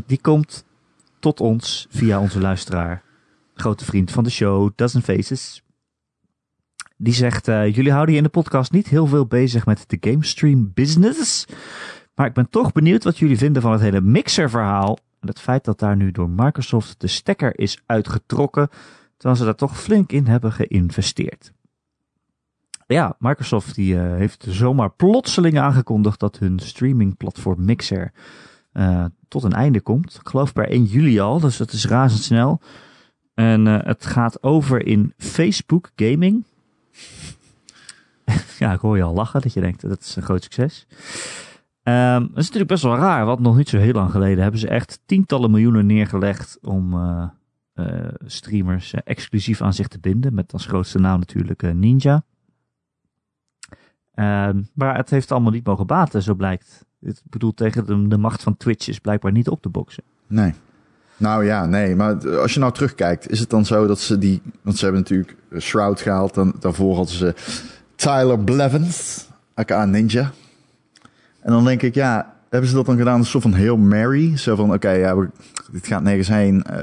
Die 0.05 0.21
komt 0.21 0.65
tot 1.19 1.39
ons 1.39 1.87
via 1.89 2.19
onze 2.19 2.39
luisteraar. 2.39 3.03
Grote 3.53 3.85
vriend 3.85 4.11
van 4.11 4.23
de 4.23 4.29
show, 4.29 4.71
Dozen 4.75 5.01
Faces. 5.01 5.61
Die 6.97 7.13
zegt, 7.13 7.47
eh, 7.47 7.75
jullie 7.75 7.91
houden 7.91 8.11
je 8.13 8.17
in 8.19 8.25
de 8.25 8.31
podcast 8.31 8.71
niet 8.71 8.87
heel 8.87 9.07
veel 9.07 9.25
bezig 9.25 9.65
met 9.65 9.83
de 9.87 9.97
GameStream 9.99 10.71
business. 10.73 11.45
Maar 12.15 12.27
ik 12.27 12.33
ben 12.33 12.49
toch 12.49 12.71
benieuwd 12.71 13.03
wat 13.03 13.17
jullie 13.17 13.37
vinden 13.37 13.61
van 13.61 13.71
het 13.71 13.81
hele 13.81 14.01
Mixer 14.01 14.49
verhaal. 14.49 14.97
En 15.19 15.27
het 15.27 15.39
feit 15.39 15.65
dat 15.65 15.79
daar 15.79 15.95
nu 15.95 16.11
door 16.11 16.29
Microsoft 16.29 16.99
de 17.01 17.07
stekker 17.07 17.59
is 17.59 17.81
uitgetrokken. 17.85 18.69
Terwijl 19.17 19.39
ze 19.39 19.45
daar 19.45 19.55
toch 19.55 19.79
flink 19.81 20.11
in 20.11 20.27
hebben 20.27 20.51
geïnvesteerd. 20.51 21.51
Ja, 22.87 23.15
Microsoft 23.19 23.75
die, 23.75 23.99
eh, 23.99 24.15
heeft 24.15 24.45
zomaar 24.49 24.89
plotseling 24.89 25.59
aangekondigd 25.59 26.19
dat 26.19 26.39
hun 26.39 26.59
streamingplatform 26.59 27.65
Mixer 27.65 28.11
eh, 28.71 29.05
tot 29.27 29.43
een 29.43 29.53
einde 29.53 29.81
komt. 29.81 30.15
Ik 30.21 30.27
geloof 30.27 30.53
per 30.53 30.71
1 30.71 30.83
juli 30.83 31.19
al, 31.19 31.39
dus 31.39 31.57
dat 31.57 31.71
is 31.71 31.87
razendsnel. 31.87 32.61
En 33.33 33.67
eh, 33.67 33.85
het 33.85 34.05
gaat 34.05 34.43
over 34.43 34.85
in 34.85 35.13
Facebook 35.17 35.91
Gaming. 35.95 36.43
ja, 38.59 38.73
ik 38.73 38.79
hoor 38.79 38.97
je 38.97 39.03
al 39.03 39.13
lachen 39.13 39.41
dat 39.41 39.53
je 39.53 39.61
denkt 39.61 39.89
dat 39.89 40.01
is 40.01 40.15
een 40.15 40.23
groot 40.23 40.43
succes. 40.43 40.87
Ehm, 41.83 42.21
dat 42.21 42.29
is 42.29 42.43
natuurlijk 42.43 42.67
best 42.67 42.83
wel 42.83 42.97
raar, 42.97 43.25
want 43.25 43.39
nog 43.39 43.57
niet 43.57 43.69
zo 43.69 43.77
heel 43.77 43.93
lang 43.93 44.11
geleden 44.11 44.41
hebben 44.41 44.59
ze 44.59 44.67
echt 44.67 44.99
tientallen 45.05 45.51
miljoenen 45.51 45.85
neergelegd 45.85 46.57
om 46.61 46.95
streamers 48.25 48.93
exclusief 48.93 49.61
aan 49.61 49.73
zich 49.73 49.87
te 49.87 49.99
binden. 49.99 50.33
Met 50.33 50.53
als 50.53 50.65
grootste 50.65 50.99
naam 50.99 51.19
natuurlijk 51.19 51.73
Ninja. 51.73 52.23
Ehm, 54.17 54.61
maar 54.73 54.95
het 54.97 55.09
heeft 55.09 55.31
allemaal 55.31 55.51
niet 55.51 55.65
mogen 55.65 55.87
baten, 55.87 56.21
zo 56.21 56.33
blijkt. 56.33 56.85
Ik 57.01 57.19
bedoel, 57.23 57.53
tegen 57.53 57.85
de, 57.85 58.07
de 58.07 58.17
macht 58.17 58.43
van 58.43 58.57
Twitch 58.57 58.87
is 58.87 58.99
blijkbaar 58.99 59.31
niet 59.31 59.47
op 59.49 59.61
te 59.61 59.69
boksen. 59.69 60.03
Nee. 60.27 60.53
Nou 61.17 61.45
ja, 61.45 61.65
nee. 61.65 61.95
Maar 61.95 62.37
als 62.39 62.53
je 62.53 62.59
nou 62.59 62.73
terugkijkt, 62.73 63.29
is 63.29 63.39
het 63.39 63.49
dan 63.49 63.65
zo 63.65 63.87
dat 63.87 63.99
ze 63.99 64.17
die... 64.17 64.41
Want 64.61 64.77
ze 64.77 64.83
hebben 64.83 65.01
natuurlijk 65.01 65.35
Shroud 65.59 66.01
gehaald. 66.01 66.33
Dan, 66.33 66.53
daarvoor 66.59 66.95
hadden 66.95 67.13
ze 67.15 67.33
Tyler 67.95 68.39
Blevins, 68.39 69.27
aka 69.53 69.85
Ninja. 69.85 70.31
En 71.41 71.51
dan 71.51 71.63
denk 71.65 71.81
ik, 71.81 71.93
ja, 71.95 72.33
hebben 72.49 72.69
ze 72.69 72.75
dat 72.75 72.85
dan 72.85 72.97
gedaan? 72.97 73.19
Een 73.19 73.25
soort 73.25 73.43
van 73.43 73.53
Hail 73.53 73.77
Mary. 73.77 74.37
Zo 74.37 74.55
van, 74.55 74.73
oké, 74.73 74.89
ja, 74.89 75.17
we- 75.17 75.29
dit 75.71 75.87
gaat 75.87 76.01
nergens 76.03 76.27
heen. 76.27 76.63
Eh, 76.63 76.77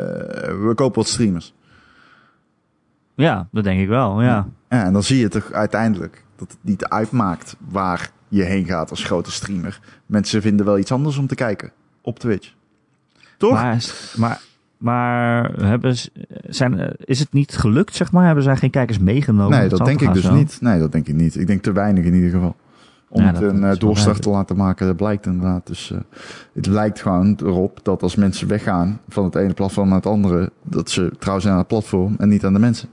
we 0.66 0.72
kopen 0.74 0.98
wat 1.02 1.08
streamers. 1.08 1.54
Ja, 3.14 3.48
dat 3.52 3.64
denk 3.64 3.80
ik 3.80 3.88
wel, 3.88 4.22
ja. 4.22 4.46
Ja, 4.68 4.84
en 4.84 4.92
dan 4.92 5.02
zie 5.02 5.18
je 5.18 5.28
toch 5.28 5.52
uiteindelijk 5.52 6.23
dat 6.36 6.48
het 6.48 6.58
niet 6.60 6.84
uitmaakt 6.84 7.56
waar 7.68 8.10
je 8.28 8.42
heen 8.42 8.64
gaat 8.64 8.90
als 8.90 9.04
grote 9.04 9.30
streamer. 9.30 9.80
Mensen 10.06 10.42
vinden 10.42 10.66
wel 10.66 10.78
iets 10.78 10.92
anders 10.92 11.16
om 11.16 11.26
te 11.26 11.34
kijken 11.34 11.72
op 12.00 12.18
Twitch. 12.18 12.52
Toch? 13.36 13.52
Maar, 13.52 13.84
maar, 14.16 14.40
maar 14.78 15.52
hebben 15.62 15.96
zijn, 16.48 16.96
is 16.98 17.18
het 17.18 17.32
niet 17.32 17.56
gelukt, 17.56 17.94
zeg 17.94 18.12
maar? 18.12 18.26
Hebben 18.26 18.44
zij 18.44 18.56
geen 18.56 18.70
kijkers 18.70 18.98
meegenomen? 18.98 19.58
nee, 19.58 19.68
dat 19.68 19.84
denk 19.84 20.00
ik 20.00 20.12
dus 20.12 20.22
zo? 20.22 20.34
niet. 20.34 20.58
Nee, 20.60 20.78
dat 20.78 20.92
denk 20.92 21.08
ik 21.08 21.14
niet. 21.14 21.36
Ik 21.36 21.46
denk 21.46 21.62
te 21.62 21.72
weinig 21.72 22.04
in 22.04 22.14
ieder 22.14 22.30
geval. 22.30 22.56
Om 23.08 23.22
Ja, 23.22 23.32
het 23.32 23.42
een 23.42 23.64
eh, 23.64 23.78
doorstart 23.78 24.22
te 24.22 24.30
laten 24.30 24.56
maken, 24.56 24.86
dat 24.86 24.96
blijkt 24.96 25.26
inderdaad. 25.26 25.66
Dus 25.66 25.90
eh, 25.90 25.98
het 26.54 26.66
lijkt 26.66 27.00
gewoon 27.00 27.38
erop 27.42 27.80
dat 27.82 28.02
als 28.02 28.14
mensen 28.14 28.48
weggaan 28.48 29.00
van 29.08 29.24
het 29.24 29.34
ene 29.34 29.52
platform 29.52 29.88
naar 29.88 29.96
het 29.96 30.06
andere, 30.06 30.50
dat 30.62 30.90
ze 30.90 31.12
trouw 31.18 31.38
zijn 31.38 31.52
aan 31.52 31.58
het 31.58 31.68
platform 31.68 32.14
en 32.18 32.28
niet 32.28 32.44
aan 32.44 32.52
de 32.52 32.58
mensen. 32.58 32.88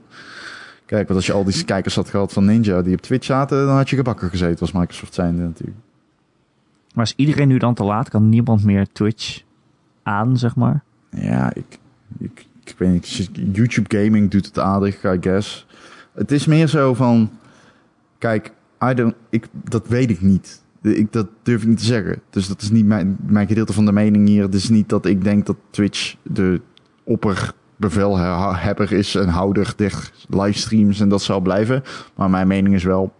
Kijk, 0.92 1.06
want 1.06 1.18
als 1.18 1.26
je 1.26 1.32
al 1.32 1.44
die 1.44 1.64
kijkers 1.64 1.94
had 1.94 2.08
gehad 2.08 2.32
van 2.32 2.44
Ninja 2.44 2.82
die 2.82 2.94
op 2.94 3.00
Twitch 3.00 3.24
zaten, 3.24 3.66
dan 3.66 3.76
had 3.76 3.90
je 3.90 3.96
gebakken 3.96 4.28
gezeten 4.28 4.60
als 4.60 4.72
Microsoft 4.72 5.14
zijnde 5.14 5.42
natuurlijk. 5.42 5.78
Maar 6.94 7.04
is 7.04 7.12
iedereen 7.16 7.48
nu 7.48 7.58
dan 7.58 7.74
te 7.74 7.84
laat? 7.84 8.08
Kan 8.08 8.28
niemand 8.28 8.64
meer 8.64 8.86
Twitch 8.92 9.42
aan, 10.02 10.38
zeg 10.38 10.56
maar? 10.56 10.82
Ja, 11.10 11.54
ik, 11.54 11.78
ik, 12.18 12.46
ik 12.64 12.74
weet 12.78 12.92
niet. 12.92 13.30
YouTube 13.52 13.98
gaming 13.98 14.30
doet 14.30 14.46
het 14.46 14.58
aardig, 14.58 15.04
I 15.04 15.16
guess. 15.20 15.66
Het 16.14 16.32
is 16.32 16.46
meer 16.46 16.66
zo 16.66 16.94
van, 16.94 17.30
kijk, 18.18 18.52
I 18.90 18.94
don't, 18.94 19.14
ik, 19.30 19.46
dat 19.52 19.88
weet 19.88 20.10
ik 20.10 20.20
niet. 20.20 20.62
Ik, 20.82 21.12
dat 21.12 21.28
durf 21.42 21.62
ik 21.62 21.68
niet 21.68 21.78
te 21.78 21.84
zeggen. 21.84 22.22
Dus 22.30 22.48
dat 22.48 22.62
is 22.62 22.70
niet 22.70 22.86
mijn, 22.86 23.16
mijn 23.26 23.46
gedeelte 23.46 23.72
van 23.72 23.84
de 23.84 23.92
mening 23.92 24.28
hier. 24.28 24.42
Het 24.42 24.54
is 24.54 24.68
niet 24.68 24.88
dat 24.88 25.06
ik 25.06 25.24
denk 25.24 25.46
dat 25.46 25.56
Twitch 25.70 26.14
de 26.22 26.60
opper 27.04 27.54
bevelhebber 27.82 28.92
is 28.92 29.14
en 29.14 29.28
houder 29.28 29.72
der 29.76 30.10
livestreams 30.28 31.00
en 31.00 31.08
dat 31.08 31.22
zal 31.22 31.40
blijven. 31.40 31.82
Maar 32.14 32.30
mijn 32.30 32.46
mening 32.46 32.74
is 32.74 32.84
wel 32.84 33.12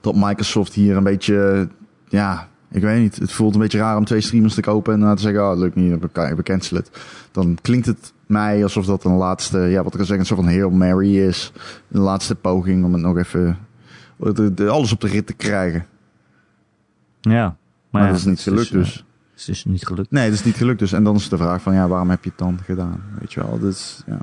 dat 0.00 0.14
Microsoft 0.14 0.72
hier 0.72 0.96
een 0.96 1.02
beetje, 1.02 1.68
ja, 2.08 2.48
ik 2.70 2.82
weet 2.82 3.00
niet. 3.00 3.16
Het 3.16 3.32
voelt 3.32 3.54
een 3.54 3.60
beetje 3.60 3.78
raar 3.78 3.96
om 3.96 4.04
twee 4.04 4.20
streamers 4.20 4.54
te 4.54 4.60
kopen 4.60 4.94
en 4.94 5.00
dan 5.00 5.16
te 5.16 5.22
zeggen, 5.22 5.50
oh, 5.50 5.58
lukt 5.58 5.74
niet, 5.74 5.98
we 6.12 6.42
cancelen 6.42 6.82
het. 6.82 7.00
Dan 7.32 7.58
klinkt 7.62 7.86
het 7.86 8.12
mij 8.26 8.62
alsof 8.62 8.86
dat 8.86 9.04
een 9.04 9.16
laatste, 9.16 9.58
ja, 9.58 9.82
wat 9.82 9.94
ik 9.94 10.00
al 10.00 10.06
zeg, 10.06 10.18
een 10.18 10.26
soort 10.26 10.40
van 10.40 10.48
Hail 10.48 10.70
Mary 10.70 11.18
is. 11.18 11.52
Een 11.90 12.00
laatste 12.00 12.34
poging 12.34 12.84
om 12.84 12.92
het 12.92 13.02
nog 13.02 13.16
even, 13.18 13.58
alles 14.68 14.92
op 14.92 15.00
de 15.00 15.08
rit 15.08 15.26
te 15.26 15.34
krijgen. 15.34 15.86
Ja. 17.20 17.56
Maar, 17.90 18.06
dat 18.06 18.16
is 18.16 18.24
niet 18.24 18.40
gelukt 18.40 18.72
dus. 18.72 19.04
Het 19.46 19.56
is 19.56 19.64
niet 19.64 19.86
gelukt. 19.86 20.10
Nee, 20.10 20.24
dat 20.24 20.38
is 20.38 20.44
niet 20.44 20.56
gelukt 20.56 20.78
dus. 20.78 20.92
En 20.92 21.04
dan 21.04 21.16
is 21.16 21.28
de 21.28 21.36
vraag 21.36 21.62
van, 21.62 21.74
ja, 21.74 21.88
waarom 21.88 22.10
heb 22.10 22.24
je 22.24 22.30
het 22.30 22.38
dan 22.38 22.58
gedaan? 22.64 23.02
Weet 23.20 23.32
je 23.32 23.40
wel, 23.40 23.58
dus, 23.58 24.02
ja. 24.06 24.18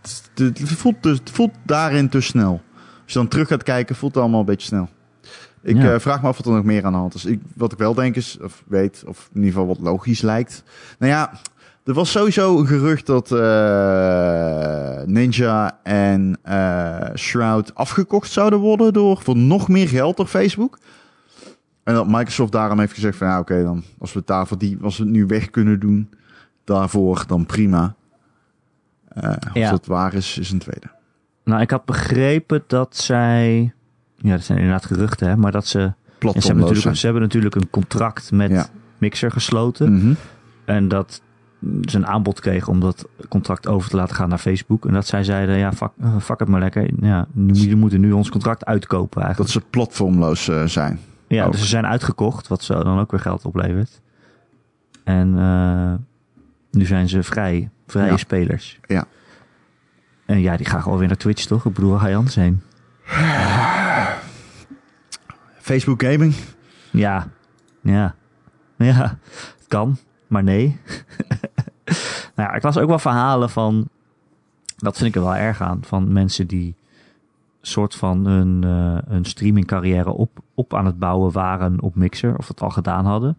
Het, 0.00 0.30
het, 0.34 0.58
het, 0.58 0.72
voelt, 0.72 1.02
dus, 1.02 1.18
het 1.18 1.30
voelt 1.30 1.54
daarin 1.62 2.08
te 2.08 2.20
snel. 2.20 2.60
Als 3.02 3.12
je 3.12 3.18
dan 3.18 3.28
terug 3.28 3.48
gaat 3.48 3.62
kijken, 3.62 3.96
voelt 3.96 4.14
het 4.14 4.22
allemaal 4.22 4.40
een 4.40 4.46
beetje 4.46 4.66
snel. 4.66 4.88
Ik 5.62 5.76
ja. 5.76 5.94
uh, 5.94 5.98
vraag 5.98 6.22
me 6.22 6.28
af 6.28 6.36
wat 6.36 6.46
er 6.46 6.52
nog 6.52 6.64
meer 6.64 6.84
aan 6.84 6.92
de 6.92 6.98
hand 6.98 7.14
is. 7.14 7.24
Ik, 7.24 7.40
wat 7.54 7.72
ik 7.72 7.78
wel 7.78 7.94
denk 7.94 8.16
is, 8.16 8.38
of 8.42 8.64
weet, 8.66 9.02
of 9.06 9.28
in 9.32 9.40
ieder 9.40 9.52
geval 9.52 9.66
wat 9.66 9.80
logisch 9.80 10.20
lijkt. 10.20 10.62
Nou 10.98 11.12
ja, 11.12 11.40
er 11.84 11.94
was 11.94 12.10
sowieso 12.10 12.58
een 12.58 12.66
gerucht 12.66 13.06
dat 13.06 13.30
uh, 13.30 13.38
Ninja 15.04 15.78
en 15.82 16.38
uh, 16.48 17.14
Shroud 17.14 17.74
afgekocht 17.74 18.30
zouden 18.30 18.58
worden 18.58 18.92
door 18.92 19.20
voor 19.22 19.36
nog 19.36 19.68
meer 19.68 19.88
geld 19.88 20.16
door 20.16 20.26
Facebook. 20.26 20.78
En 21.84 21.94
dat 21.94 22.08
Microsoft 22.08 22.52
daarom 22.52 22.78
heeft 22.78 22.92
gezegd 22.92 23.16
van 23.16 23.26
ja, 23.26 23.38
oké 23.38 23.52
okay, 23.52 23.64
dan 23.64 23.82
als 23.98 24.12
we 24.12 24.18
het 24.18 24.28
daarvoor 24.28 24.58
die, 24.58 24.78
als 24.82 24.98
we 24.98 25.04
het 25.04 25.12
nu 25.12 25.26
weg 25.26 25.50
kunnen 25.50 25.80
doen 25.80 26.10
daarvoor, 26.64 27.24
dan 27.26 27.46
prima. 27.46 27.94
Uh, 29.16 29.24
als 29.24 29.36
ja. 29.52 29.72
het 29.72 29.86
waar 29.86 30.14
is, 30.14 30.38
is 30.38 30.50
een 30.50 30.58
tweede. 30.58 30.86
Nou, 31.44 31.60
ik 31.60 31.70
had 31.70 31.84
begrepen 31.84 32.64
dat 32.66 32.96
zij, 32.96 33.72
ja, 34.16 34.30
dat 34.30 34.42
zijn 34.42 34.58
inderdaad 34.58 34.86
geruchten, 34.86 35.28
hè, 35.28 35.36
maar 35.36 35.52
dat 35.52 35.66
ze, 35.66 35.92
ze, 36.20 36.46
hebben 36.46 36.56
natuurlijk, 36.56 36.96
ze 36.96 37.04
hebben 37.04 37.22
natuurlijk 37.22 37.54
een 37.54 37.70
contract 37.70 38.32
met 38.32 38.50
ja. 38.50 38.66
Mixer 38.98 39.30
gesloten. 39.30 39.92
Mm 39.92 40.00
-hmm. 40.00 40.16
En 40.64 40.88
dat 40.88 41.22
ze 41.84 41.96
een 41.96 42.06
aanbod 42.06 42.40
kregen 42.40 42.72
om 42.72 42.80
dat 42.80 43.08
contract 43.28 43.68
over 43.68 43.90
te 43.90 43.96
laten 43.96 44.16
gaan 44.16 44.28
naar 44.28 44.38
Facebook. 44.38 44.86
En 44.86 44.92
dat 44.92 45.06
zij 45.06 45.24
zeiden, 45.24 45.58
ja, 45.58 45.72
fuck, 45.72 45.90
fuck 46.20 46.38
het 46.38 46.48
maar 46.48 46.60
lekker. 46.60 46.90
Ja, 47.00 47.26
nu, 47.32 47.76
moeten 47.76 48.00
nu 48.00 48.12
ons 48.12 48.30
contract 48.30 48.64
uitkopen 48.64 49.22
eigenlijk. 49.22 49.52
Dat 49.52 49.62
ze 49.62 49.68
platformloos 49.70 50.48
uh, 50.48 50.64
zijn. 50.64 51.00
Ja, 51.34 51.44
ook. 51.44 51.52
dus 51.52 51.60
ze 51.60 51.66
zijn 51.66 51.86
uitgekocht, 51.86 52.48
wat 52.48 52.62
zo 52.62 52.82
dan 52.82 52.98
ook 52.98 53.10
weer 53.10 53.20
geld 53.20 53.44
oplevert. 53.44 54.00
En 55.04 55.34
uh, 55.36 55.94
nu 56.70 56.84
zijn 56.84 57.08
ze 57.08 57.22
vrij, 57.22 57.70
vrije 57.86 58.10
ja. 58.10 58.16
spelers. 58.16 58.78
Ja. 58.86 59.04
En 60.26 60.40
ja, 60.40 60.56
die 60.56 60.66
gaan 60.66 60.82
gewoon 60.82 60.98
weer 60.98 61.08
naar 61.08 61.16
Twitch, 61.16 61.44
toch? 61.44 61.64
Ik 61.64 61.72
bedoel, 61.72 61.98
ga 61.98 62.06
je 62.06 62.16
anders 62.16 62.34
heen? 62.34 62.62
Facebook 65.60 66.02
Gaming? 66.02 66.34
Ja. 66.90 67.28
Ja. 67.80 68.14
Ja, 68.76 69.18
het 69.58 69.66
kan, 69.68 69.98
maar 70.26 70.42
nee. 70.42 70.66
nou 72.34 72.48
ja, 72.48 72.52
ik 72.52 72.62
las 72.62 72.78
ook 72.78 72.88
wel 72.88 72.98
verhalen 72.98 73.50
van, 73.50 73.88
dat 74.76 74.96
vind 74.96 75.08
ik 75.08 75.14
er 75.14 75.22
wel 75.22 75.36
erg 75.36 75.60
aan, 75.60 75.80
van 75.84 76.12
mensen 76.12 76.46
die 76.46 76.74
soort 77.62 77.94
van 77.94 78.26
hun, 78.26 78.62
uh, 78.64 78.98
hun 79.08 79.24
streaming 79.24 79.66
carrière 79.66 80.10
op, 80.10 80.38
op 80.54 80.74
aan 80.74 80.86
het 80.86 80.98
bouwen 80.98 81.32
waren 81.32 81.80
op 81.80 81.94
Mixer, 81.94 82.38
of 82.38 82.48
het 82.48 82.60
al 82.60 82.70
gedaan 82.70 83.04
hadden. 83.04 83.36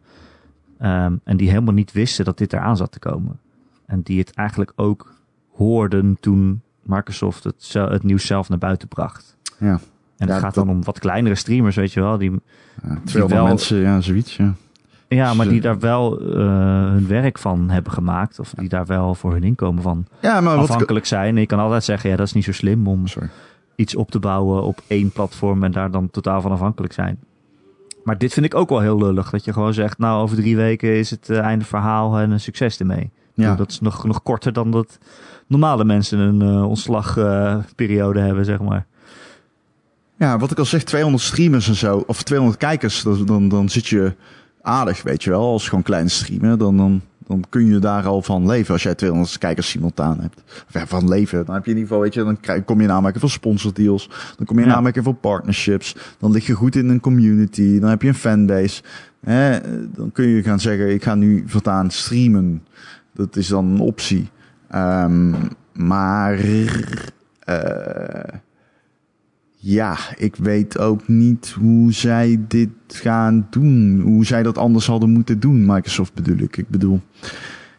Um, 0.81 1.19
en 1.23 1.37
die 1.37 1.49
helemaal 1.49 1.73
niet 1.73 1.91
wisten 1.91 2.25
dat 2.25 2.37
dit 2.37 2.53
eraan 2.53 2.77
zat 2.77 2.91
te 2.91 2.99
komen. 2.99 3.39
En 3.85 4.01
die 4.01 4.19
het 4.19 4.33
eigenlijk 4.33 4.73
ook 4.75 5.13
hoorden 5.55 6.17
toen 6.19 6.61
Microsoft 6.81 7.43
het, 7.43 7.73
het 7.73 8.03
nieuws 8.03 8.25
zelf 8.25 8.49
naar 8.49 8.57
buiten 8.57 8.87
bracht. 8.87 9.37
Ja. 9.57 9.79
En 10.17 10.29
het 10.29 10.39
gaat 10.39 10.53
dan 10.53 10.69
om 10.69 10.83
wat 10.83 10.99
kleinere 10.99 11.35
streamers, 11.35 11.75
weet 11.75 11.93
je 11.93 11.99
wel. 11.99 12.17
Die, 12.17 12.31
ja, 12.83 12.99
die 13.03 13.25
wel, 13.25 13.45
mensen, 13.45 13.77
ja, 13.77 14.01
zoiets, 14.01 14.35
ja. 14.35 14.53
Ja, 15.07 15.33
maar 15.33 15.47
die 15.47 15.61
daar 15.61 15.79
wel 15.79 16.21
uh, 16.21 16.35
hun 16.91 17.07
werk 17.07 17.37
van 17.37 17.69
hebben 17.69 17.91
gemaakt. 17.91 18.39
Of 18.39 18.53
die 18.53 18.69
daar 18.69 18.85
wel 18.85 19.15
voor 19.15 19.31
hun 19.31 19.43
inkomen 19.43 19.83
van 19.83 20.05
ja, 20.21 20.41
maar 20.41 20.57
afhankelijk 20.57 21.05
zijn. 21.05 21.35
En 21.35 21.41
je 21.41 21.47
kan 21.47 21.59
altijd 21.59 21.83
zeggen, 21.83 22.09
ja, 22.09 22.15
dat 22.15 22.25
is 22.27 22.33
niet 22.33 22.43
zo 22.43 22.51
slim 22.51 22.87
om 22.87 23.07
Sorry. 23.07 23.29
Iets 23.75 23.95
op 23.95 24.11
te 24.11 24.19
bouwen 24.19 24.63
op 24.63 24.81
één 24.87 25.11
platform 25.11 25.63
en 25.63 25.71
daar 25.71 25.91
dan 25.91 26.09
totaal 26.09 26.41
van 26.41 26.51
afhankelijk 26.51 26.93
zijn. 26.93 27.19
Maar 28.03 28.17
dit 28.17 28.33
vind 28.33 28.45
ik 28.45 28.55
ook 28.55 28.69
wel 28.69 28.79
heel 28.79 28.97
lullig. 28.97 29.29
Dat 29.29 29.45
je 29.45 29.53
gewoon 29.53 29.73
zegt, 29.73 29.97
nou, 29.97 30.21
over 30.21 30.37
drie 30.37 30.55
weken 30.55 30.97
is 30.97 31.09
het 31.09 31.29
uh, 31.29 31.39
einde 31.39 31.65
verhaal 31.65 32.17
en 32.17 32.31
een 32.31 32.39
succes 32.39 32.79
ermee. 32.79 33.11
Ja. 33.33 33.55
Dat 33.55 33.71
is 33.71 33.79
nog, 33.79 34.03
nog 34.03 34.23
korter 34.23 34.53
dan 34.53 34.71
dat 34.71 34.97
normale 35.47 35.85
mensen 35.85 36.19
een 36.19 36.41
uh, 36.41 36.67
ontslagperiode 36.69 38.19
uh, 38.19 38.25
hebben, 38.25 38.45
zeg 38.45 38.59
maar. 38.59 38.85
Ja, 40.17 40.37
wat 40.37 40.51
ik 40.51 40.57
al 40.57 40.65
zeg, 40.65 40.83
200 40.83 41.23
streamers 41.23 41.67
en 41.67 41.75
zo, 41.75 42.03
of 42.07 42.23
200 42.23 42.59
kijkers, 42.59 43.03
dan, 43.03 43.25
dan, 43.25 43.47
dan 43.47 43.69
zit 43.69 43.87
je 43.87 44.15
aardig, 44.61 45.03
weet 45.03 45.23
je 45.23 45.29
wel. 45.29 45.41
Als 45.51 45.67
gewoon 45.67 45.83
klein 45.83 46.09
streamen, 46.09 46.57
dan, 46.57 46.77
dan, 46.77 47.01
dan 47.27 47.43
kun 47.49 47.65
je 47.65 47.79
daar 47.79 48.05
al 48.05 48.21
van 48.21 48.47
leven 48.47 48.73
als 48.73 48.83
jij 48.83 48.95
200 48.95 49.37
kijkers 49.37 49.69
simultaan 49.69 50.19
hebt. 50.19 50.43
Of 50.67 50.73
ja, 50.73 50.87
van 50.87 51.07
leven. 51.07 51.45
Dan 51.45 51.55
heb 51.55 51.65
je 51.65 51.71
in 51.71 51.77
ieder 51.77 51.89
geval, 51.89 52.03
weet 52.03 52.13
je, 52.13 52.23
dan 52.23 52.39
krijg, 52.39 52.65
kom 52.65 52.77
je 52.77 52.83
in 52.83 52.91
aanmerking 52.91 53.21
voor 53.21 53.31
sponsordeals. 53.31 54.09
Dan 54.37 54.45
kom 54.45 54.57
je 54.57 54.63
in 54.63 54.69
ja. 54.69 54.75
aanmerking 54.75 55.05
voor 55.05 55.13
partnerships. 55.15 55.95
Dan 56.19 56.31
lig 56.31 56.45
je 56.45 56.53
goed 56.53 56.75
in 56.75 56.89
een 56.89 56.99
community. 56.99 57.79
Dan 57.79 57.89
heb 57.89 58.01
je 58.01 58.07
een 58.07 58.15
fanbase. 58.15 58.81
Hè, 59.19 59.59
dan 59.95 60.11
kun 60.11 60.27
je 60.27 60.43
gaan 60.43 60.59
zeggen, 60.59 60.93
ik 60.93 61.03
ga 61.03 61.15
nu 61.15 61.43
voortaan 61.47 61.91
streamen. 61.91 62.63
Dat 63.13 63.35
is 63.35 63.47
dan 63.47 63.65
een 63.65 63.79
optie. 63.79 64.29
Um, 64.75 65.35
maar 65.73 66.39
uh, 66.39 66.73
ja, 69.65 69.97
ik 70.17 70.35
weet 70.35 70.79
ook 70.79 71.07
niet 71.07 71.49
hoe 71.49 71.93
zij 71.93 72.39
dit 72.47 72.69
gaan 72.87 73.47
doen. 73.49 74.01
Hoe 74.01 74.25
zij 74.25 74.43
dat 74.43 74.57
anders 74.57 74.87
hadden 74.87 75.09
moeten 75.09 75.39
doen, 75.39 75.65
Microsoft 75.65 76.13
bedoel 76.13 76.37
ik. 76.37 76.57
Ik 76.57 76.69
bedoel, 76.69 77.01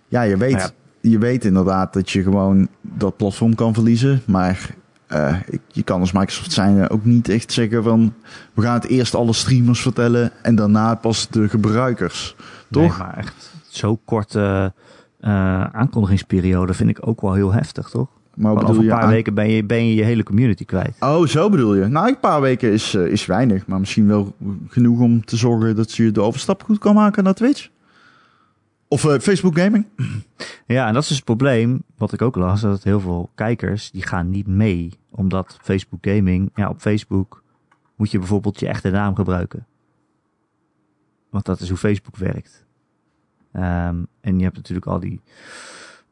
ja, 0.08 0.22
je 0.22 0.36
weet, 0.36 0.50
ja. 0.50 0.70
Je 1.00 1.18
weet 1.18 1.44
inderdaad 1.44 1.92
dat 1.92 2.10
je 2.10 2.22
gewoon 2.22 2.68
dat 2.80 3.16
platform 3.16 3.54
kan 3.54 3.74
verliezen. 3.74 4.22
Maar 4.26 4.74
uh, 5.08 5.36
ik, 5.46 5.60
je 5.68 5.82
kan 5.82 6.00
als 6.00 6.12
Microsoft 6.12 6.52
zijn 6.52 6.88
ook 6.88 7.04
niet 7.04 7.28
echt 7.28 7.52
zeggen 7.52 7.82
van... 7.82 8.14
we 8.54 8.62
gaan 8.62 8.74
het 8.74 8.86
eerst 8.86 9.14
alle 9.14 9.32
streamers 9.32 9.80
vertellen 9.80 10.30
en 10.42 10.54
daarna 10.54 10.94
pas 10.94 11.28
de 11.28 11.48
gebruikers. 11.48 12.36
Toch? 12.70 12.98
Nee, 12.98 12.98
maar 12.98 13.16
echt 13.16 13.52
zo 13.68 14.00
korte 14.04 14.72
uh, 15.20 15.64
aankondigingsperiode 15.64 16.74
vind 16.74 16.90
ik 16.90 17.06
ook 17.06 17.20
wel 17.20 17.34
heel 17.34 17.52
heftig, 17.52 17.88
toch? 17.88 18.08
Maar 18.36 18.52
over 18.52 18.78
een 18.78 18.88
paar 18.88 19.02
aan... 19.02 19.08
weken 19.08 19.34
ben 19.34 19.50
je, 19.50 19.64
ben 19.64 19.86
je 19.86 19.94
je 19.94 20.02
hele 20.02 20.22
community 20.22 20.64
kwijt. 20.64 20.96
Oh, 21.00 21.26
zo 21.26 21.50
bedoel 21.50 21.74
je. 21.74 21.86
Nou, 21.86 22.08
een 22.08 22.20
paar 22.20 22.40
weken 22.40 22.72
is, 22.72 22.94
uh, 22.94 23.06
is 23.06 23.26
weinig. 23.26 23.66
Maar 23.66 23.80
misschien 23.80 24.06
wel 24.06 24.36
genoeg 24.68 25.00
om 25.00 25.24
te 25.24 25.36
zorgen 25.36 25.76
dat 25.76 25.92
je 25.92 26.10
de 26.10 26.20
overstap 26.20 26.62
goed 26.62 26.78
kan 26.78 26.94
maken 26.94 27.24
naar 27.24 27.34
Twitch. 27.34 27.68
Of 28.88 29.04
uh, 29.04 29.18
Facebook 29.18 29.58
Gaming. 29.58 29.86
Ja, 30.66 30.86
en 30.86 30.92
dat 30.92 31.02
is 31.02 31.08
dus 31.08 31.16
het 31.16 31.26
probleem, 31.26 31.82
wat 31.96 32.12
ik 32.12 32.22
ook 32.22 32.36
las, 32.36 32.60
dat 32.60 32.82
heel 32.82 33.00
veel 33.00 33.30
kijkers, 33.34 33.90
die 33.90 34.06
gaan 34.06 34.30
niet 34.30 34.46
mee. 34.46 34.98
Omdat 35.10 35.58
Facebook 35.62 36.06
Gaming, 36.06 36.50
ja, 36.54 36.68
op 36.68 36.80
Facebook 36.80 37.42
moet 37.96 38.10
je 38.10 38.18
bijvoorbeeld 38.18 38.60
je 38.60 38.68
echte 38.68 38.90
naam 38.90 39.14
gebruiken. 39.14 39.66
Want 41.30 41.44
dat 41.44 41.60
is 41.60 41.68
hoe 41.68 41.78
Facebook 41.78 42.16
werkt. 42.16 42.64
Um, 43.52 44.06
en 44.20 44.36
je 44.38 44.42
hebt 44.42 44.56
natuurlijk 44.56 44.86
al 44.86 45.00
die 45.00 45.20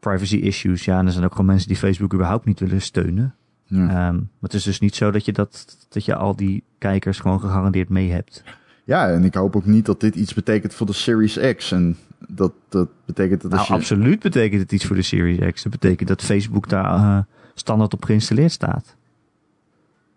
privacy 0.03 0.37
issues. 0.37 0.85
Ja, 0.85 0.99
en 0.99 1.07
er 1.07 1.13
zijn 1.13 1.25
ook 1.25 1.31
gewoon 1.31 1.47
mensen 1.47 1.69
die 1.69 1.77
Facebook 1.77 2.15
überhaupt 2.15 2.45
niet 2.45 2.61
willen 2.61 2.83
steunen. 2.83 3.35
Ja. 3.65 4.09
Um, 4.09 4.15
maar 4.15 4.41
het 4.41 4.55
is 4.55 4.63
dus 4.63 4.81
niet 4.81 4.95
zo 4.95 5.11
dat 5.11 5.25
je, 5.25 5.33
dat, 5.33 5.77
dat 5.89 6.05
je 6.05 6.15
al 6.15 6.37
die 6.37 6.65
kijkers 6.79 7.19
gewoon 7.19 7.41
gegarandeerd 7.41 7.89
mee 7.89 8.11
hebt. 8.11 8.43
Ja, 8.85 9.09
en 9.09 9.25
ik 9.25 9.35
hoop 9.35 9.57
ook 9.57 9.67
niet 9.67 9.87
dat 9.87 10.01
dit 10.01 10.15
iets 10.15 10.35
betekent 10.35 10.75
voor 10.75 10.87
de 10.87 10.93
Series 10.93 11.39
X. 11.57 11.73
En 11.73 11.97
dat, 12.29 12.53
dat 12.69 12.89
betekent 13.05 13.43
dat 13.43 13.51
nou, 13.51 13.65
je... 13.67 13.73
absoluut 13.73 14.21
betekent 14.21 14.61
het 14.61 14.73
iets 14.73 14.85
voor 14.85 14.97
de 14.97 15.03
Series 15.03 15.53
X. 15.53 15.63
Dat 15.63 15.73
betekent 15.73 16.09
dat 16.09 16.23
Facebook 16.23 16.69
daar 16.69 16.99
uh, 16.99 17.19
standaard 17.55 17.95
op 17.95 18.05
geïnstalleerd 18.05 18.53
staat. 18.53 18.97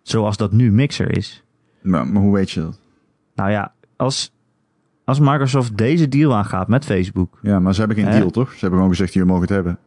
Zoals 0.01 0.37
dat 0.37 0.51
nu 0.51 0.71
Mixer 0.71 1.17
is. 1.17 1.43
Maar, 1.81 2.07
maar 2.07 2.21
hoe 2.21 2.33
weet 2.33 2.51
je 2.51 2.59
dat? 2.59 2.79
Nou 3.35 3.51
ja, 3.51 3.73
als, 3.95 4.31
als 5.05 5.19
Microsoft 5.19 5.77
deze 5.77 6.07
deal 6.07 6.35
aangaat 6.35 6.67
met 6.67 6.85
Facebook. 6.85 7.39
Ja, 7.41 7.59
maar 7.59 7.73
ze 7.73 7.79
hebben 7.79 7.97
geen 7.97 8.11
deal, 8.11 8.29
toch? 8.29 8.49
Ze 8.51 8.57
hebben 8.59 8.79
gewoon 8.79 8.95
gezegd, 8.95 9.13
je 9.13 9.25
mag 9.25 9.39
het 9.41 9.49
hebben. 9.49 9.77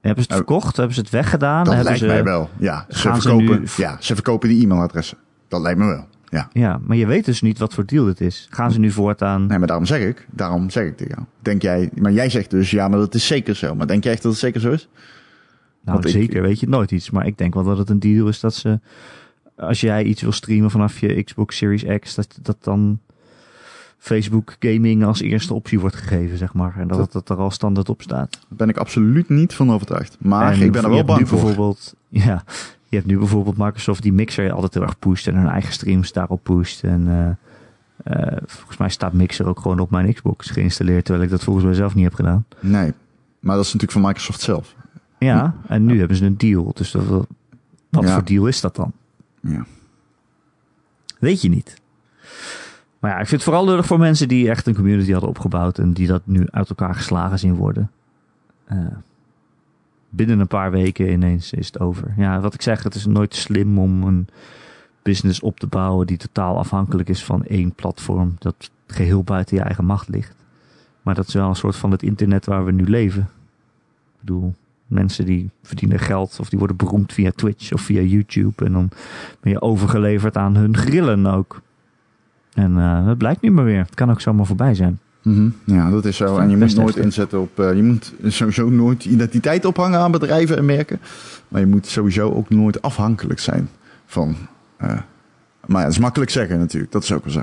Hebben 0.00 0.22
ze 0.24 0.28
het 0.28 0.38
verkocht? 0.38 0.76
Hebben 0.76 0.94
ze 0.94 1.00
het 1.00 1.10
weggedaan? 1.10 1.64
Dat 1.64 1.74
hebben 1.74 1.84
lijkt 1.84 2.00
ze... 2.00 2.06
mij 2.06 2.24
wel. 2.24 2.50
Ja, 2.58 2.86
ze 2.88 3.14
verkopen, 3.14 3.60
nu- 3.60 3.66
ja, 3.76 3.96
ze 4.00 4.14
verkopen 4.14 4.48
die 4.48 4.64
e-mailadressen. 4.64 5.18
Dat 5.48 5.60
lijkt 5.60 5.78
me 5.78 5.86
wel. 5.86 6.06
Ja. 6.28 6.48
Ja, 6.52 6.80
maar 6.82 6.96
je 6.96 7.06
weet 7.06 7.24
dus 7.24 7.42
niet 7.42 7.58
wat 7.58 7.74
voor 7.74 7.86
deal 7.86 8.04
dit 8.04 8.20
is. 8.20 8.46
Gaan 8.50 8.72
ze 8.72 8.78
nu 8.78 8.90
voortaan... 8.90 9.46
Nee, 9.46 9.58
maar 9.58 9.66
daarom 9.66 9.86
zeg 9.86 10.00
ik, 10.02 10.26
daarom 10.30 10.70
zeg 10.70 10.84
ik 10.86 10.96
tegen 10.96 11.14
jou. 11.16 11.26
Denk 11.40 11.62
jij, 11.62 11.90
maar 12.00 12.12
jij 12.12 12.30
zegt 12.30 12.50
dus, 12.50 12.70
ja, 12.70 12.88
maar 12.88 12.98
dat 12.98 13.14
is 13.14 13.26
zeker 13.26 13.54
zo. 13.56 13.74
Maar 13.74 13.86
denk 13.86 14.04
jij 14.04 14.12
echt 14.12 14.22
dat 14.22 14.32
het 14.32 14.40
zeker 14.40 14.60
zo 14.60 14.70
is? 14.70 14.88
Nou, 15.84 15.98
Want 16.00 16.04
ik- 16.04 16.10
zeker 16.20 16.42
weet 16.42 16.60
je 16.60 16.66
het 16.66 16.74
nooit 16.74 16.90
iets. 16.90 17.10
Maar 17.10 17.26
ik 17.26 17.38
denk 17.38 17.54
wel 17.54 17.64
dat 17.64 17.78
het 17.78 17.90
een 17.90 17.98
deal 18.00 18.28
is 18.28 18.40
dat 18.40 18.54
ze... 18.54 18.80
Als 19.56 19.80
jij 19.80 20.04
iets 20.04 20.22
wil 20.22 20.32
streamen 20.32 20.70
vanaf 20.70 20.98
je 20.98 21.22
Xbox 21.22 21.56
Series 21.56 21.84
X, 22.00 22.14
dat, 22.14 22.38
dat 22.42 22.56
dan 22.64 23.00
Facebook 23.98 24.56
gaming 24.58 25.04
als 25.04 25.20
eerste 25.20 25.54
optie 25.54 25.80
wordt 25.80 25.96
gegeven, 25.96 26.38
zeg 26.38 26.54
maar. 26.54 26.74
En 26.78 26.88
dat 26.88 27.12
dat 27.12 27.28
er 27.28 27.36
al 27.36 27.50
standaard 27.50 27.88
op 27.88 28.02
staat. 28.02 28.30
Daar 28.32 28.56
ben 28.56 28.68
ik 28.68 28.76
absoluut 28.76 29.28
niet 29.28 29.54
van 29.54 29.72
overtuigd. 29.72 30.16
Maar 30.20 30.52
En 30.52 30.60
ik 30.62 30.72
ben 30.72 30.84
er 30.84 30.90
wel 30.90 31.04
bang 31.04 31.28
voor. 31.28 31.38
bijvoorbeeld, 31.38 31.94
ja, 32.08 32.44
je 32.88 32.96
hebt 32.96 33.08
nu 33.08 33.18
bijvoorbeeld 33.18 33.56
Microsoft 33.56 34.02
die 34.02 34.12
Mixer 34.12 34.52
altijd 34.52 34.74
heel 34.74 34.82
erg 34.82 34.98
pusht 34.98 35.26
en 35.26 35.34
hun 35.36 35.48
eigen 35.48 35.72
streams 35.72 36.12
daarop 36.12 36.42
pusht. 36.42 36.84
En 36.84 37.08
eh, 37.08 38.32
eh, 38.32 38.36
volgens 38.46 38.76
mij 38.76 38.88
staat 38.88 39.12
Mixer 39.12 39.46
ook 39.48 39.60
gewoon 39.60 39.78
op 39.80 39.90
mijn 39.90 40.14
Xbox 40.14 40.50
geïnstalleerd, 40.50 41.04
terwijl 41.04 41.24
ik 41.24 41.30
dat 41.30 41.44
volgens 41.44 41.64
mij 41.64 41.74
zelf 41.74 41.94
niet 41.94 42.04
heb 42.04 42.14
gedaan. 42.14 42.44
Nee, 42.60 42.92
maar 43.40 43.56
dat 43.56 43.64
is 43.64 43.72
natuurlijk 43.72 43.92
van 44.00 44.02
Microsoft 44.02 44.40
zelf. 44.40 44.74
Ja, 45.18 45.54
en 45.66 45.84
nu 45.84 45.98
hebben 45.98 46.16
ze 46.16 46.24
een 46.24 46.36
deal. 46.38 46.72
Dus 46.74 46.90
dat, 46.90 47.04
wat 47.88 48.04
Ja. 48.04 48.12
voor 48.14 48.24
deal 48.24 48.46
is 48.46 48.60
dat 48.60 48.76
dan? 48.76 48.92
Ja. 49.40 49.66
Weet 51.18 51.42
je 51.42 51.48
niet. 51.48 51.80
Maar 52.98 53.10
ja, 53.10 53.16
ik 53.18 53.26
vind 53.26 53.40
het 53.40 53.50
vooral 53.50 53.64
lullig 53.64 53.86
voor 53.86 53.98
mensen 53.98 54.28
die 54.28 54.50
echt 54.50 54.66
een 54.66 54.74
community 54.74 55.12
hadden 55.12 55.30
opgebouwd 55.30 55.78
en 55.78 55.92
die 55.92 56.06
dat 56.06 56.22
nu 56.24 56.46
uit 56.50 56.68
elkaar 56.68 56.94
geslagen 56.94 57.38
zien 57.38 57.54
worden. 57.54 57.90
Eh, 58.64 58.78
binnen 60.08 60.40
een 60.40 60.46
paar 60.46 60.70
weken 60.70 61.12
ineens 61.12 61.52
is 61.52 61.66
het 61.66 61.80
over. 61.80 62.14
Ja, 62.16 62.40
wat 62.40 62.54
ik 62.54 62.62
zeg, 62.62 62.82
het 62.82 62.94
is 62.94 63.06
nooit 63.06 63.34
slim 63.34 63.78
om 63.78 64.02
een 64.02 64.28
business 65.02 65.40
op 65.40 65.60
te 65.60 65.66
bouwen 65.66 66.06
die 66.06 66.16
totaal 66.16 66.58
afhankelijk 66.58 67.08
is 67.08 67.24
van 67.24 67.44
één 67.44 67.72
platform 67.72 68.36
dat 68.38 68.70
geheel 68.86 69.22
buiten 69.22 69.56
je 69.56 69.62
eigen 69.62 69.84
macht 69.84 70.08
ligt. 70.08 70.36
Maar 71.02 71.14
dat 71.14 71.28
is 71.28 71.34
wel 71.34 71.48
een 71.48 71.56
soort 71.56 71.76
van 71.76 71.90
het 71.90 72.02
internet 72.02 72.46
waar 72.46 72.64
we 72.64 72.72
nu 72.72 72.84
leven. 72.84 73.22
Ik 73.22 74.20
bedoel, 74.20 74.54
mensen 74.86 75.24
die 75.24 75.50
verdienen 75.62 75.98
geld 75.98 76.36
of 76.40 76.48
die 76.48 76.58
worden 76.58 76.76
beroemd 76.76 77.12
via 77.12 77.30
Twitch 77.30 77.72
of 77.72 77.80
via 77.80 78.00
YouTube 78.00 78.64
en 78.64 78.72
dan 78.72 78.90
ben 79.40 79.52
je 79.52 79.60
overgeleverd 79.60 80.36
aan 80.36 80.56
hun 80.56 80.76
grillen 80.76 81.26
ook. 81.26 81.60
En 82.58 82.78
eh 82.78 83.06
dat 83.06 83.18
blijkt 83.18 83.40
nu 83.40 83.50
maar 83.50 83.64
weer. 83.64 83.78
Het 83.78 83.94
kan 83.94 84.10
ook 84.10 84.20
zomaar 84.20 84.46
voorbij 84.46 84.74
zijn. 84.74 84.98
Mhm. 85.22 85.48
Ja, 85.64 85.90
dat 85.90 86.04
is 86.04 86.16
zo. 86.16 86.36
En 86.38 86.50
je 86.50 86.56
moet 86.56 86.74
nooit 86.74 86.76
heftig. 86.86 87.04
inzetten 87.04 87.40
op. 87.40 87.58
eh, 87.60 87.74
je 87.74 87.82
moet 87.82 88.12
sowieso 88.26 88.68
nooit 88.70 89.04
identiteit 89.04 89.64
ophangen 89.64 89.98
aan 89.98 90.10
bedrijven 90.10 90.56
en 90.56 90.64
merken. 90.64 91.00
Maar 91.48 91.60
je 91.60 91.66
moet 91.66 91.86
sowieso 91.86 92.30
ook 92.32 92.50
nooit 92.50 92.82
afhankelijk 92.82 93.40
zijn 93.40 93.68
van. 94.06 94.36
eh, 94.76 94.88
maar 95.66 95.76
ja, 95.78 95.82
dat 95.82 95.92
is 95.92 95.98
makkelijk 95.98 96.30
zeggen 96.30 96.58
natuurlijk. 96.58 96.92
Dat 96.92 97.02
is 97.02 97.12
ook 97.12 97.24
wel 97.24 97.32
zo. 97.32 97.42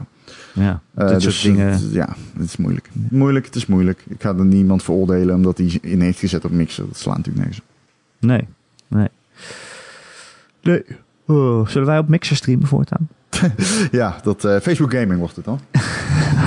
Ja, 0.54 0.82
dit 0.96 1.22
dus, 1.22 1.42
soort 1.42 1.56
dingen. 1.56 1.72
het- 1.72 1.92
ja, 1.94 2.16
het 2.38 2.46
is 2.46 2.58
moeilijk. 2.58 2.90
Moeilijk, 3.10 3.46
het 3.46 3.56
is 3.56 3.66
moeilijk. 3.66 4.04
Ik 4.08 4.22
ga 4.22 4.30
er 4.36 4.46
niemand 4.46 4.84
veroordelen 4.84 5.36
omdat 5.36 5.58
hij 5.58 5.78
in 5.82 6.02
heeft 6.02 6.20
gezet 6.20 6.46
op 6.46 6.52
mixen. 6.52 6.86
Dat 6.88 6.98
slaat 6.98 7.18
natuurlijk 7.18 7.46
nergens. 7.46 7.66
Nee, 8.20 8.48
nee. 8.88 9.08
Nee. 10.62 10.84
Oh, 11.26 11.68
zullen 11.68 11.88
wij 11.88 11.98
op 11.98 12.08
Mixer 12.08 12.36
streamen 12.36 12.68
voortaan? 12.68 13.08
Ja, 13.92 14.16
dat 14.24 14.46
eh, 14.46 14.60
Facebook 14.60 14.92
Gaming 14.94 15.20
wordt 15.20 15.36
het 15.36 15.46
dan. 15.46 15.60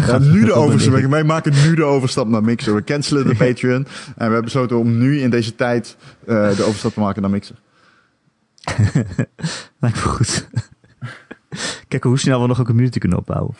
Ja, 0.06 0.18
nu 0.18 0.44
de 0.44 0.52
overstap. 0.52 0.94
Wij 0.94 1.24
maken 1.24 1.52
nu 1.52 1.74
de 1.74 1.84
overstap 1.84 2.28
naar 2.28 2.42
Mixer. 2.44 2.74
We 2.74 2.84
cancelen 2.84 3.26
de 3.26 3.34
Patreon. 3.46 3.74
En 3.84 3.86
we 4.14 4.22
hebben 4.22 4.42
besloten 4.44 4.78
om 4.78 4.98
nu 4.98 5.20
in 5.20 5.30
deze 5.30 5.54
tijd 5.54 5.96
eh, 6.26 6.56
de 6.56 6.62
overstap 6.62 6.92
te 6.92 7.00
maken 7.00 7.22
naar 7.22 7.30
Mixer. 7.30 7.56
Lijkt 9.78 9.96
me 9.96 10.02
goed. 10.02 10.48
Kijk 11.88 12.02
hoe 12.04 12.18
snel 12.18 12.40
we 12.40 12.46
nog 12.46 12.58
een 12.58 12.64
community 12.64 12.98
kunnen 12.98 13.18
opbouwen. 13.18 13.54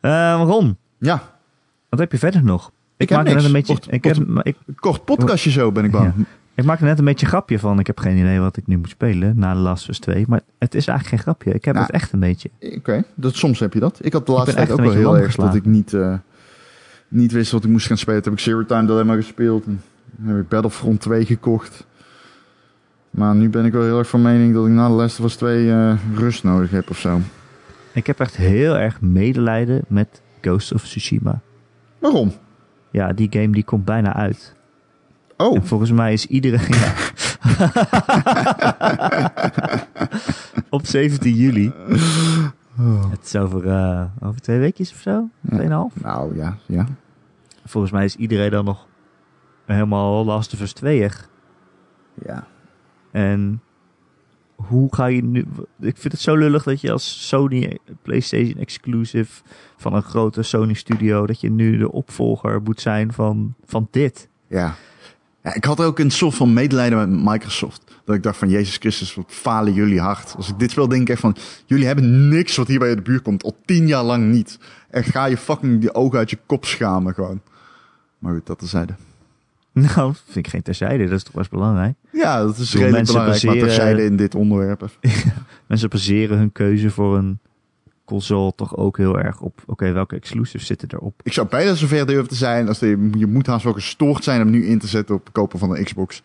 Eh 0.00 0.42
Ron, 0.44 0.76
Ja, 0.98 1.22
wat 1.88 1.98
heb 1.98 2.12
je 2.12 2.18
verder 2.18 2.44
nog? 2.44 2.70
Ik 2.96 3.08
heb 3.08 3.22
niks. 3.22 3.34
net 3.34 3.44
een 3.44 3.52
beetje. 3.52 3.72
Kort- 3.72 3.92
ik, 3.92 4.00
kort- 4.02 4.16
heb, 4.16 4.40
ik, 4.46 4.56
kort 4.76 5.04
podcastje 5.04 5.50
zo 5.50 5.72
ben 5.72 5.84
ik 5.84 5.90
bang. 5.90 6.12
Ja. 6.16 6.24
Ik 6.54 6.64
maakte 6.64 6.84
net 6.84 6.98
een 6.98 7.04
beetje 7.04 7.26
een 7.26 7.32
grapje 7.32 7.58
van. 7.58 7.78
Ik 7.78 7.86
heb 7.86 7.98
geen 7.98 8.16
idee 8.16 8.40
wat 8.40 8.56
ik 8.56 8.66
nu 8.66 8.76
moet 8.78 8.88
spelen 8.88 9.38
na 9.38 9.52
de 9.54 9.60
Last 9.60 9.82
of 9.82 9.88
Us 9.88 9.98
2. 9.98 10.24
Maar 10.28 10.40
het 10.58 10.74
is 10.74 10.86
eigenlijk 10.86 11.08
geen 11.08 11.18
grapje. 11.18 11.52
Ik 11.52 11.64
heb 11.64 11.74
Nou, 11.74 11.86
het 11.86 11.94
echt 11.94 12.12
een 12.12 12.20
beetje. 12.20 12.50
Oké, 12.76 13.02
dat 13.14 13.34
soms 13.34 13.60
heb 13.60 13.72
je 13.72 13.80
dat. 13.80 13.98
Ik 14.02 14.12
had 14.12 14.26
de 14.26 14.32
laatste 14.32 14.54
tijd 14.56 14.70
ook 14.70 14.80
wel 14.80 14.92
heel 14.92 15.18
erg 15.18 15.34
dat 15.34 15.54
ik 15.54 15.64
niet, 15.64 15.92
eh, 15.92 16.14
niet 17.08 17.32
wist 17.32 17.52
wat 17.52 17.64
ik 17.64 17.70
moest 17.70 17.86
gaan 17.86 17.98
spelen. 17.98 18.22
Toen 18.22 18.32
heb 18.32 18.40
ik 18.40 18.46
Zero 18.46 18.64
Time 18.64 18.86
Dilemma 18.86 19.14
gespeeld. 19.14 19.64
En 19.66 19.82
heb 20.22 20.38
ik 20.38 20.48
Battlefront 20.48 21.00
2 21.00 21.26
gekocht. 21.26 21.86
Maar 23.10 23.34
nu 23.34 23.48
ben 23.48 23.64
ik 23.64 23.72
wel 23.72 23.82
heel 23.82 23.98
erg 23.98 24.08
van 24.08 24.22
mening 24.22 24.54
dat 24.54 24.66
ik 24.66 24.72
na 24.72 24.88
de 24.88 24.94
Last 24.94 25.18
of 25.18 25.24
Us 25.24 25.36
2 25.36 25.70
eh, 25.70 25.94
rust 26.14 26.44
nodig 26.44 26.70
heb 26.70 26.90
of 26.90 26.98
zo. 26.98 27.20
Ik 27.92 28.06
heb 28.06 28.20
echt 28.20 28.36
heel 28.36 28.78
erg 28.78 29.00
medelijden 29.00 29.84
met 29.88 30.22
Ghost 30.40 30.72
of 30.72 30.82
Tsushima. 30.82 31.40
Waarom? 31.98 32.32
Ja, 32.90 33.12
die 33.12 33.28
game 33.30 33.50
die 33.52 33.64
komt 33.64 33.84
bijna 33.84 34.14
uit. 34.14 34.54
Oh, 35.42 35.54
En 35.54 35.66
volgens 35.66 35.90
mij 35.90 36.12
is 36.12 36.26
iedereen... 36.26 36.66
Ja. 36.68 36.94
Op 40.70 40.86
17 40.86 41.34
juli. 41.34 41.72
Het 43.10 43.24
is 43.24 43.36
over, 43.36 43.68
eh, 43.68 44.04
over 44.20 44.40
twee 44.40 44.58
weekjes 44.58 44.92
of 44.92 44.98
zo. 44.98 45.28
Ja. 45.40 45.56
Tweeënhalf. 45.56 46.00
nou 46.00 46.36
ja, 46.36 46.56
ja. 46.66 46.86
Volgens 47.64 47.92
mij 47.92 48.04
is 48.04 48.16
iedereen 48.16 48.50
dan 48.50 48.64
nog 48.64 48.86
helemaal 49.64 50.24
Last 50.24 50.52
of 50.52 50.60
Us 50.60 50.72
2 50.72 51.10
ja. 52.24 52.46
En 53.10 53.62
hoe 54.54 54.94
ga 54.94 55.06
je 55.06 55.24
nu... 55.24 55.46
Ik 55.80 55.96
vind 55.96 56.12
het 56.12 56.22
zo 56.22 56.36
lullig 56.36 56.62
dat 56.62 56.80
je 56.80 56.92
als 56.92 57.28
Sony 57.28 57.78
PlayStation 58.02 58.58
exclusive 58.58 59.42
van 59.76 59.94
een 59.94 60.02
grote 60.02 60.42
Sony 60.42 60.74
studio... 60.74 61.26
dat 61.26 61.40
je 61.40 61.50
nu 61.50 61.76
de 61.76 61.92
opvolger 61.92 62.62
moet 62.62 62.80
zijn 62.80 63.12
van, 63.12 63.54
van 63.64 63.88
dit. 63.90 64.28
Ja. 64.46 64.74
Ja. 65.42 65.54
Ik 65.54 65.64
had 65.64 65.80
ook 65.80 65.98
een 65.98 66.10
soort 66.10 66.34
van 66.34 66.52
medelijden 66.52 66.98
met 66.98 67.32
Microsoft. 67.32 67.82
Dat 68.04 68.14
ik 68.14 68.22
dacht 68.22 68.36
van, 68.38 68.48
Jezus 68.48 68.76
Christus, 68.76 69.14
wat 69.14 69.24
falen 69.28 69.72
jullie 69.72 70.00
hard. 70.00 70.34
Als 70.36 70.48
ik 70.48 70.58
dit 70.58 70.70
spel 70.70 70.88
denk 70.88 71.02
ik 71.02 71.08
echt 71.08 71.20
van, 71.20 71.36
jullie 71.66 71.86
hebben 71.86 72.28
niks 72.28 72.56
wat 72.56 72.68
hier 72.68 72.78
bij 72.78 72.94
de 72.94 73.02
buurt 73.02 73.22
komt. 73.22 73.42
Al 73.44 73.56
tien 73.64 73.86
jaar 73.86 74.02
lang 74.02 74.30
niet. 74.30 74.58
Echt, 74.90 75.10
ga 75.10 75.24
je 75.24 75.36
fucking 75.36 75.80
die 75.80 75.94
ogen 75.94 76.18
uit 76.18 76.30
je 76.30 76.38
kop 76.46 76.64
schamen 76.64 77.14
gewoon. 77.14 77.40
Maar 78.18 78.32
goed, 78.34 78.46
dat 78.46 78.58
terzijde. 78.58 78.92
Nou, 79.72 80.14
vind 80.24 80.46
ik 80.46 80.48
geen 80.48 80.62
terzijde. 80.62 81.04
Dat 81.04 81.16
is 81.16 81.22
toch 81.22 81.34
best 81.34 81.50
belangrijk. 81.50 81.94
Ja, 82.12 82.42
dat 82.42 82.58
is 82.58 82.74
redelijk 82.74 83.06
belangrijk, 83.06 83.42
maar 83.42 83.54
baseren- 83.54 83.76
terzijde 83.76 84.04
in 84.04 84.16
dit 84.16 84.34
onderwerp. 84.34 84.90
Mensen 85.68 85.88
baseren 85.88 86.38
hun 86.38 86.52
keuze 86.52 86.90
voor 86.90 87.16
een 87.16 87.38
console 88.12 88.52
toch 88.54 88.76
ook 88.76 88.96
heel 88.96 89.18
erg 89.18 89.40
op... 89.40 89.62
Oké, 89.66 89.92
welke 89.92 90.16
exclusives 90.16 90.66
zitten 90.66 90.88
erop? 90.92 91.20
Ik 91.22 91.32
zou 91.32 91.48
bijna 91.48 91.74
zover 91.74 92.06
durven 92.06 92.28
te 92.28 92.34
zijn 92.34 92.68
als 92.68 92.78
de, 92.78 93.10
je 93.18 93.26
moet 93.26 93.46
haast 93.46 93.64
wel 93.64 93.72
gestoord 93.72 94.24
zijn 94.24 94.42
om 94.42 94.50
nu 94.50 94.66
in 94.66 94.78
te 94.78 94.86
zetten 94.86 95.14
op 95.14 95.24
het 95.24 95.32
kopen 95.32 95.58
van 95.58 95.76
een 95.76 95.84
Xbox. 95.84 96.22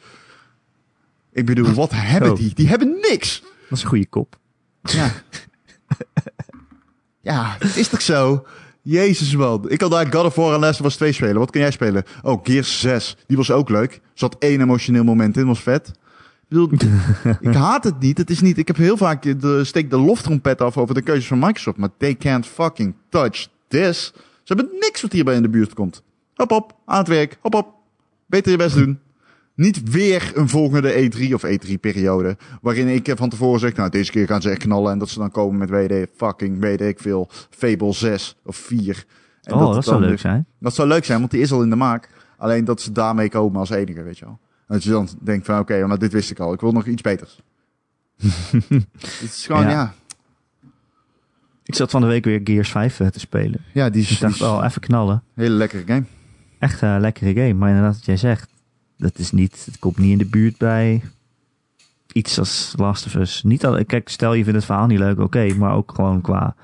Ik 1.31 1.45
bedoel, 1.45 1.73
wat 1.73 1.91
hebben 2.13 2.29
Zo. 2.29 2.35
die? 2.35 2.53
Die 2.53 2.67
hebben 2.67 2.97
niks. 3.01 3.41
Dat 3.41 3.77
is 3.77 3.83
een 3.83 3.89
goede 3.89 4.07
kop. 4.07 4.37
Ja. 4.81 5.11
ja, 7.31 7.55
het 7.59 7.75
is 7.75 7.87
toch 7.87 8.01
zo? 8.01 8.45
Jezus 8.81 9.35
man. 9.35 9.69
Ik 9.69 9.81
had 9.81 9.91
daar 9.91 10.13
God 10.13 10.25
of 10.25 10.35
War 10.35 10.53
en 10.53 10.59
Last 10.59 10.79
of 10.79 10.85
Us 10.85 10.95
2 10.95 11.11
spelen. 11.11 11.37
Wat 11.37 11.51
kan 11.51 11.61
jij 11.61 11.71
spelen? 11.71 12.03
Oh, 12.21 12.39
Gears 12.43 12.79
6. 12.79 13.17
Die 13.27 13.37
was 13.37 13.51
ook 13.51 13.69
leuk. 13.69 14.01
Zat 14.13 14.35
één 14.39 14.61
emotioneel 14.61 15.03
moment 15.03 15.37
in. 15.37 15.47
Was 15.47 15.61
vet. 15.61 15.91
Ik 17.39 17.53
haat 17.53 17.83
het 17.83 17.99
niet. 17.99 18.17
Het 18.17 18.29
is 18.29 18.41
niet. 18.41 18.57
Ik 18.57 18.67
heb 18.67 18.77
heel 18.77 18.97
vaak 18.97 19.41
de, 19.41 19.63
steek 19.63 19.89
de 19.89 19.97
loftrompet 19.97 20.61
af 20.61 20.77
over 20.77 20.95
de 20.95 21.01
keuzes 21.01 21.27
van 21.27 21.39
Microsoft. 21.39 21.77
Maar 21.77 21.89
they 21.97 22.15
can't 22.15 22.45
fucking 22.45 22.95
touch 23.09 23.47
this. 23.67 24.13
Ze 24.43 24.53
hebben 24.53 24.69
niks 24.79 25.01
wat 25.01 25.11
hierbij 25.11 25.35
in 25.35 25.41
de 25.41 25.49
buurt 25.49 25.73
komt. 25.73 26.03
Hop 26.33 26.51
op. 26.51 26.75
Aan 26.85 26.97
het 26.97 27.07
werk. 27.07 27.37
Hop 27.41 27.55
op. 27.55 27.73
Beter 28.25 28.51
je 28.51 28.57
best 28.57 28.75
doen. 28.75 28.99
Niet 29.55 29.89
weer 29.89 30.31
een 30.35 30.49
volgende 30.49 31.11
E3 31.11 31.33
of 31.33 31.45
E3-periode. 31.45 32.37
Waarin 32.61 32.87
ik 32.87 33.13
van 33.15 33.29
tevoren 33.29 33.59
zeg, 33.59 33.75
nou 33.75 33.89
deze 33.89 34.11
keer 34.11 34.27
gaan 34.27 34.41
ze 34.41 34.49
echt 34.49 34.59
knallen. 34.59 34.91
En 34.91 34.99
dat 34.99 35.09
ze 35.09 35.19
dan 35.19 35.31
komen 35.31 35.57
met 35.57 35.69
WD 35.69 36.07
fucking, 36.15 36.59
weet 36.59 36.81
ik 36.81 36.99
veel, 36.99 37.29
Fable 37.49 37.93
6 37.93 38.37
of 38.43 38.55
4. 38.55 39.05
En 39.41 39.53
oh, 39.53 39.59
dat, 39.59 39.75
het 39.75 39.83
zou 39.83 40.01
leuk 40.01 40.19
zijn. 40.19 40.45
Dat 40.59 40.75
zou 40.75 40.87
leuk 40.87 41.05
zijn, 41.05 41.19
want 41.19 41.31
die 41.31 41.41
is 41.41 41.51
al 41.51 41.61
in 41.61 41.69
de 41.69 41.75
maak. 41.75 42.09
Alleen 42.37 42.65
dat 42.65 42.81
ze 42.81 42.91
daarmee 42.91 43.29
komen 43.29 43.59
als 43.59 43.69
enige, 43.69 44.03
weet 44.03 44.17
je 44.17 44.25
wel. 44.25 44.39
Dat 44.67 44.83
je 44.83 44.89
dan 44.89 45.07
denkt 45.21 45.45
van, 45.45 45.59
oké, 45.59 45.87
maar 45.87 45.99
dit 45.99 46.11
wist 46.11 46.31
ik 46.31 46.39
al. 46.39 46.53
Ik 46.53 46.59
wil 46.61 46.71
nog 46.71 46.85
iets 46.85 47.01
beters. 47.01 47.39
Het 48.99 49.21
is 49.21 49.45
gewoon, 49.45 49.61
Ja. 49.61 49.69
ja. 49.69 49.93
Ik 51.63 51.75
zat 51.75 51.91
van 51.91 52.01
de 52.01 52.07
week 52.07 52.25
weer 52.25 52.41
Gears 52.43 52.69
5 52.71 52.99
eh, 52.99 53.07
te 53.07 53.19
spelen. 53.19 53.61
Ja, 53.73 53.89
die 53.89 54.01
is, 54.01 54.11
Ik 54.11 54.19
dacht, 54.19 54.41
oh, 54.41 54.61
even 54.65 54.81
knallen. 54.81 55.23
hele 55.33 55.55
lekkere 55.55 55.83
game. 55.85 56.03
Echt 56.59 56.81
een 56.81 56.99
lekkere 56.99 57.33
game. 57.33 57.53
Maar 57.53 57.69
inderdaad, 57.69 57.95
wat 57.95 58.05
jij 58.05 58.17
zegt, 58.17 58.49
dat 58.97 59.17
is 59.19 59.31
niet, 59.31 59.63
het 59.65 59.79
komt 59.79 59.97
niet 59.97 60.11
in 60.11 60.17
de 60.17 60.25
buurt 60.25 60.57
bij 60.57 61.01
iets 62.11 62.39
als 62.39 62.73
Last 62.77 63.05
of 63.05 63.15
Us. 63.15 63.43
Niet 63.43 63.65
al, 63.65 63.85
kijk, 63.85 64.09
stel 64.09 64.33
je 64.33 64.43
vindt 64.43 64.57
het 64.57 64.65
verhaal 64.65 64.87
niet 64.87 64.99
leuk, 64.99 65.19
oké, 65.19 65.53
maar 65.53 65.73
ook 65.73 65.91
gewoon 65.95 66.21
qua 66.21 66.55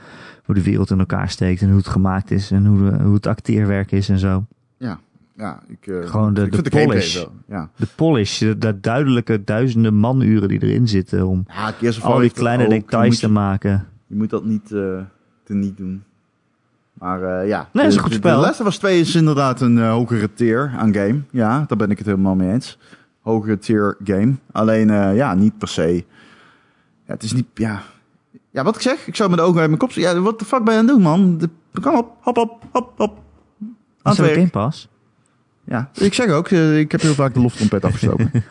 hoe 0.44 0.56
de 0.56 0.64
wereld 0.64 0.90
in 0.92 1.00
elkaar 1.00 1.30
steekt 1.30 1.62
en 1.62 1.68
hoe 1.68 1.78
het 1.78 1.88
gemaakt 1.88 2.32
is 2.32 2.52
en 2.52 2.66
hoe, 2.66 2.92
de, 2.92 3.04
hoe 3.04 3.14
het 3.14 3.28
acteerwerk 3.28 3.92
is 3.92 4.10
en 4.10 4.20
zo. 4.20 4.46
Ja, 4.78 5.00
ik, 5.68 5.88
eh, 5.88 6.10
Gewoon 6.10 6.34
de- 6.34 6.62
polish. 6.70 7.24
Ja. 7.48 7.70
De 7.76 7.88
polish, 7.96 8.40
de, 8.40 8.58
de 8.58 8.80
duidelijke 8.80 9.44
duizenden 9.44 10.00
manuren 10.00 10.48
die 10.48 10.64
erin 10.64 10.88
zitten 10.88 11.28
om 11.28 11.46
ja, 11.80 11.92
al 12.02 12.20
die 12.20 12.30
kleine 12.30 12.68
details 12.70 13.20
te 13.20 13.30
maken. 13.30 13.88
Je 14.08 14.16
moet 14.16 14.30
dat 14.30 14.46
niet, 14.46 14.72
eh 14.72 15.00
te 15.44 15.54
niet 15.54 15.78
doen. 15.78 16.04
Maar 16.94 17.24
eh, 17.24 17.48
ja. 17.48 17.70
Nee, 17.74 17.86
is 17.88 17.96
een 17.96 18.02
goed 18.02 18.14
spel. 18.14 18.40
De 18.40 18.46
Last 18.46 18.62
of 18.62 18.68
Us 18.68 18.78
2 18.78 19.00
is 19.00 19.16
inderdaad 19.16 19.62
een 19.62 19.78
hogere 19.88 20.34
tier 20.34 20.74
aan 20.78 20.94
game. 20.94 21.22
Ja, 21.32 21.64
daar 21.68 21.78
ben 21.78 21.92
ik 21.92 21.98
het 21.98 22.08
helemaal 22.08 22.36
mee 22.36 22.52
eens. 22.52 22.78
Hogere 23.22 23.58
tier 23.58 23.98
game. 24.04 24.34
Alleen, 24.52 25.16
ja, 25.16 25.34
niet 25.34 25.58
per 25.58 25.68
se. 25.68 26.06
Ja, 27.06 27.14
het 27.14 27.24
is 27.24 27.34
niet, 27.34 27.46
ja. 27.54 27.82
Ja, 28.54 28.64
wat 28.64 28.76
ik 28.76 28.82
zeg? 28.82 29.08
Ik 29.08 29.16
zou 29.16 29.30
met 29.30 29.40
de 29.40 29.46
ogen 29.46 29.60
uit 29.60 29.68
mijn 29.68 29.80
kop... 29.80 29.92
Ja, 29.92 30.20
wat 30.20 30.40
de 30.40 30.46
fuck 30.46 30.64
ben 30.64 30.74
je 30.74 30.80
aan 30.80 30.86
het 30.86 30.94
doen, 30.96 31.04
man? 31.04 31.38
De, 31.38 31.50
kom 31.82 31.96
op, 31.96 32.18
hop, 32.22 32.36
hop, 32.36 32.64
hop, 32.72 32.94
hop. 32.98 33.22
Aan 34.02 34.12
Is 34.12 34.18
het. 34.18 34.32
Game 34.32 34.50
Pass? 34.50 34.90
Ja, 35.66 35.90
ik 35.94 36.14
zeg 36.14 36.30
ook, 36.30 36.48
eh, 36.48 36.80
ik 36.80 36.92
heb 36.92 37.02
heel 37.02 37.14
vaak 37.14 37.34
de 37.34 37.40
loftrompet 37.40 37.84
afgestoken. 37.86 38.32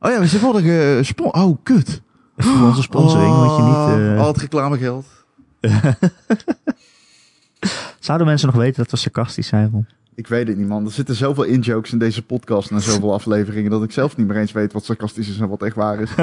oh 0.00 0.10
ja, 0.10 0.24
ze 0.24 0.40
worden 0.40 0.62
gespon... 0.96 1.34
Oh, 1.34 1.56
kut. 1.62 2.02
Voor 2.36 2.66
onze 2.68 2.82
sponsoring 2.82 3.34
moet 3.36 3.56
je 3.56 3.62
niet... 3.62 4.00
eh, 4.14 4.20
Al 4.20 4.26
het 4.26 4.36
reclamegeld. 4.40 5.06
Zouden 7.98 8.26
mensen 8.26 8.46
nog 8.48 8.56
weten 8.56 8.82
dat 8.82 8.90
we 8.90 8.96
sarcastisch 8.96 9.46
zijn? 9.46 9.88
Ik 10.14 10.26
weet 10.26 10.48
het 10.48 10.56
niet, 10.56 10.68
man. 10.68 10.84
Er 10.84 10.90
zitten 10.92 11.14
zoveel 11.14 11.44
in-jokes 11.44 11.92
in 11.92 11.98
deze 11.98 12.22
podcast 12.22 12.70
en 12.70 12.80
zoveel 12.80 13.12
afleveringen... 13.18 13.70
dat 13.70 13.82
ik 13.82 13.90
zelf 13.92 14.16
niet 14.16 14.26
meer 14.26 14.36
eens 14.36 14.52
weet 14.52 14.72
wat 14.72 14.84
sarcastisch 14.84 15.28
is 15.28 15.38
en 15.38 15.48
wat 15.48 15.62
echt 15.62 15.76
waar 15.76 16.00
is. 16.00 16.14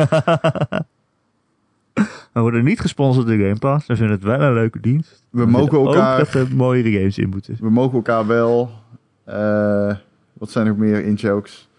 We 2.33 2.39
worden 2.39 2.63
niet 2.63 2.79
gesponsord 2.79 3.27
door 3.27 3.35
Game 3.35 3.57
Pass. 3.59 3.87
We 3.87 3.95
vinden 3.95 4.15
het 4.15 4.23
wel 4.25 4.41
een 4.41 4.53
leuke 4.53 4.79
dienst. 4.79 5.23
We 5.29 5.45
mogen 5.45 5.77
elkaar... 5.77 6.19
Ook 6.19 6.31
dat 6.31 6.41
er 6.41 6.55
mooiere 6.55 6.91
games 6.91 7.17
in 7.17 7.29
moeten. 7.29 7.57
We 7.59 7.69
mogen 7.69 7.95
elkaar 7.95 8.27
wel... 8.27 8.71
eh, 9.29 9.95
wat 10.33 10.51
zijn 10.51 10.67
nog 10.67 10.77
meer 10.77 11.03
in-jokes? 11.03 11.69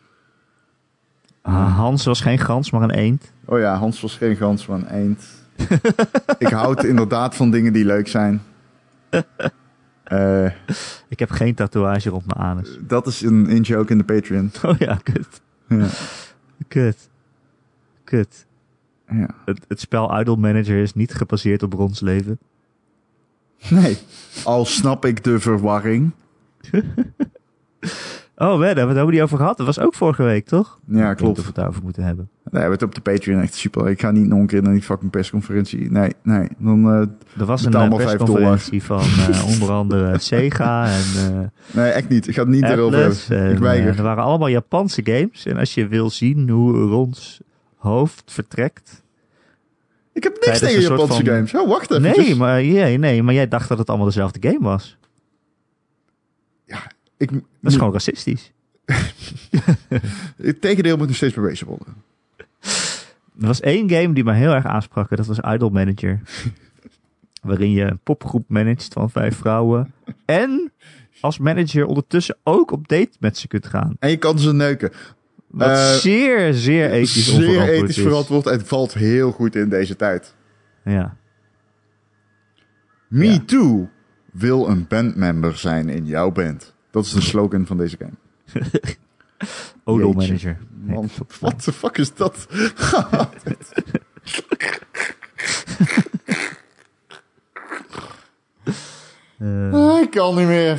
Ah, 1.42 1.76
Hans 1.76 2.04
was 2.04 2.20
geen 2.20 2.38
gans, 2.38 2.70
maar 2.70 2.82
een 2.82 2.90
eend. 2.90 3.32
Oh 3.44 3.58
ja, 3.58 3.74
Hans 3.76 4.00
was 4.00 4.16
geen 4.16 4.36
gans, 4.36 4.66
maar 4.66 4.78
een 4.78 4.88
eend. 4.88 5.24
ik 6.38 6.48
houd 6.48 6.84
inderdaad 6.84 7.34
van 7.36 7.50
dingen 7.50 7.72
die 7.72 7.84
leuk 7.84 8.08
zijn. 8.08 8.42
Eh, 10.04 10.44
Ik 11.08 11.18
heb 11.18 11.30
geen 11.30 11.54
tatoeage 11.54 12.12
op 12.14 12.22
mijn 12.26 12.48
anus. 12.48 12.78
dat 12.80 13.06
is 13.06 13.20
een 13.22 13.46
in-joke 13.48 13.92
in 13.92 13.98
de 13.98 14.04
Patreon. 14.04 14.50
Oh 14.66 14.78
ja, 14.78 14.94
kut. 15.02 15.40
Ja. 15.68 15.86
Kut. 16.68 17.08
Kut. 18.04 18.46
ja. 19.10 19.26
Het, 19.44 19.64
het 19.68 19.80
spel 19.80 20.20
Idle 20.20 20.36
Manager 20.36 20.82
is 20.82 20.94
niet 20.94 21.14
gebaseerd 21.14 21.62
op 21.62 21.72
Rons 21.72 22.00
leven. 22.00 22.38
Nee, 23.68 23.98
al 24.44 24.64
snap 24.64 25.04
ik 25.04 25.24
de 25.24 25.40
verwarring. 25.40 26.10
Oh, 28.36 28.52
we 28.52 28.58
daar 28.58 28.66
hebben 28.66 28.74
we 28.74 28.78
het 28.78 28.86
helemaal 28.88 29.06
niet 29.10 29.20
over 29.20 29.36
gehad. 29.36 29.56
Dat 29.56 29.66
was 29.66 29.78
ook 29.78 29.94
vorige 29.94 30.22
week, 30.22 30.46
toch? 30.46 30.78
Ja, 30.86 31.14
klopt. 31.14 31.32
Of 31.32 31.40
we 31.40 31.46
het 31.46 31.54
daarover 31.54 31.82
moeten 31.82 32.02
hebben. 32.02 32.28
Nee, 32.32 32.42
we 32.52 32.58
hebben 32.58 32.78
het 32.78 32.82
op 32.88 32.94
de 32.94 33.00
Patreon 33.12 33.40
echt 33.40 33.54
super. 33.54 33.88
Ik 33.88 34.00
ga 34.00 34.10
niet 34.10 34.26
nog 34.26 34.38
een 34.38 34.46
keer 34.46 34.62
naar 34.62 34.72
die 34.72 34.82
fucking 34.82 35.10
persconferentie. 35.10 35.90
Nee, 35.90 36.12
nee. 36.22 36.48
Dan, 36.58 36.84
eh, 36.84 37.40
Er 37.40 37.46
was 37.46 37.64
een 37.64 37.72
vijf 37.72 37.88
persconferentie 37.96 38.82
van 38.82 39.00
eh, 39.00 39.46
onder 39.46 39.70
andere 39.70 40.18
Sega 40.18 40.86
en 40.88 41.52
nee, 41.72 41.90
echt 41.90 42.08
niet. 42.08 42.28
Ik 42.28 42.34
ga 42.34 42.40
het 42.40 42.50
niet 42.50 42.64
erover 42.64 42.98
hebben. 42.98 43.18
En, 43.28 43.52
Ik 43.52 43.58
weiger. 43.58 43.96
er 43.96 44.02
waren 44.02 44.24
allemaal 44.24 44.48
Japanse 44.48 45.00
games. 45.04 45.46
En 45.46 45.56
als 45.56 45.74
je 45.74 45.88
wil 45.88 46.10
zien 46.10 46.48
hoe 46.48 46.72
Rons 46.72 47.40
hoofd 47.76 48.22
vertrekt... 48.26 49.02
ik 50.12 50.22
heb 50.22 50.36
niks 50.46 50.58
tegen 50.58 50.80
Japanse 50.80 51.06
van- 51.14 51.26
games. 51.26 51.54
Oh, 51.54 51.68
wacht 51.68 51.90
even. 51.90 52.02
Nee 52.16 52.34
maar, 52.36 52.62
nee, 52.62 52.98
nee, 52.98 53.22
maar 53.22 53.34
jij 53.34 53.48
dacht 53.48 53.68
dat 53.68 53.78
het 53.78 53.88
allemaal 53.88 54.06
dezelfde 54.06 54.48
game 54.48 54.60
was. 54.64 54.98
Ik, 57.20 57.30
Dat 57.30 57.40
is 57.72 57.74
gewoon 57.76 57.92
racistisch. 57.92 58.52
Het 60.36 60.60
tegendeel 60.60 60.96
moet 60.96 61.06
nog 61.06 61.16
steeds 61.16 61.34
bewezen 61.34 61.66
worden. 61.66 61.94
Er 63.40 63.46
was 63.46 63.60
één 63.60 63.90
game 63.90 64.12
die 64.12 64.24
me 64.24 64.32
heel 64.32 64.52
erg 64.52 64.64
aansprak. 64.66 65.10
en 65.10 65.16
Dat 65.16 65.26
was 65.26 65.38
Idol 65.38 65.70
Manager. 65.70 66.20
waarin 67.42 67.70
je 67.70 67.82
een 67.82 67.98
popgroep 68.02 68.44
managt 68.48 68.92
van 68.92 69.10
vijf 69.10 69.36
vrouwen. 69.36 69.92
En 70.24 70.72
als 71.20 71.38
manager 71.38 71.84
ondertussen 71.86 72.36
ook 72.42 72.70
op 72.70 72.88
date 72.88 73.10
met 73.20 73.38
ze 73.38 73.48
kunt 73.48 73.66
gaan. 73.66 73.96
En 73.98 74.10
je 74.10 74.16
kan 74.16 74.38
ze 74.38 74.52
neuken. 74.52 74.90
Wat 75.46 75.68
Eh, 75.68 75.92
zeer, 75.92 76.54
zeer 76.54 76.90
ethisch 76.90 77.24
Zeer 77.24 77.34
onverantwoord 77.34 77.80
ethisch 77.82 77.96
is. 77.96 78.02
verantwoord 78.02 78.46
en 78.46 78.66
valt 78.66 78.94
heel 78.94 79.32
goed 79.32 79.54
in 79.56 79.68
deze 79.68 79.96
tijd. 79.96 80.34
Ja. 80.84 81.16
Me 83.08 83.24
Ja. 83.32 83.38
Too 83.46 83.88
wil 84.32 84.68
een 84.68 84.86
bandmember 84.88 85.56
zijn 85.56 85.88
in 85.88 86.06
jouw 86.06 86.30
band. 86.30 86.74
Dat 86.90 87.04
is 87.04 87.12
de 87.12 87.20
slogan 87.20 87.66
van 87.66 87.76
deze 87.76 87.96
game. 87.96 88.12
Odol. 89.84 90.12
Manager. 90.12 90.58
Man, 90.84 91.08
what 91.40 91.62
the 91.62 91.72
fuck 91.72 91.98
is 91.98 92.14
dat? 92.14 92.46
Eh, 99.38 99.72
Ah, 99.72 100.00
ik 100.00 100.10
kan 100.10 100.36
niet 100.36 100.46
meer. 100.46 100.72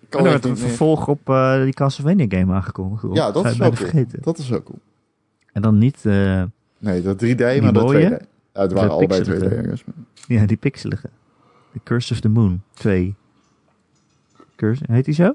Ik 0.00 0.10
kan 0.10 0.24
er 0.24 0.30
werd 0.30 0.44
een 0.44 0.56
vervolg 0.56 1.08
op 1.08 1.28
eh, 1.28 1.62
die 1.62 1.72
Castlevania 1.72 2.26
game 2.28 2.54
aangekondigd. 2.54 3.04
Ja, 3.12 3.30
dat 3.30 3.44
is 3.44 3.56
bijna 3.56 3.76
cool. 3.76 4.04
Dat 4.20 4.38
is 4.38 4.48
cool. 4.48 4.78
En 5.52 5.62
dan 5.62 5.78
niet 5.78 6.06
eh, 6.06 6.42
Nee, 6.78 7.02
dat 7.02 7.24
3D, 7.24 7.38
maar 7.62 7.72
dat 7.72 7.82
mooie? 7.82 8.18
2D. 8.20 8.24
Ja, 8.52 8.60
het 8.60 8.72
waren 8.72 8.90
allebei 8.90 9.22
pixelen. 9.22 9.50
2D 9.50 9.54
ergens. 9.56 9.84
ja, 10.26 10.46
die 10.46 10.56
pixelige. 10.56 11.08
The 11.72 11.80
Curse 11.84 12.12
of 12.12 12.20
the 12.20 12.28
Moon 12.28 12.62
2. 12.74 13.14
Heet 14.56 15.04
die 15.04 15.14
zo? 15.14 15.34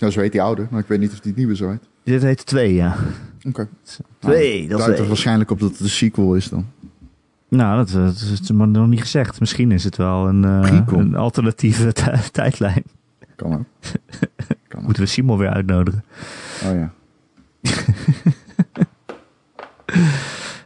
Nou, 0.00 0.12
zo 0.12 0.20
heet 0.20 0.32
die 0.32 0.42
oude, 0.42 0.66
maar 0.70 0.80
ik 0.80 0.86
weet 0.86 0.98
niet 1.00 1.12
of 1.12 1.20
die 1.20 1.32
nieuwe 1.36 1.56
zo 1.56 1.68
heet. 1.70 1.88
Dit 2.02 2.22
heet 2.22 2.46
2, 2.46 2.74
ja. 2.74 2.96
Oké. 3.44 3.68
Twee, 4.18 4.68
dat 4.68 4.88
is 4.88 4.98
er 4.98 5.06
waarschijnlijk 5.06 5.50
op 5.50 5.60
dat 5.60 5.70
het 5.70 5.78
de 5.78 5.88
sequel 5.88 6.34
is 6.34 6.48
dan. 6.48 6.66
Nou, 7.48 7.76
dat, 7.76 7.88
dat 8.04 8.14
is 8.14 8.30
het 8.30 8.52
maar 8.52 8.68
nog 8.68 8.86
niet 8.88 9.00
gezegd. 9.00 9.40
Misschien 9.40 9.72
is 9.72 9.84
het 9.84 9.96
wel 9.96 10.28
een, 10.28 10.44
eh, 10.44 10.82
een 10.86 11.14
alternatieve 11.16 11.92
tij- 12.02 12.22
tijdlijn. 12.32 12.82
Kan 13.36 13.52
ook. 13.54 13.64
kan. 14.68 14.82
Moeten 14.82 15.02
we 15.02 15.08
Simon 15.08 15.38
weer 15.38 15.50
uitnodigen. 15.50 16.04
Oh 16.64 16.72
ja. 16.74 16.92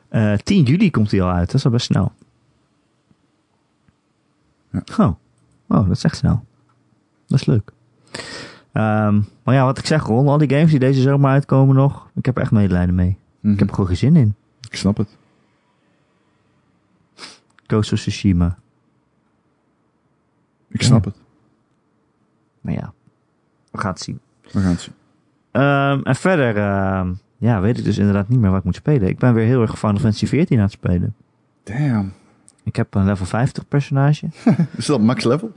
Eh 0.08 0.34
10 0.36 0.62
juli 0.64 0.90
komt 0.90 1.10
hij 1.10 1.22
al 1.22 1.30
uit. 1.30 1.46
Dat 1.46 1.54
is 1.54 1.64
al 1.64 1.70
best 1.70 1.86
snel. 1.86 2.12
Ja. 4.70 4.82
Oh. 4.98 5.14
oh, 5.68 5.86
dat 5.88 5.96
is 5.96 6.04
echt 6.04 6.16
snel. 6.16 6.44
Dat 7.26 7.40
is 7.40 7.46
leuk. 7.46 7.72
Ehm, 8.72 9.20
maar 9.42 9.54
ja, 9.54 9.64
wat 9.64 9.78
ik 9.78 9.86
zeg, 9.86 10.02
Ron, 10.02 10.28
al 10.28 10.38
die 10.38 10.50
games 10.50 10.70
die 10.70 10.78
deze 10.78 11.00
zomer 11.00 11.30
uitkomen 11.30 11.74
nog, 11.74 12.08
ik 12.14 12.26
heb 12.26 12.36
er 12.36 12.42
echt 12.42 12.50
medelijden 12.50 12.94
mee. 12.94 13.16
Mhm. 13.40 13.52
Ik 13.52 13.58
heb 13.58 13.68
er 13.68 13.74
gewoon 13.74 13.88
geen 13.88 13.98
zin 13.98 14.16
in. 14.16 14.34
Ik 14.68 14.76
snap 14.76 14.96
het. 14.96 15.16
Ghost 17.66 17.92
of 17.92 17.98
Tsushima. 17.98 18.58
Ik 20.68 20.82
snap 20.82 21.04
het. 21.04 21.16
Maar 22.60 22.72
ja, 22.72 22.92
we 23.70 23.78
gaan 23.78 23.90
het 23.90 24.00
zien. 24.00 24.20
We 24.52 24.60
gaan 24.60 24.70
het 24.70 24.80
zien. 24.80 24.94
Ehm, 25.50 26.00
en 26.02 26.16
verder, 26.16 26.56
ehm, 26.56 27.12
ja, 27.36 27.60
weet 27.60 27.78
ik 27.78 27.84
dus 27.84 27.98
inderdaad 27.98 28.28
niet 28.28 28.38
meer 28.38 28.50
wat 28.50 28.58
ik 28.58 28.64
moet 28.64 28.74
spelen. 28.74 29.08
Ik 29.08 29.18
ben 29.18 29.34
weer 29.34 29.46
heel 29.46 29.60
erg 29.60 29.78
Final 29.78 29.98
Fantasy 29.98 30.26
14 30.26 30.56
aan 30.56 30.62
het 30.62 30.72
spelen. 30.72 31.14
Damn. 31.62 32.12
Ik 32.62 32.76
heb 32.76 32.94
een 32.94 33.04
level 33.04 33.26
50 33.26 33.68
personage. 33.68 34.28
Is 34.76 34.86
dat 34.86 35.00
max 35.00 35.24
level? 35.24 35.52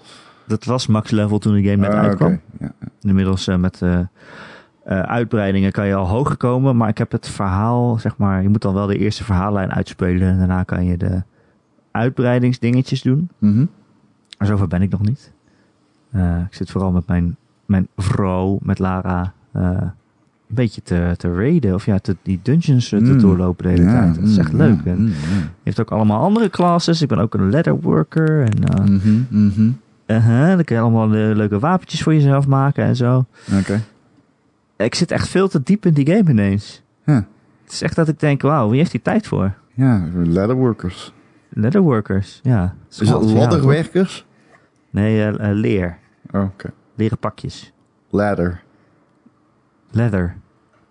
Dat 0.47 0.65
was 0.65 0.87
max 0.87 1.11
level 1.11 1.39
toen 1.39 1.53
de 1.53 1.63
game 1.63 1.75
net 1.87 1.93
Ah, 1.93 1.99
uitkwam. 1.99 2.39
Ja. 2.59 2.71
Inmiddels 3.01 3.47
eh, 3.47 3.55
met 3.57 3.81
eh, 3.81 3.99
eh, 3.99 4.05
uitbreidingen 4.99 5.71
kan 5.71 5.87
je 5.87 5.95
al 5.95 6.07
hoger 6.07 6.37
komen. 6.37 6.77
Maar 6.77 6.89
ik 6.89 6.97
heb 6.97 7.11
het 7.11 7.29
verhaal, 7.29 7.97
zeg 7.99 8.17
maar, 8.17 8.41
je 8.41 8.49
moet 8.49 8.61
dan 8.61 8.73
wel 8.73 8.87
de 8.87 8.97
eerste 8.97 9.23
verhaallijn 9.23 9.71
uitspelen. 9.73 10.27
En 10.27 10.37
daarna 10.37 10.63
kan 10.63 10.85
je 10.85 10.97
de 10.97 11.21
uitbreidingsdingetjes 11.91 13.01
doen. 13.01 13.29
Mhm. 13.37 13.65
Maar 14.37 14.47
zover 14.47 14.67
ben 14.67 14.81
ik 14.81 14.89
nog 14.89 15.01
niet. 15.01 15.31
Ik 16.47 16.53
zit 16.55 16.71
vooral 16.71 16.91
met 16.91 17.07
mijn, 17.07 17.35
mijn 17.65 17.87
vrouw, 17.97 18.57
met 18.61 18.79
Lara, 18.79 19.33
een 19.51 19.91
beetje 20.47 20.81
te, 20.81 21.13
te 21.17 21.33
raiden. 21.33 21.73
Of 21.73 21.85
ja, 21.85 21.99
te, 21.99 22.15
die 22.21 22.39
dungeons 22.43 22.89
te 22.89 22.95
Mm. 22.99 23.19
doorlopen 23.19 23.63
de 23.63 23.69
hele 23.69 23.83
Ja, 23.83 24.01
tijd. 24.01 24.15
Dat 24.15 24.23
is 24.23 24.37
echt 24.37 24.51
mm, 24.51 24.57
leuk. 24.57 24.77
ja, 24.85 24.91
En 24.91 25.01
mm, 25.01 25.11
heeft 25.63 25.79
ook 25.79 25.91
allemaal 25.91 26.21
andere 26.21 26.49
classes. 26.49 27.01
Ik 27.01 27.07
ben 27.07 27.17
ook 27.19 27.33
een 27.33 27.49
leatherworker. 27.49 28.41
En 28.41 28.63
eh, 28.63 28.85
ja. 28.85 28.91
Mhm, 29.29 29.71
mhm. 30.07 30.17
uh-huh, 30.17 30.55
dan 30.55 30.63
kun 30.63 30.75
je 30.75 30.81
allemaal 30.81 31.05
eh, 31.05 31.35
leuke 31.35 31.59
wapentjes 31.59 32.03
voor 32.03 32.13
jezelf 32.13 32.47
maken 32.47 32.83
en 32.83 32.95
zo. 32.95 33.25
Oké. 33.59 33.81
Ik 34.77 34.95
zit 34.95 35.11
echt 35.11 35.27
veel 35.27 35.47
te 35.47 35.63
diep 35.63 35.85
in 35.85 35.93
die 35.93 36.07
game 36.07 36.29
ineens. 36.29 36.83
Ja. 37.05 37.25
Het 37.63 37.71
is 37.71 37.81
echt 37.81 37.95
dat 37.95 38.07
ik 38.07 38.19
denk, 38.19 38.41
wauw, 38.41 38.69
wie 38.69 38.79
heeft 38.79 38.91
die 38.91 39.01
tijd 39.01 39.27
voor? 39.27 39.53
Ja, 39.73 40.03
leatherworkers. 40.13 41.13
Leatherworkers, 41.49 42.39
ja. 42.43 42.75
Is 42.89 42.97
dat 42.97 43.07
Schat, 43.07 43.29
ja, 43.29 43.35
ladderwerkers? 43.35 44.25
Nee, 44.89 45.23
eh, 45.23 45.49
eh, 45.49 45.55
leer. 45.55 45.97
Oh, 46.31 46.43
Oké. 46.43 46.69
Leren 46.95 47.17
pakjes. 47.17 47.73
Ladder. 48.09 48.63
Leather. 49.91 50.35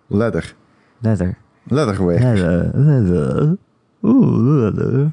Ladder. 0.07 0.55
Leather. 0.99 1.37
Ladderwerk. 1.63 2.21
Leather. 2.21 2.71
Leather. 2.73 3.57
Oeh, 4.01 4.61
leather. 4.61 5.11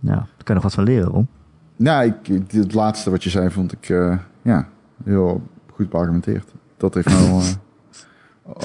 Nou, 0.00 0.16
daar 0.16 0.44
kan 0.44 0.46
je 0.46 0.54
nog 0.54 0.62
wat 0.62 0.74
van 0.74 0.84
leren, 0.84 1.12
om. 1.12 1.28
Nou, 1.78 2.04
ik, 2.06 2.42
het 2.50 2.74
laatste 2.74 3.10
wat 3.10 3.24
je 3.24 3.30
zei 3.30 3.50
vond 3.50 3.72
ik 3.72 3.88
eh, 3.88 4.18
ja, 4.42 4.68
heel 5.04 5.42
goed 5.72 5.88
beargumenteerd. 5.88 6.52
Dat 6.76 6.94
heeft 6.94 7.08
nou 7.08 7.42
uh, 7.42 7.46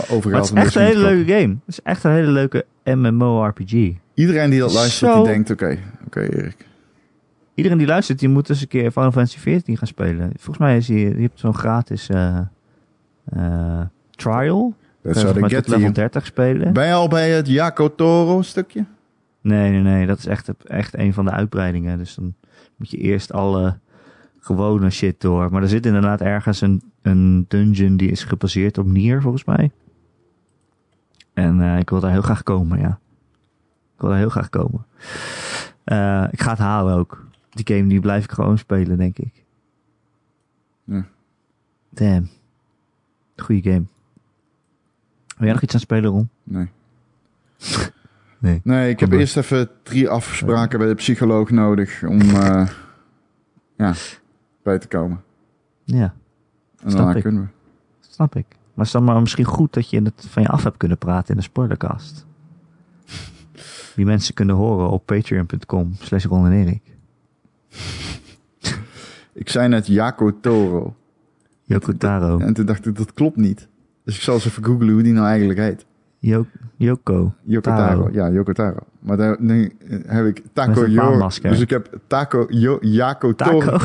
overgehaald. 0.10 0.50
het 0.50 0.58
is 0.58 0.64
echt 0.64 0.76
een 0.76 0.82
hele 0.82 1.02
leuke 1.02 1.32
game. 1.32 1.50
Het 1.54 1.68
is 1.68 1.82
echt 1.82 2.04
een 2.04 2.12
hele 2.12 2.32
leuke 2.32 2.66
MMORPG. 2.84 3.74
Iedereen 4.14 4.50
die 4.50 4.60
dat 4.60 4.74
luistert, 4.74 5.12
Zo- 5.12 5.24
die 5.24 5.32
denkt, 5.32 5.52
oké, 5.52 5.78
oké 6.06 6.20
Erik. 6.20 6.68
Iedereen 7.54 7.78
die 7.78 7.88
luistert, 7.88 8.20
die 8.20 8.30
moet 8.30 8.50
eens 8.50 8.62
een 8.62 8.68
keer 8.68 8.92
Final 8.92 9.12
Fantasy 9.12 9.38
14 9.38 9.78
gaan 9.78 9.88
spelen. 9.88 10.32
Volgens 10.36 10.58
mij 10.58 10.78
is 10.78 10.86
die, 10.86 11.16
je 11.16 11.22
hebt 11.22 11.40
zo'n 11.40 11.56
gratis 11.56 12.10
eh, 12.10 12.40
eh, 13.26 13.82
trial. 14.10 14.74
Dat 15.02 15.18
zou 15.18 15.34
de 15.34 15.50
get 15.50 15.68
level 15.68 15.84
hier. 15.84 15.94
30 15.94 16.26
spelen. 16.26 16.74
Ben 16.74 16.88
je 16.88 16.94
al 16.94 17.08
bij 17.08 17.30
het 17.30 17.48
Jaco 17.48 17.96
Toro 17.96 18.42
stukje? 18.42 18.86
Nee, 19.42 19.72
nee, 19.72 19.82
nee. 19.82 20.06
Dat 20.06 20.18
is 20.18 20.26
echt, 20.26 20.50
echt 20.64 20.98
een 20.98 21.14
van 21.14 21.26
de 21.26 21.32
uitbreidingen. 21.32 21.98
Dus 21.98 22.16
dan 22.16 22.34
moet 22.84 22.92
je 22.92 22.98
eerst 22.98 23.34
alle 23.34 23.78
gewone 24.40 24.90
shit 24.90 25.22
door. 25.22 25.52
Maar 25.52 25.62
er 25.62 25.68
zit 25.70 25.86
inderdaad 25.86 26.22
ergens 26.22 26.62
een, 26.62 26.82
een 27.02 27.46
dungeon 27.48 27.98
die 27.98 28.12
is 28.12 28.24
gebaseerd 28.24 28.78
op 28.78 28.86
Nier, 28.86 29.22
volgens 29.22 29.44
mij. 29.44 29.72
En 31.34 31.62
eh, 31.62 31.80
ik 31.80 31.90
wil 31.90 32.00
daar 32.00 32.12
heel 32.12 32.22
graag 32.22 32.44
komen, 32.44 32.80
ja. 32.80 33.00
Ik 33.96 34.02
wil 34.02 34.10
daar 34.10 34.18
heel 34.18 34.30
graag 34.30 34.50
komen. 34.50 34.86
Eh, 35.84 36.28
ik 36.32 36.42
ga 36.42 36.50
het 36.50 36.60
halen 36.60 36.96
ook. 36.96 37.28
Die 37.50 37.76
game 37.76 37.88
die 37.88 38.00
blijf 38.00 38.24
ik 38.24 38.32
gewoon 38.32 38.58
spelen, 38.58 38.98
denk 38.98 39.18
ik. 39.18 39.44
Ja. 40.84 41.06
Damn. 41.90 42.30
Goeie 43.36 43.62
game. 43.62 43.84
Wil 45.28 45.46
jij 45.46 45.52
nog 45.52 45.62
iets 45.62 45.74
aan 45.74 45.80
spelen, 45.80 46.10
Ron? 46.10 46.30
Nee. 46.44 46.70
Nee. 48.44 48.62
Nee, 48.64 48.84
ik 48.90 49.00
heb 49.00 49.00
Kom 49.00 49.10
door. 49.10 49.20
eerst 49.20 49.38
even 49.38 49.70
drie 49.84 50.10
afspraken 50.10 50.80
bij 50.80 50.88
de 50.88 50.96
psycholoog 50.96 51.50
nodig 51.50 52.04
om 52.04 52.20
eh, 52.22 52.68
ja, 53.78 53.94
bij 54.64 54.80
te 54.80 54.88
komen. 54.88 55.24
Ja, 55.84 56.14
En 56.84 56.92
Snap 56.92 57.16
ik. 57.16 57.22
kunnen 57.22 57.42
we. 57.42 57.48
snap 58.10 58.36
ik. 58.36 58.46
Maar 58.50 58.60
het 58.76 58.86
is 58.86 58.92
dan 58.92 59.04
maar 59.04 59.20
misschien 59.22 59.46
goed 59.46 59.74
dat 59.74 59.90
je 59.90 60.02
het 60.02 60.26
van 60.30 60.42
je 60.44 60.48
af 60.50 60.64
hebt 60.64 60.78
kunnen 60.78 60.98
praten 60.98 61.30
in 61.30 61.36
de 61.36 61.42
spoilercast. 61.44 62.26
Die 63.96 64.06
mensen 64.06 64.34
kunnen 64.34 64.56
horen 64.56 64.90
op 64.90 65.06
patreon.com 65.06 65.96
slash 66.00 66.26
Ron 66.26 66.46
en 66.46 66.52
Erik. 66.52 66.82
Ik 69.34 69.50
zei 69.50 69.68
net 69.68 69.88
Jaco 69.88 70.40
Toro. 70.40 70.96
Yoko 71.64 71.98
Taro. 71.98 72.40
En 72.40 72.54
toen 72.54 72.66
dacht 72.66 72.86
ik, 72.86 72.96
dat 72.96 73.14
klopt 73.14 73.38
niet. 73.38 73.68
Dus 74.06 74.16
ik 74.16 74.22
zal 74.22 74.34
eens 74.34 74.46
even 74.46 74.64
googlen 74.64 74.94
hoe 74.94 75.04
die 75.04 75.14
nou 75.14 75.28
eigenlijk 75.28 75.60
heet. 75.60 75.86
Yo- 76.24 76.46
Yoko. 76.78 77.34
Yoko 77.44 77.62
Taro. 77.62 78.04
Taro. 78.04 78.10
Ja, 78.12 78.30
Yoko 78.30 78.54
Taro. 78.54 78.78
Maar 79.00 79.18
daar, 79.18 79.36
nu 79.40 79.72
heb 80.06 80.26
ik 80.26 80.42
Taco 80.54 80.88
Yo. 80.88 81.30
Dus 81.42 81.60
ik 81.60 81.70
heb 81.70 82.00
Taco 82.08 82.46
Yo, 82.50 82.78
Jaco 82.82 83.36
Toro. 83.36 83.78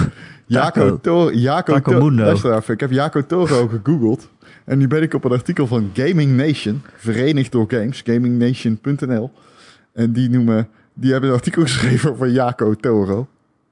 Jaco. 0.47 1.01
Toro. 1.01 1.33
Jaco 1.33 1.81
Toro. 1.81 2.11
Luister 2.11 2.55
even, 2.57 2.75
ik 2.75 2.81
heb 2.81 2.91
Jaco 2.91 3.27
Toro 3.27 3.67
gegoogeld. 3.83 4.29
En 4.65 4.79
nu 4.79 4.89
ben 4.89 5.03
ik 5.03 5.15
op 5.15 5.25
een 5.25 5.33
artikel 5.33 5.67
van 5.67 5.91
Gaming 5.93 6.37
Nation. 6.37 6.83
Verenigd 6.97 7.53
door 7.53 7.65
games. 7.69 8.03
GamingNation.nl. 8.05 9.31
En 9.93 10.13
die 10.13 10.31
noemen... 10.31 10.69
Die 10.95 11.13
hebben 11.13 11.31
een 11.31 11.37
artikel 11.37 11.63
geschreven 11.73 12.11
over 12.11 12.29
Jaco 12.29 12.75
Toro. 12.75 13.27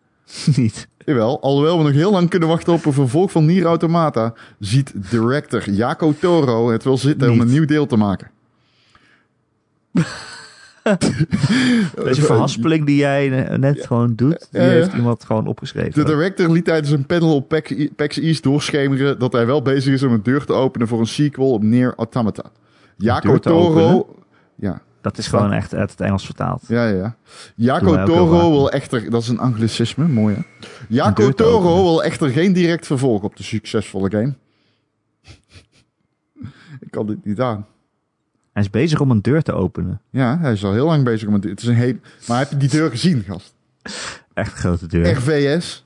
Niet. 0.56 0.88
Jawel, 1.04 1.40
alhoewel 1.42 1.78
we 1.78 1.84
nog 1.84 1.92
heel 1.92 2.12
lang 2.12 2.28
kunnen 2.30 2.48
wachten 2.48 2.72
op 2.72 2.84
een 2.84 2.92
vervolg 2.92 3.30
van 3.30 3.46
Nier 3.46 3.64
Automata, 3.64 4.34
ziet 4.58 5.10
director 5.10 5.70
Jaco 5.70 6.14
Toro 6.20 6.70
het 6.70 6.84
wel 6.84 6.98
zitten 6.98 7.30
om 7.30 7.40
een 7.40 7.48
nieuw 7.48 7.64
deel 7.64 7.86
te 7.86 7.96
maken. 7.96 8.30
Deze 12.04 12.22
verhaspeling 12.22 12.86
die 12.86 12.96
jij 12.96 13.28
net 13.56 13.86
gewoon 13.86 14.14
doet, 14.14 14.48
die 14.50 14.60
Ja, 14.60 14.66
ja. 14.66 14.72
heeft 14.72 14.92
iemand 14.92 15.24
gewoon 15.24 15.46
opgeschreven. 15.46 15.92
De 15.92 16.04
director 16.04 16.50
liet 16.50 16.64
tijdens 16.64 16.90
een 16.90 17.06
panel 17.06 17.34
op 17.34 17.48
PAX 17.96 18.18
East 18.18 18.42
doorschemeren 18.42 19.18
dat 19.18 19.32
hij 19.32 19.46
wel 19.46 19.62
bezig 19.62 19.92
is 19.92 20.02
om 20.02 20.12
een 20.12 20.22
deur 20.22 20.44
te 20.44 20.52
openen 20.52 20.88
voor 20.88 21.00
een 21.00 21.06
sequel 21.06 21.52
op 21.52 21.62
Nier 21.62 21.94
Automata. 21.96 22.42
Jaco 22.96 23.38
Toro... 23.38 24.14
Ja, 24.56 24.80
Dat 25.00 25.18
is 25.18 25.26
gewoon 25.26 25.52
echt 25.52 25.74
uit 25.74 25.90
het 25.90 26.00
Engels 26.00 26.24
vertaald. 26.24 26.62
ja, 26.68 26.88
ja. 26.88 27.16
Jaco 27.54 28.04
Toro 28.04 28.50
wil 28.50 28.70
echter... 28.70 29.10
Dat 29.10 29.22
is 29.22 29.28
een 29.28 29.38
anglicisme, 29.38 30.08
mooi 30.08 30.34
hè. 30.34 30.40
Jaco 30.88 31.30
Toro 31.30 31.82
wil 31.82 32.02
echter 32.02 32.30
geen 32.30 32.52
direct 32.52 32.86
vervolg 32.86 33.22
op 33.22 33.36
de 33.36 33.42
succesvolle 33.42 34.10
game. 34.10 34.34
Ik 36.80 36.90
kan 36.90 37.06
dit 37.06 37.24
niet 37.24 37.40
aan. 37.40 37.66
Hij 38.56 38.64
is 38.64 38.70
bezig 38.70 39.00
om 39.00 39.10
een 39.10 39.22
deur 39.22 39.42
te 39.42 39.52
openen. 39.52 40.00
Ja, 40.10 40.38
hij 40.40 40.52
is 40.52 40.64
al 40.64 40.72
heel 40.72 40.86
lang 40.86 41.04
bezig 41.04 41.28
met 41.28 41.44
Het 41.44 41.60
is 41.60 41.66
een 41.66 41.74
heel... 41.74 41.94
Maar 42.26 42.38
heb 42.38 42.50
je 42.50 42.56
die 42.56 42.68
deur 42.68 42.90
gezien, 42.90 43.22
gast? 43.28 43.54
Echt 44.34 44.52
een 44.52 44.58
grote 44.58 44.86
deur. 44.86 45.10
RVS. 45.16 45.84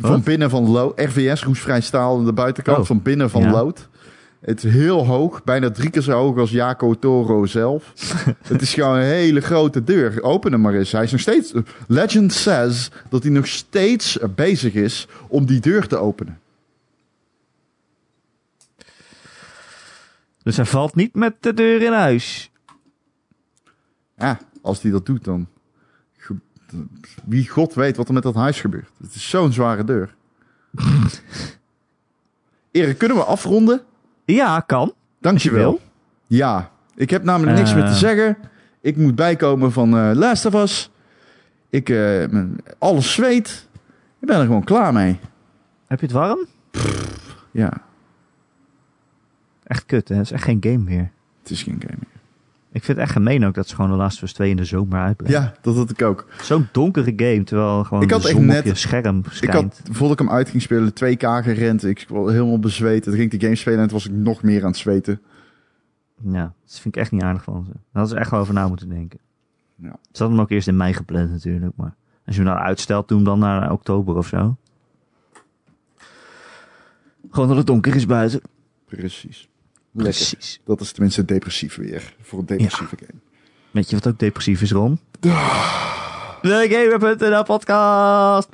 Van 0.00 0.10
Wat? 0.10 0.24
binnen 0.24 0.50
van 0.50 0.68
lood. 0.68 1.00
RVS, 1.00 1.42
roestvrij 1.44 1.80
staal 1.80 2.18
aan 2.18 2.24
de 2.24 2.32
buitenkant. 2.32 2.78
Oh. 2.78 2.84
Van 2.84 3.02
binnen 3.02 3.30
van 3.30 3.42
Ja. 3.42 3.50
lood. 3.50 3.88
Het 4.40 4.64
is 4.64 4.72
heel 4.72 5.06
hoog. 5.06 5.44
Bijna 5.44 5.70
drie 5.70 5.90
keer 5.90 6.02
zo 6.02 6.12
hoog 6.12 6.38
als 6.38 6.50
Jaco 6.50 6.94
Toro 6.94 7.46
zelf. 7.46 7.92
het 8.52 8.62
is 8.62 8.74
gewoon 8.74 8.96
een 8.96 9.02
hele 9.02 9.40
grote 9.40 9.84
deur. 9.84 10.22
Open 10.22 10.52
hem 10.52 10.60
maar 10.60 10.74
eens. 10.74 10.92
Hij 10.92 11.04
is 11.04 11.12
nog 11.12 11.20
steeds... 11.20 11.52
Legend 11.86 12.32
says 12.32 12.90
dat 13.08 13.22
hij 13.22 13.32
nog 13.32 13.46
steeds 13.46 14.18
bezig 14.34 14.74
is 14.74 15.08
om 15.28 15.46
die 15.46 15.60
deur 15.60 15.86
te 15.86 15.96
openen. 15.96 16.38
Dus 20.42 20.56
hij 20.56 20.64
valt 20.64 20.94
niet 20.94 21.14
met 21.14 21.34
de 21.40 21.54
deur 21.54 21.82
in 21.82 21.92
huis. 21.92 22.50
Ja, 24.16 24.38
als 24.62 24.82
hij 24.82 24.90
dat 24.90 25.06
doet 25.06 25.24
dan... 25.24 25.46
Wie 27.24 27.48
god 27.48 27.74
weet 27.74 27.96
wat 27.96 28.08
er 28.08 28.14
met 28.14 28.22
dat 28.22 28.34
huis 28.34 28.60
gebeurt. 28.60 28.90
Het 29.02 29.14
is 29.14 29.28
zo'n 29.30 29.52
zware 29.52 29.84
deur. 29.84 30.14
Erik, 32.70 32.98
kunnen 32.98 33.16
we 33.16 33.24
afronden? 33.24 33.82
Ja, 34.24 34.60
kan. 34.60 34.92
Dankjewel. 35.20 35.80
Ja, 36.26 36.70
ik 36.94 37.10
heb 37.10 37.22
namelijk 37.22 37.56
niks 37.56 37.70
Eh. 37.70 37.76
meer 37.76 37.86
te 37.86 37.94
zeggen. 37.94 38.36
Ik 38.80 38.96
moet 38.96 39.14
bijkomen 39.14 39.72
van 39.72 39.96
eh 39.96 40.10
Last 40.14 40.46
of 40.46 40.54
Us. 40.54 40.90
Ik, 41.70 41.88
eh, 41.88 41.96
mijn- 42.28 42.56
alles 42.78 43.12
zweet. 43.12 43.68
Ik 44.20 44.26
ben 44.26 44.36
er 44.36 44.44
gewoon 44.46 44.64
klaar 44.64 44.92
mee. 44.92 45.18
Heb 45.86 46.00
je 46.00 46.06
het 46.06 46.14
warm? 46.14 46.46
Ja, 47.50 47.72
Echt 49.70 49.86
kut, 49.86 50.08
hè? 50.08 50.14
Het 50.14 50.24
is 50.24 50.30
echt 50.32 50.42
geen 50.44 50.58
game 50.60 50.78
meer. 50.78 51.10
het 51.42 51.50
is 51.50 51.62
geen 51.62 51.76
game 51.80 51.96
meer. 51.98 52.20
Ik 52.72 52.84
vind 52.84 52.96
het 52.98 53.06
echt 53.06 53.12
gemeen 53.16 53.44
ook 53.44 53.54
dat 53.54 53.68
ze 53.68 53.74
gewoon 53.74 53.90
de 53.90 53.96
Last 53.96 54.16
of 54.16 54.22
Us 54.22 54.32
2 54.32 54.50
in 54.50 54.56
de 54.56 54.64
zomer 54.64 55.00
uitbrengen. 55.00 55.40
Ja, 55.40 55.54
dat 55.60 55.76
had 55.76 55.90
ik 55.90 56.02
ook. 56.02 56.26
Zo'n 56.42 56.68
donkere 56.72 57.12
game, 57.16 57.44
terwijl 57.44 57.84
gewoon 57.84 58.02
Ik 58.02 58.10
had 58.10 58.24
echt 58.24 58.38
net- 58.38 58.58
op 58.58 58.64
je 58.64 58.74
scherm 58.74 59.22
Ik 59.40 59.48
had, 59.50 59.80
voordat 59.90 60.12
ik 60.20 60.26
hem 60.26 60.30
uit 60.36 60.48
ging 60.48 60.62
spelen, 60.62 60.92
2K 60.94 61.42
gerend. 61.42 61.84
Ik 61.84 62.06
was 62.08 62.30
helemaal 62.32 62.58
bezweet. 62.58 63.02
Toen 63.02 63.12
ging 63.12 63.32
ik 63.32 63.40
de 63.40 63.44
game 63.46 63.56
spelen 63.58 63.78
en 63.78 63.84
toen 63.88 63.96
was 63.96 64.06
ik 64.06 64.12
nog 64.12 64.42
meer 64.42 64.60
aan 64.62 64.68
het 64.68 64.76
zweten. 64.76 65.20
Ja, 66.22 66.42
dat 66.66 66.80
vind 66.80 66.94
ik 66.94 67.00
echt 67.00 67.10
niet 67.10 67.22
aardig 67.22 67.42
van 67.42 67.64
ze. 67.64 67.70
Daar 67.72 67.80
hadden 67.92 68.10
ze 68.10 68.16
echt 68.16 68.30
wel 68.30 68.40
over 68.40 68.54
na 68.54 68.68
moeten 68.68 68.88
denken. 68.88 69.18
Ja. 69.76 69.90
Ze 70.12 70.18
hadden 70.22 70.30
hem 70.30 70.40
ook 70.40 70.50
eerst 70.50 70.68
in 70.68 70.76
mei 70.76 70.94
gepland 70.94 71.30
natuurlijk, 71.30 71.72
maar 71.76 71.94
als 72.26 72.36
je 72.36 72.42
hem 72.42 72.50
nou 72.50 72.64
uitstelt, 72.64 73.08
doe 73.08 73.16
hem 73.16 73.26
dan 73.26 73.38
naar 73.38 73.72
oktober 73.72 74.16
of 74.16 74.26
zo. 74.26 74.56
Gewoon 77.30 77.48
dat 77.48 77.56
het 77.56 77.66
donker 77.66 77.94
is 77.94 78.06
buiten. 78.06 78.40
Precies. 78.86 79.48
Lekker. 79.92 80.26
Precies. 80.26 80.60
Dat 80.64 80.80
is 80.80 80.92
tenminste 80.92 81.24
depressief 81.24 81.76
weer. 81.76 82.14
Voor 82.22 82.38
een 82.38 82.46
depressieve 82.46 82.96
game. 82.96 83.20
Weet 83.70 83.90
je 83.90 83.96
wat 83.96 84.06
ook 84.06 84.18
depressief 84.18 84.62
is, 84.62 84.72
Ron? 84.72 85.00
De 85.20 86.66
Gamer.nl 86.70 87.42
podcast. 87.42 88.48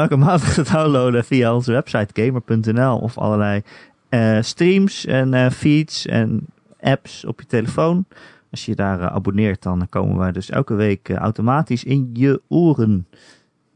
Elke 0.00 0.16
maand 0.16 0.54
te 0.54 0.62
downloaden 0.72 1.24
via 1.24 1.54
onze 1.54 1.72
website 1.72 2.22
gamer.nl 2.22 2.98
of 2.98 3.18
allerlei 3.18 3.62
eh, 4.08 4.38
streams 4.40 5.06
en 5.06 5.34
eh, 5.34 5.50
feeds 5.50 6.06
en 6.06 6.46
apps 6.80 7.24
op 7.24 7.40
je 7.40 7.46
telefoon. 7.46 8.06
Als 8.50 8.64
je 8.64 8.74
daar 8.74 9.00
eh, 9.00 9.06
abonneert, 9.06 9.62
dan 9.62 9.86
komen 9.88 10.18
wij 10.18 10.32
dus 10.32 10.50
elke 10.50 10.74
week 10.74 11.10
automatisch 11.10 11.84
in 11.84 12.10
je 12.12 12.40
oren. 12.48 13.06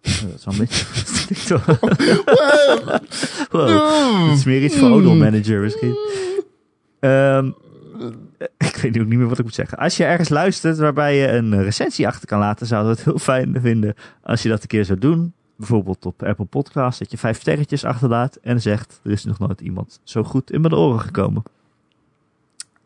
Eh, 0.02 0.20
dat 0.20 0.34
is 0.38 0.44
wel 0.44 0.54
een 0.54 0.60
beetje... 0.60 0.84
wow, 3.50 4.28
dat 4.28 4.36
is 4.36 4.44
meer 4.44 4.64
iets 4.64 4.76
voor 4.76 4.90
Odol 4.90 5.14
Manager 5.14 5.60
misschien. 5.60 5.96
Ehm, 7.00 7.50
ik 8.58 8.76
weet 8.76 8.98
ook 8.98 9.06
niet 9.06 9.18
meer 9.18 9.28
wat 9.28 9.38
ik 9.38 9.44
moet 9.44 9.54
zeggen. 9.54 9.78
Als 9.78 9.96
je 9.96 10.04
ergens 10.04 10.28
luistert 10.28 10.78
waarbij 10.78 11.16
je 11.16 11.28
een 11.28 11.62
recensie 11.62 12.06
achter 12.06 12.28
kan 12.28 12.38
laten, 12.38 12.66
zouden 12.66 12.90
we 12.90 12.96
het 12.96 13.06
heel 13.06 13.18
fijn 13.18 13.60
vinden 13.60 13.94
als 14.22 14.42
je 14.42 14.48
dat 14.48 14.62
een 14.62 14.68
keer 14.68 14.84
zou 14.84 14.98
doen. 14.98 15.32
Bijvoorbeeld 15.56 16.06
op 16.06 16.22
Apple 16.22 16.44
Podcast, 16.44 16.98
dat 16.98 17.10
je 17.10 17.18
vijf 17.18 17.40
sterretjes 17.40 17.84
achterlaat 17.84 18.36
en 18.36 18.60
zegt, 18.60 19.00
er 19.04 19.10
is 19.10 19.24
nog 19.24 19.38
nooit 19.38 19.60
iemand 19.60 20.00
zo 20.02 20.22
goed 20.22 20.50
in 20.50 20.60
mijn 20.60 20.74
oren 20.74 21.00
gekomen. 21.00 21.42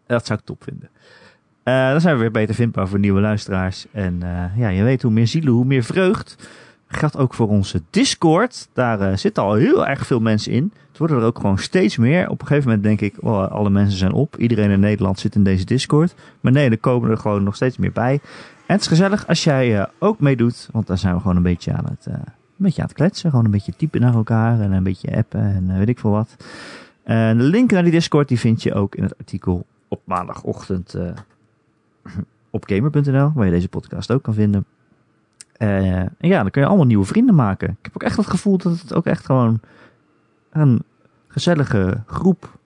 Dat 0.06 0.26
zou 0.26 0.38
ik 0.38 0.44
top 0.44 0.62
vinden. 0.64 0.88
Eh, 1.62 1.90
dan 1.90 2.00
zijn 2.00 2.14
we 2.14 2.20
weer 2.20 2.30
beter 2.30 2.54
vindbaar 2.54 2.88
voor 2.88 2.98
nieuwe 2.98 3.20
luisteraars. 3.20 3.86
En 3.92 4.22
eh, 4.22 4.58
ja, 4.58 4.68
je 4.68 4.82
weet 4.82 5.02
hoe 5.02 5.10
meer 5.10 5.26
zielen, 5.26 5.52
hoe 5.52 5.64
meer 5.64 5.82
vreugd. 5.82 6.48
Geldt 6.89 7.16
ook 7.16 7.34
voor 7.34 7.49
onze 7.49 7.82
Discord. 7.91 8.68
Daar 8.72 9.01
eh, 9.01 9.16
zitten 9.16 9.43
al 9.43 9.55
heel 9.55 9.87
erg 9.87 10.07
veel 10.07 10.20
mensen 10.20 10.53
in. 10.53 10.72
Het 10.89 10.99
worden 10.99 11.16
er 11.16 11.24
ook 11.24 11.39
gewoon 11.39 11.59
steeds 11.59 11.97
meer. 11.97 12.28
Op 12.28 12.41
een 12.41 12.47
gegeven 12.47 12.68
moment 12.68 12.87
denk 12.87 13.01
ik, 13.01 13.18
alle 13.24 13.70
mensen 13.70 13.99
zijn 13.99 14.12
op. 14.12 14.37
Iedereen 14.37 14.70
in 14.70 14.80
Nederland 14.80 15.18
zit 15.18 15.34
in 15.34 15.43
deze 15.43 15.64
Discord. 15.64 16.14
Maar 16.41 16.53
nee, 16.53 16.70
er 16.70 16.78
komen 16.78 17.11
er 17.11 17.18
gewoon 17.18 17.43
nog 17.43 17.55
steeds 17.55 17.76
meer 17.76 17.93
bij. 17.93 18.12
En 18.66 18.74
het 18.74 18.80
is 18.80 18.87
gezellig 18.87 19.26
als 19.26 19.45
jij 19.45 19.78
eh, 19.78 19.87
ook 19.99 20.20
meedoet. 20.20 20.68
Want 20.72 20.87
dan 20.87 20.99
zijn 20.99 21.14
we 21.14 21.20
gewoon 21.20 21.37
een 21.37 21.43
beetje 21.43 21.72
aan 21.72 21.84
het, 21.84 22.07
eh, 22.07 22.14
een 22.14 22.22
beetje 22.57 22.82
aan 22.82 22.89
het 22.89 22.97
kletsen. 22.97 23.30
Gewoon 23.30 23.45
een 23.45 23.51
beetje 23.51 23.76
typen 23.76 24.01
naar 24.01 24.14
elkaar. 24.14 24.61
En 24.61 24.72
een 24.72 24.82
beetje 24.82 25.16
appen 25.16 25.41
en 25.41 25.78
weet 25.78 25.89
ik 25.89 25.99
veel 25.99 26.11
wat. 26.11 26.37
En 27.03 27.39
de 27.39 27.45
link 27.45 27.70
naar 27.70 27.82
die 27.82 27.93
Discord 27.93 28.28
die 28.28 28.39
vind 28.39 28.62
je 28.62 28.74
ook 28.74 28.95
in 28.95 29.03
het 29.03 29.18
artikel 29.18 29.66
op 29.89 30.01
maandagochtend 30.05 30.95
op 32.51 32.64
gamer.nl. 32.66 33.32
Waar 33.34 33.45
je 33.45 33.53
deze 33.53 33.68
podcast 33.68 34.11
ook 34.11 34.22
kan 34.22 34.34
vinden. 34.34 34.64
Eh, 35.59 35.98
en 35.98 36.11
ja, 36.18 36.40
dan 36.42 36.50
kun 36.50 36.62
je 36.62 36.68
allemaal 36.68 36.86
nieuwe 36.86 37.04
vrienden 37.04 37.34
maken. 37.34 37.68
Ik 37.68 37.76
heb 37.82 37.92
ook 37.94 38.02
echt 38.02 38.16
het 38.16 38.26
gevoel 38.26 38.59
dat 38.59 38.80
het 38.80 38.94
ook 38.94 39.07
echt 39.07 39.24
gewoon 39.24 39.61
een 40.52 40.82
gezellige 41.28 42.02
groep 42.07 42.59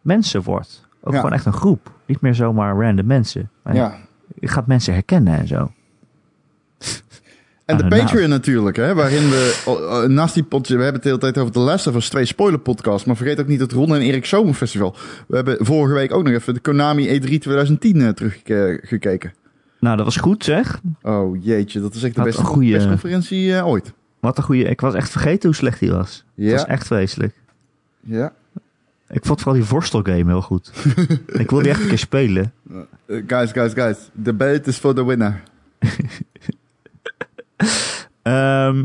mensen 0.00 0.42
wordt. 0.42 0.86
Ook 1.00 1.12
Ja. 1.12 1.18
gewoon 1.18 1.34
echt 1.34 1.46
een 1.46 1.52
groep. 1.52 1.90
Niet 2.06 2.20
meer 2.20 2.34
zomaar 2.34 2.76
random 2.76 3.06
mensen. 3.06 3.50
Maar 3.62 3.74
Ja, 3.74 3.96
je 4.34 4.48
gaat 4.48 4.66
mensen 4.66 4.92
herkennen 4.92 5.38
en 5.38 5.46
zo. 5.46 5.70
En 7.64 7.76
de. 7.76 7.86
Patreon 7.88 8.28
natuurlijk, 8.28 8.76
hè, 8.76 8.94
waarin 8.94 9.28
we 9.30 10.04
naast 10.08 10.34
die 10.34 10.42
pot, 10.42 10.68
we 10.68 10.74
hebben 10.74 10.92
het 10.92 11.02
de 11.02 11.08
hele 11.08 11.20
tijd 11.20 11.38
over 11.38 11.52
de 11.52 11.58
Last 11.58 11.86
of 11.86 11.94
Us 11.94 12.08
2 12.08 12.24
spoiler 12.24 12.58
podcast, 12.58 13.06
maar 13.06 13.16
vergeet 13.16 13.40
ook 13.40 13.46
niet 13.46 13.60
het 13.60 13.72
Ron 13.72 13.94
en 13.94 14.00
Erik 14.00 14.26
Zomerfestival. 14.26 14.96
We 15.26 15.36
hebben 15.36 15.66
vorige 15.66 15.94
week 15.94 16.12
ook 16.12 16.22
nog 16.24 16.32
even 16.32 16.54
de 16.54 16.60
Konami 16.60 17.20
E3 17.20 17.38
2010 17.38 18.00
eh, 18.00 18.08
teruggekeken. 18.08 19.32
Nou, 19.84 19.96
dat 19.96 20.04
was 20.04 20.16
goed 20.16 20.44
zeg. 20.44 20.80
Oh 21.02 21.42
jeetje, 21.44 21.80
dat 21.80 21.94
is 21.94 22.02
echt 22.02 22.14
de 22.14 22.22
beste 22.22 22.40
een 22.40 22.46
goeie- 22.46 22.72
persconferentie 22.72 23.56
eh, 23.56 23.66
ooit. 23.66 23.92
Wat 24.20 24.38
een 24.38 24.44
goede. 24.44 24.62
Ik 24.64 24.80
was 24.80 24.94
echt 24.94 25.10
vergeten 25.10 25.48
hoe 25.48 25.54
slecht 25.54 25.80
die 25.80 25.90
was. 25.90 26.24
Het 26.34 26.44
Ja. 26.46 26.52
was 26.52 26.64
echt 26.64 26.86
vreselijk. 26.86 27.34
Ja. 28.00 28.32
Ik 29.08 29.24
vond 29.24 29.40
vooral 29.40 29.60
die 29.60 29.68
worstelgame 29.68 30.24
heel 30.24 30.42
goed. 30.42 30.72
ik 31.42 31.50
wil 31.50 31.58
die 31.58 31.68
echt 31.70 31.80
een 31.80 31.88
keer 31.88 31.98
spelen. 31.98 32.52
Eh, 33.06 33.22
guys, 33.26 33.52
guys, 33.52 33.72
guys. 33.72 34.10
The 34.22 34.34
belt 34.34 34.66
is 34.66 34.76
for 34.76 34.94
the 34.94 35.04
winner. 35.04 35.42
Ehm, 38.22 38.84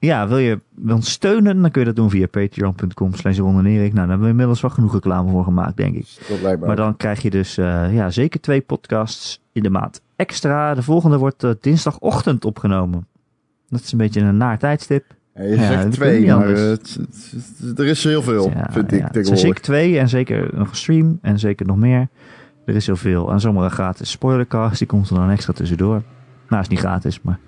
ja, 0.00 0.28
wil 0.28 0.38
je 0.38 0.60
ons 0.88 1.10
steunen, 1.10 1.60
dan 1.60 1.70
kun 1.70 1.80
je 1.80 1.86
dat 1.86 1.96
doen 1.96 2.10
via 2.10 2.26
patreon.com 2.26 3.14
slash. 3.14 3.38
Nou, 3.38 3.62
daar 3.92 4.08
hebben 4.08 4.20
we 4.20 4.28
inmiddels 4.28 4.60
wel 4.60 4.70
genoeg 4.70 4.92
reclame 4.92 5.30
voor 5.30 5.44
gemaakt, 5.44 5.76
denk 5.76 5.94
ik. 5.96 6.06
Dat 6.42 6.58
Maar 6.60 6.76
dan 6.76 6.96
krijg 6.96 7.22
je 7.22 7.30
dus 7.30 7.58
eh, 7.58 7.94
ja, 7.94 8.10
zeker 8.10 8.40
twee 8.40 8.60
podcasts 8.60 9.40
in 9.52 9.62
de 9.62 9.70
maand 9.70 10.00
extra. 10.16 10.74
De 10.74 10.82
volgende 10.82 11.18
wordt 11.18 11.44
eh, 11.44 11.50
dinsdagochtend 11.60 12.44
opgenomen. 12.44 13.06
Dat 13.68 13.80
is 13.80 13.92
een 13.92 13.98
beetje 13.98 14.20
een 14.20 14.36
naar 14.36 14.58
tijdstip. 14.58 15.04
Ja, 15.34 15.42
je 15.42 15.56
zegt 15.56 15.92
twee, 15.92 16.26
maar 16.26 16.48
eh, 16.52 16.54
het- 16.70 16.98
het- 17.00 17.34
het- 17.58 17.78
er 17.78 17.86
is 17.86 18.04
heel 18.04 18.22
veel, 18.22 18.48
Ja, 18.50 18.68
vind 18.70 18.92
ik 18.92 18.98
tegenwoordig. 18.98 19.38
zeker 19.38 19.60
twee 19.60 19.98
en 19.98 20.08
zeker 20.08 20.48
nog 20.54 20.68
een 20.70 20.76
stream 20.76 21.18
en 21.22 21.38
zeker 21.38 21.66
nog 21.66 21.76
meer. 21.76 22.08
Er 22.64 22.74
is 22.76 22.86
heel 22.86 22.96
veel. 22.96 23.30
En 23.32 23.40
sommige 23.40 23.68
gratis 23.70 24.10
spoilercast, 24.10 24.78
die 24.78 24.86
komt 24.86 25.08
er 25.10 25.14
dan 25.16 25.30
extra 25.30 25.52
tussendoor. 25.52 26.02
Nou, 26.48 26.62
is 26.62 26.68
niet 26.68 26.78
gratis, 26.78 27.20
maar 27.22 27.38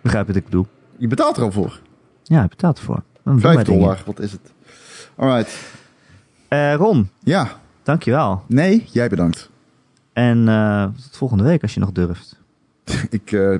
begrijp 0.00 0.26
wat 0.26 0.36
ik 0.36 0.44
bedoel. 0.44 0.66
Je 0.98 1.06
betaalt 1.06 1.36
er 1.36 1.42
al 1.42 1.52
voor. 1.52 1.80
Ja, 2.22 2.42
je 2.42 2.48
betaalt 2.48 2.78
ervoor. 2.78 3.02
Dan 3.24 3.40
Vijf 3.40 3.62
dingen. 3.62 3.80
dollar, 3.80 4.02
wat 4.06 4.20
is 4.20 4.32
het? 4.32 4.52
Alright. 5.16 5.74
Eh, 6.48 6.74
Ron, 6.74 7.08
Ja, 7.18 7.48
dankjewel. 7.82 8.42
nee, 8.48 8.84
jij 8.92 9.08
bedankt. 9.08 9.50
En 10.12 10.48
eh, 10.48 10.84
tot 10.84 11.16
volgende 11.16 11.44
week 11.44 11.62
als 11.62 11.74
je 11.74 11.80
nog 11.80 11.92
durft. 11.92 12.40
Ik, 13.10 13.32
eh, 13.32 13.54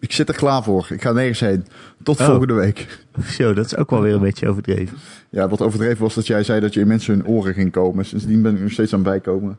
ik 0.00 0.12
zit 0.12 0.28
er 0.28 0.34
klaar 0.34 0.62
voor. 0.62 0.86
Ik 0.90 1.02
ga 1.02 1.12
nergens 1.12 1.40
heen. 1.40 1.66
Tot 2.02 2.20
Oh. 2.20 2.26
volgende 2.26 2.54
week. 2.54 3.04
Zo, 3.36 3.54
dat 3.54 3.64
is 3.66 3.76
ook 3.76 3.90
wel 3.90 4.00
weer 4.00 4.14
een 4.14 4.20
beetje 4.20 4.48
overdreven. 4.48 4.98
Ja, 5.30 5.48
wat 5.48 5.60
overdreven 5.60 6.02
was 6.02 6.14
dat 6.14 6.26
jij 6.26 6.42
zei 6.44 6.60
dat 6.60 6.74
je 6.74 6.80
in 6.80 6.86
mensen 6.86 7.14
hun 7.14 7.26
oren 7.26 7.54
ging 7.54 7.72
komen. 7.72 8.04
Sindsdien 8.04 8.42
ben 8.42 8.54
ik 8.54 8.60
nog 8.62 8.70
steeds 8.72 8.92
aan 8.92 8.98
het 9.00 9.08
bijkomen. 9.08 9.58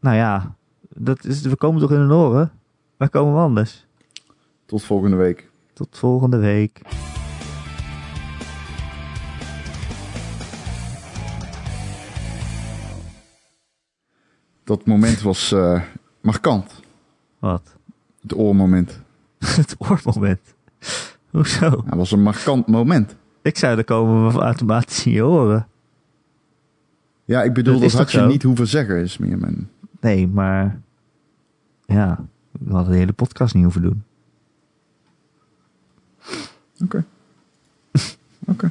Nou 0.00 0.16
ja, 0.16 0.54
dat 0.88 1.24
is, 1.24 1.40
we 1.40 1.56
komen 1.56 1.80
toch 1.80 1.92
in 1.92 2.08
de 2.08 2.14
oren? 2.14 2.52
Waar 2.96 3.08
komen 3.08 3.34
we 3.34 3.40
anders? 3.40 3.86
Tot 4.66 4.82
volgende 4.84 5.16
week. 5.16 5.50
Tot 5.74 5.98
volgende 5.98 6.36
week. 6.36 6.80
Dat 14.64 14.86
moment 14.86 15.22
was 15.22 15.52
eh, 15.52 15.82
markant. 16.20 16.80
Wat? 17.38 17.76
Het 18.22 18.34
oormoment. 18.34 19.00
Het 19.56 19.74
oormoment. 19.78 20.54
Hoezo? 21.30 21.70
Dat 21.70 21.94
was 21.94 22.10
een 22.10 22.22
markant 22.22 22.66
moment. 22.66 23.16
Ik 23.42 23.58
zei, 23.58 23.74
dan 23.74 23.84
komen 23.84 24.32
we 24.32 24.38
automatisch 24.40 25.06
in 25.06 25.12
je 25.12 25.24
oren. 25.24 25.66
Ja, 27.24 27.42
ik 27.42 27.52
bedoel, 27.52 27.80
Dat 27.80 27.90
dat, 27.90 27.92
had 27.98 28.12
je 28.12 28.18
zo? 28.18 28.26
niet 28.26 28.42
hoeven 28.42 28.66
zeggen, 28.66 28.96
is 28.96 29.18
meer 29.18 29.38
mijn... 29.38 29.70
Nee, 30.00 30.28
maar... 30.28 30.80
Ja, 31.84 32.24
we 32.50 32.72
hadden 32.72 32.92
de 32.92 32.98
hele 32.98 33.12
podcast 33.12 33.54
niet 33.54 33.62
hoeven 33.62 33.82
doen. 33.82 34.02
Oké. 36.82 37.04
Oké. 38.52 38.70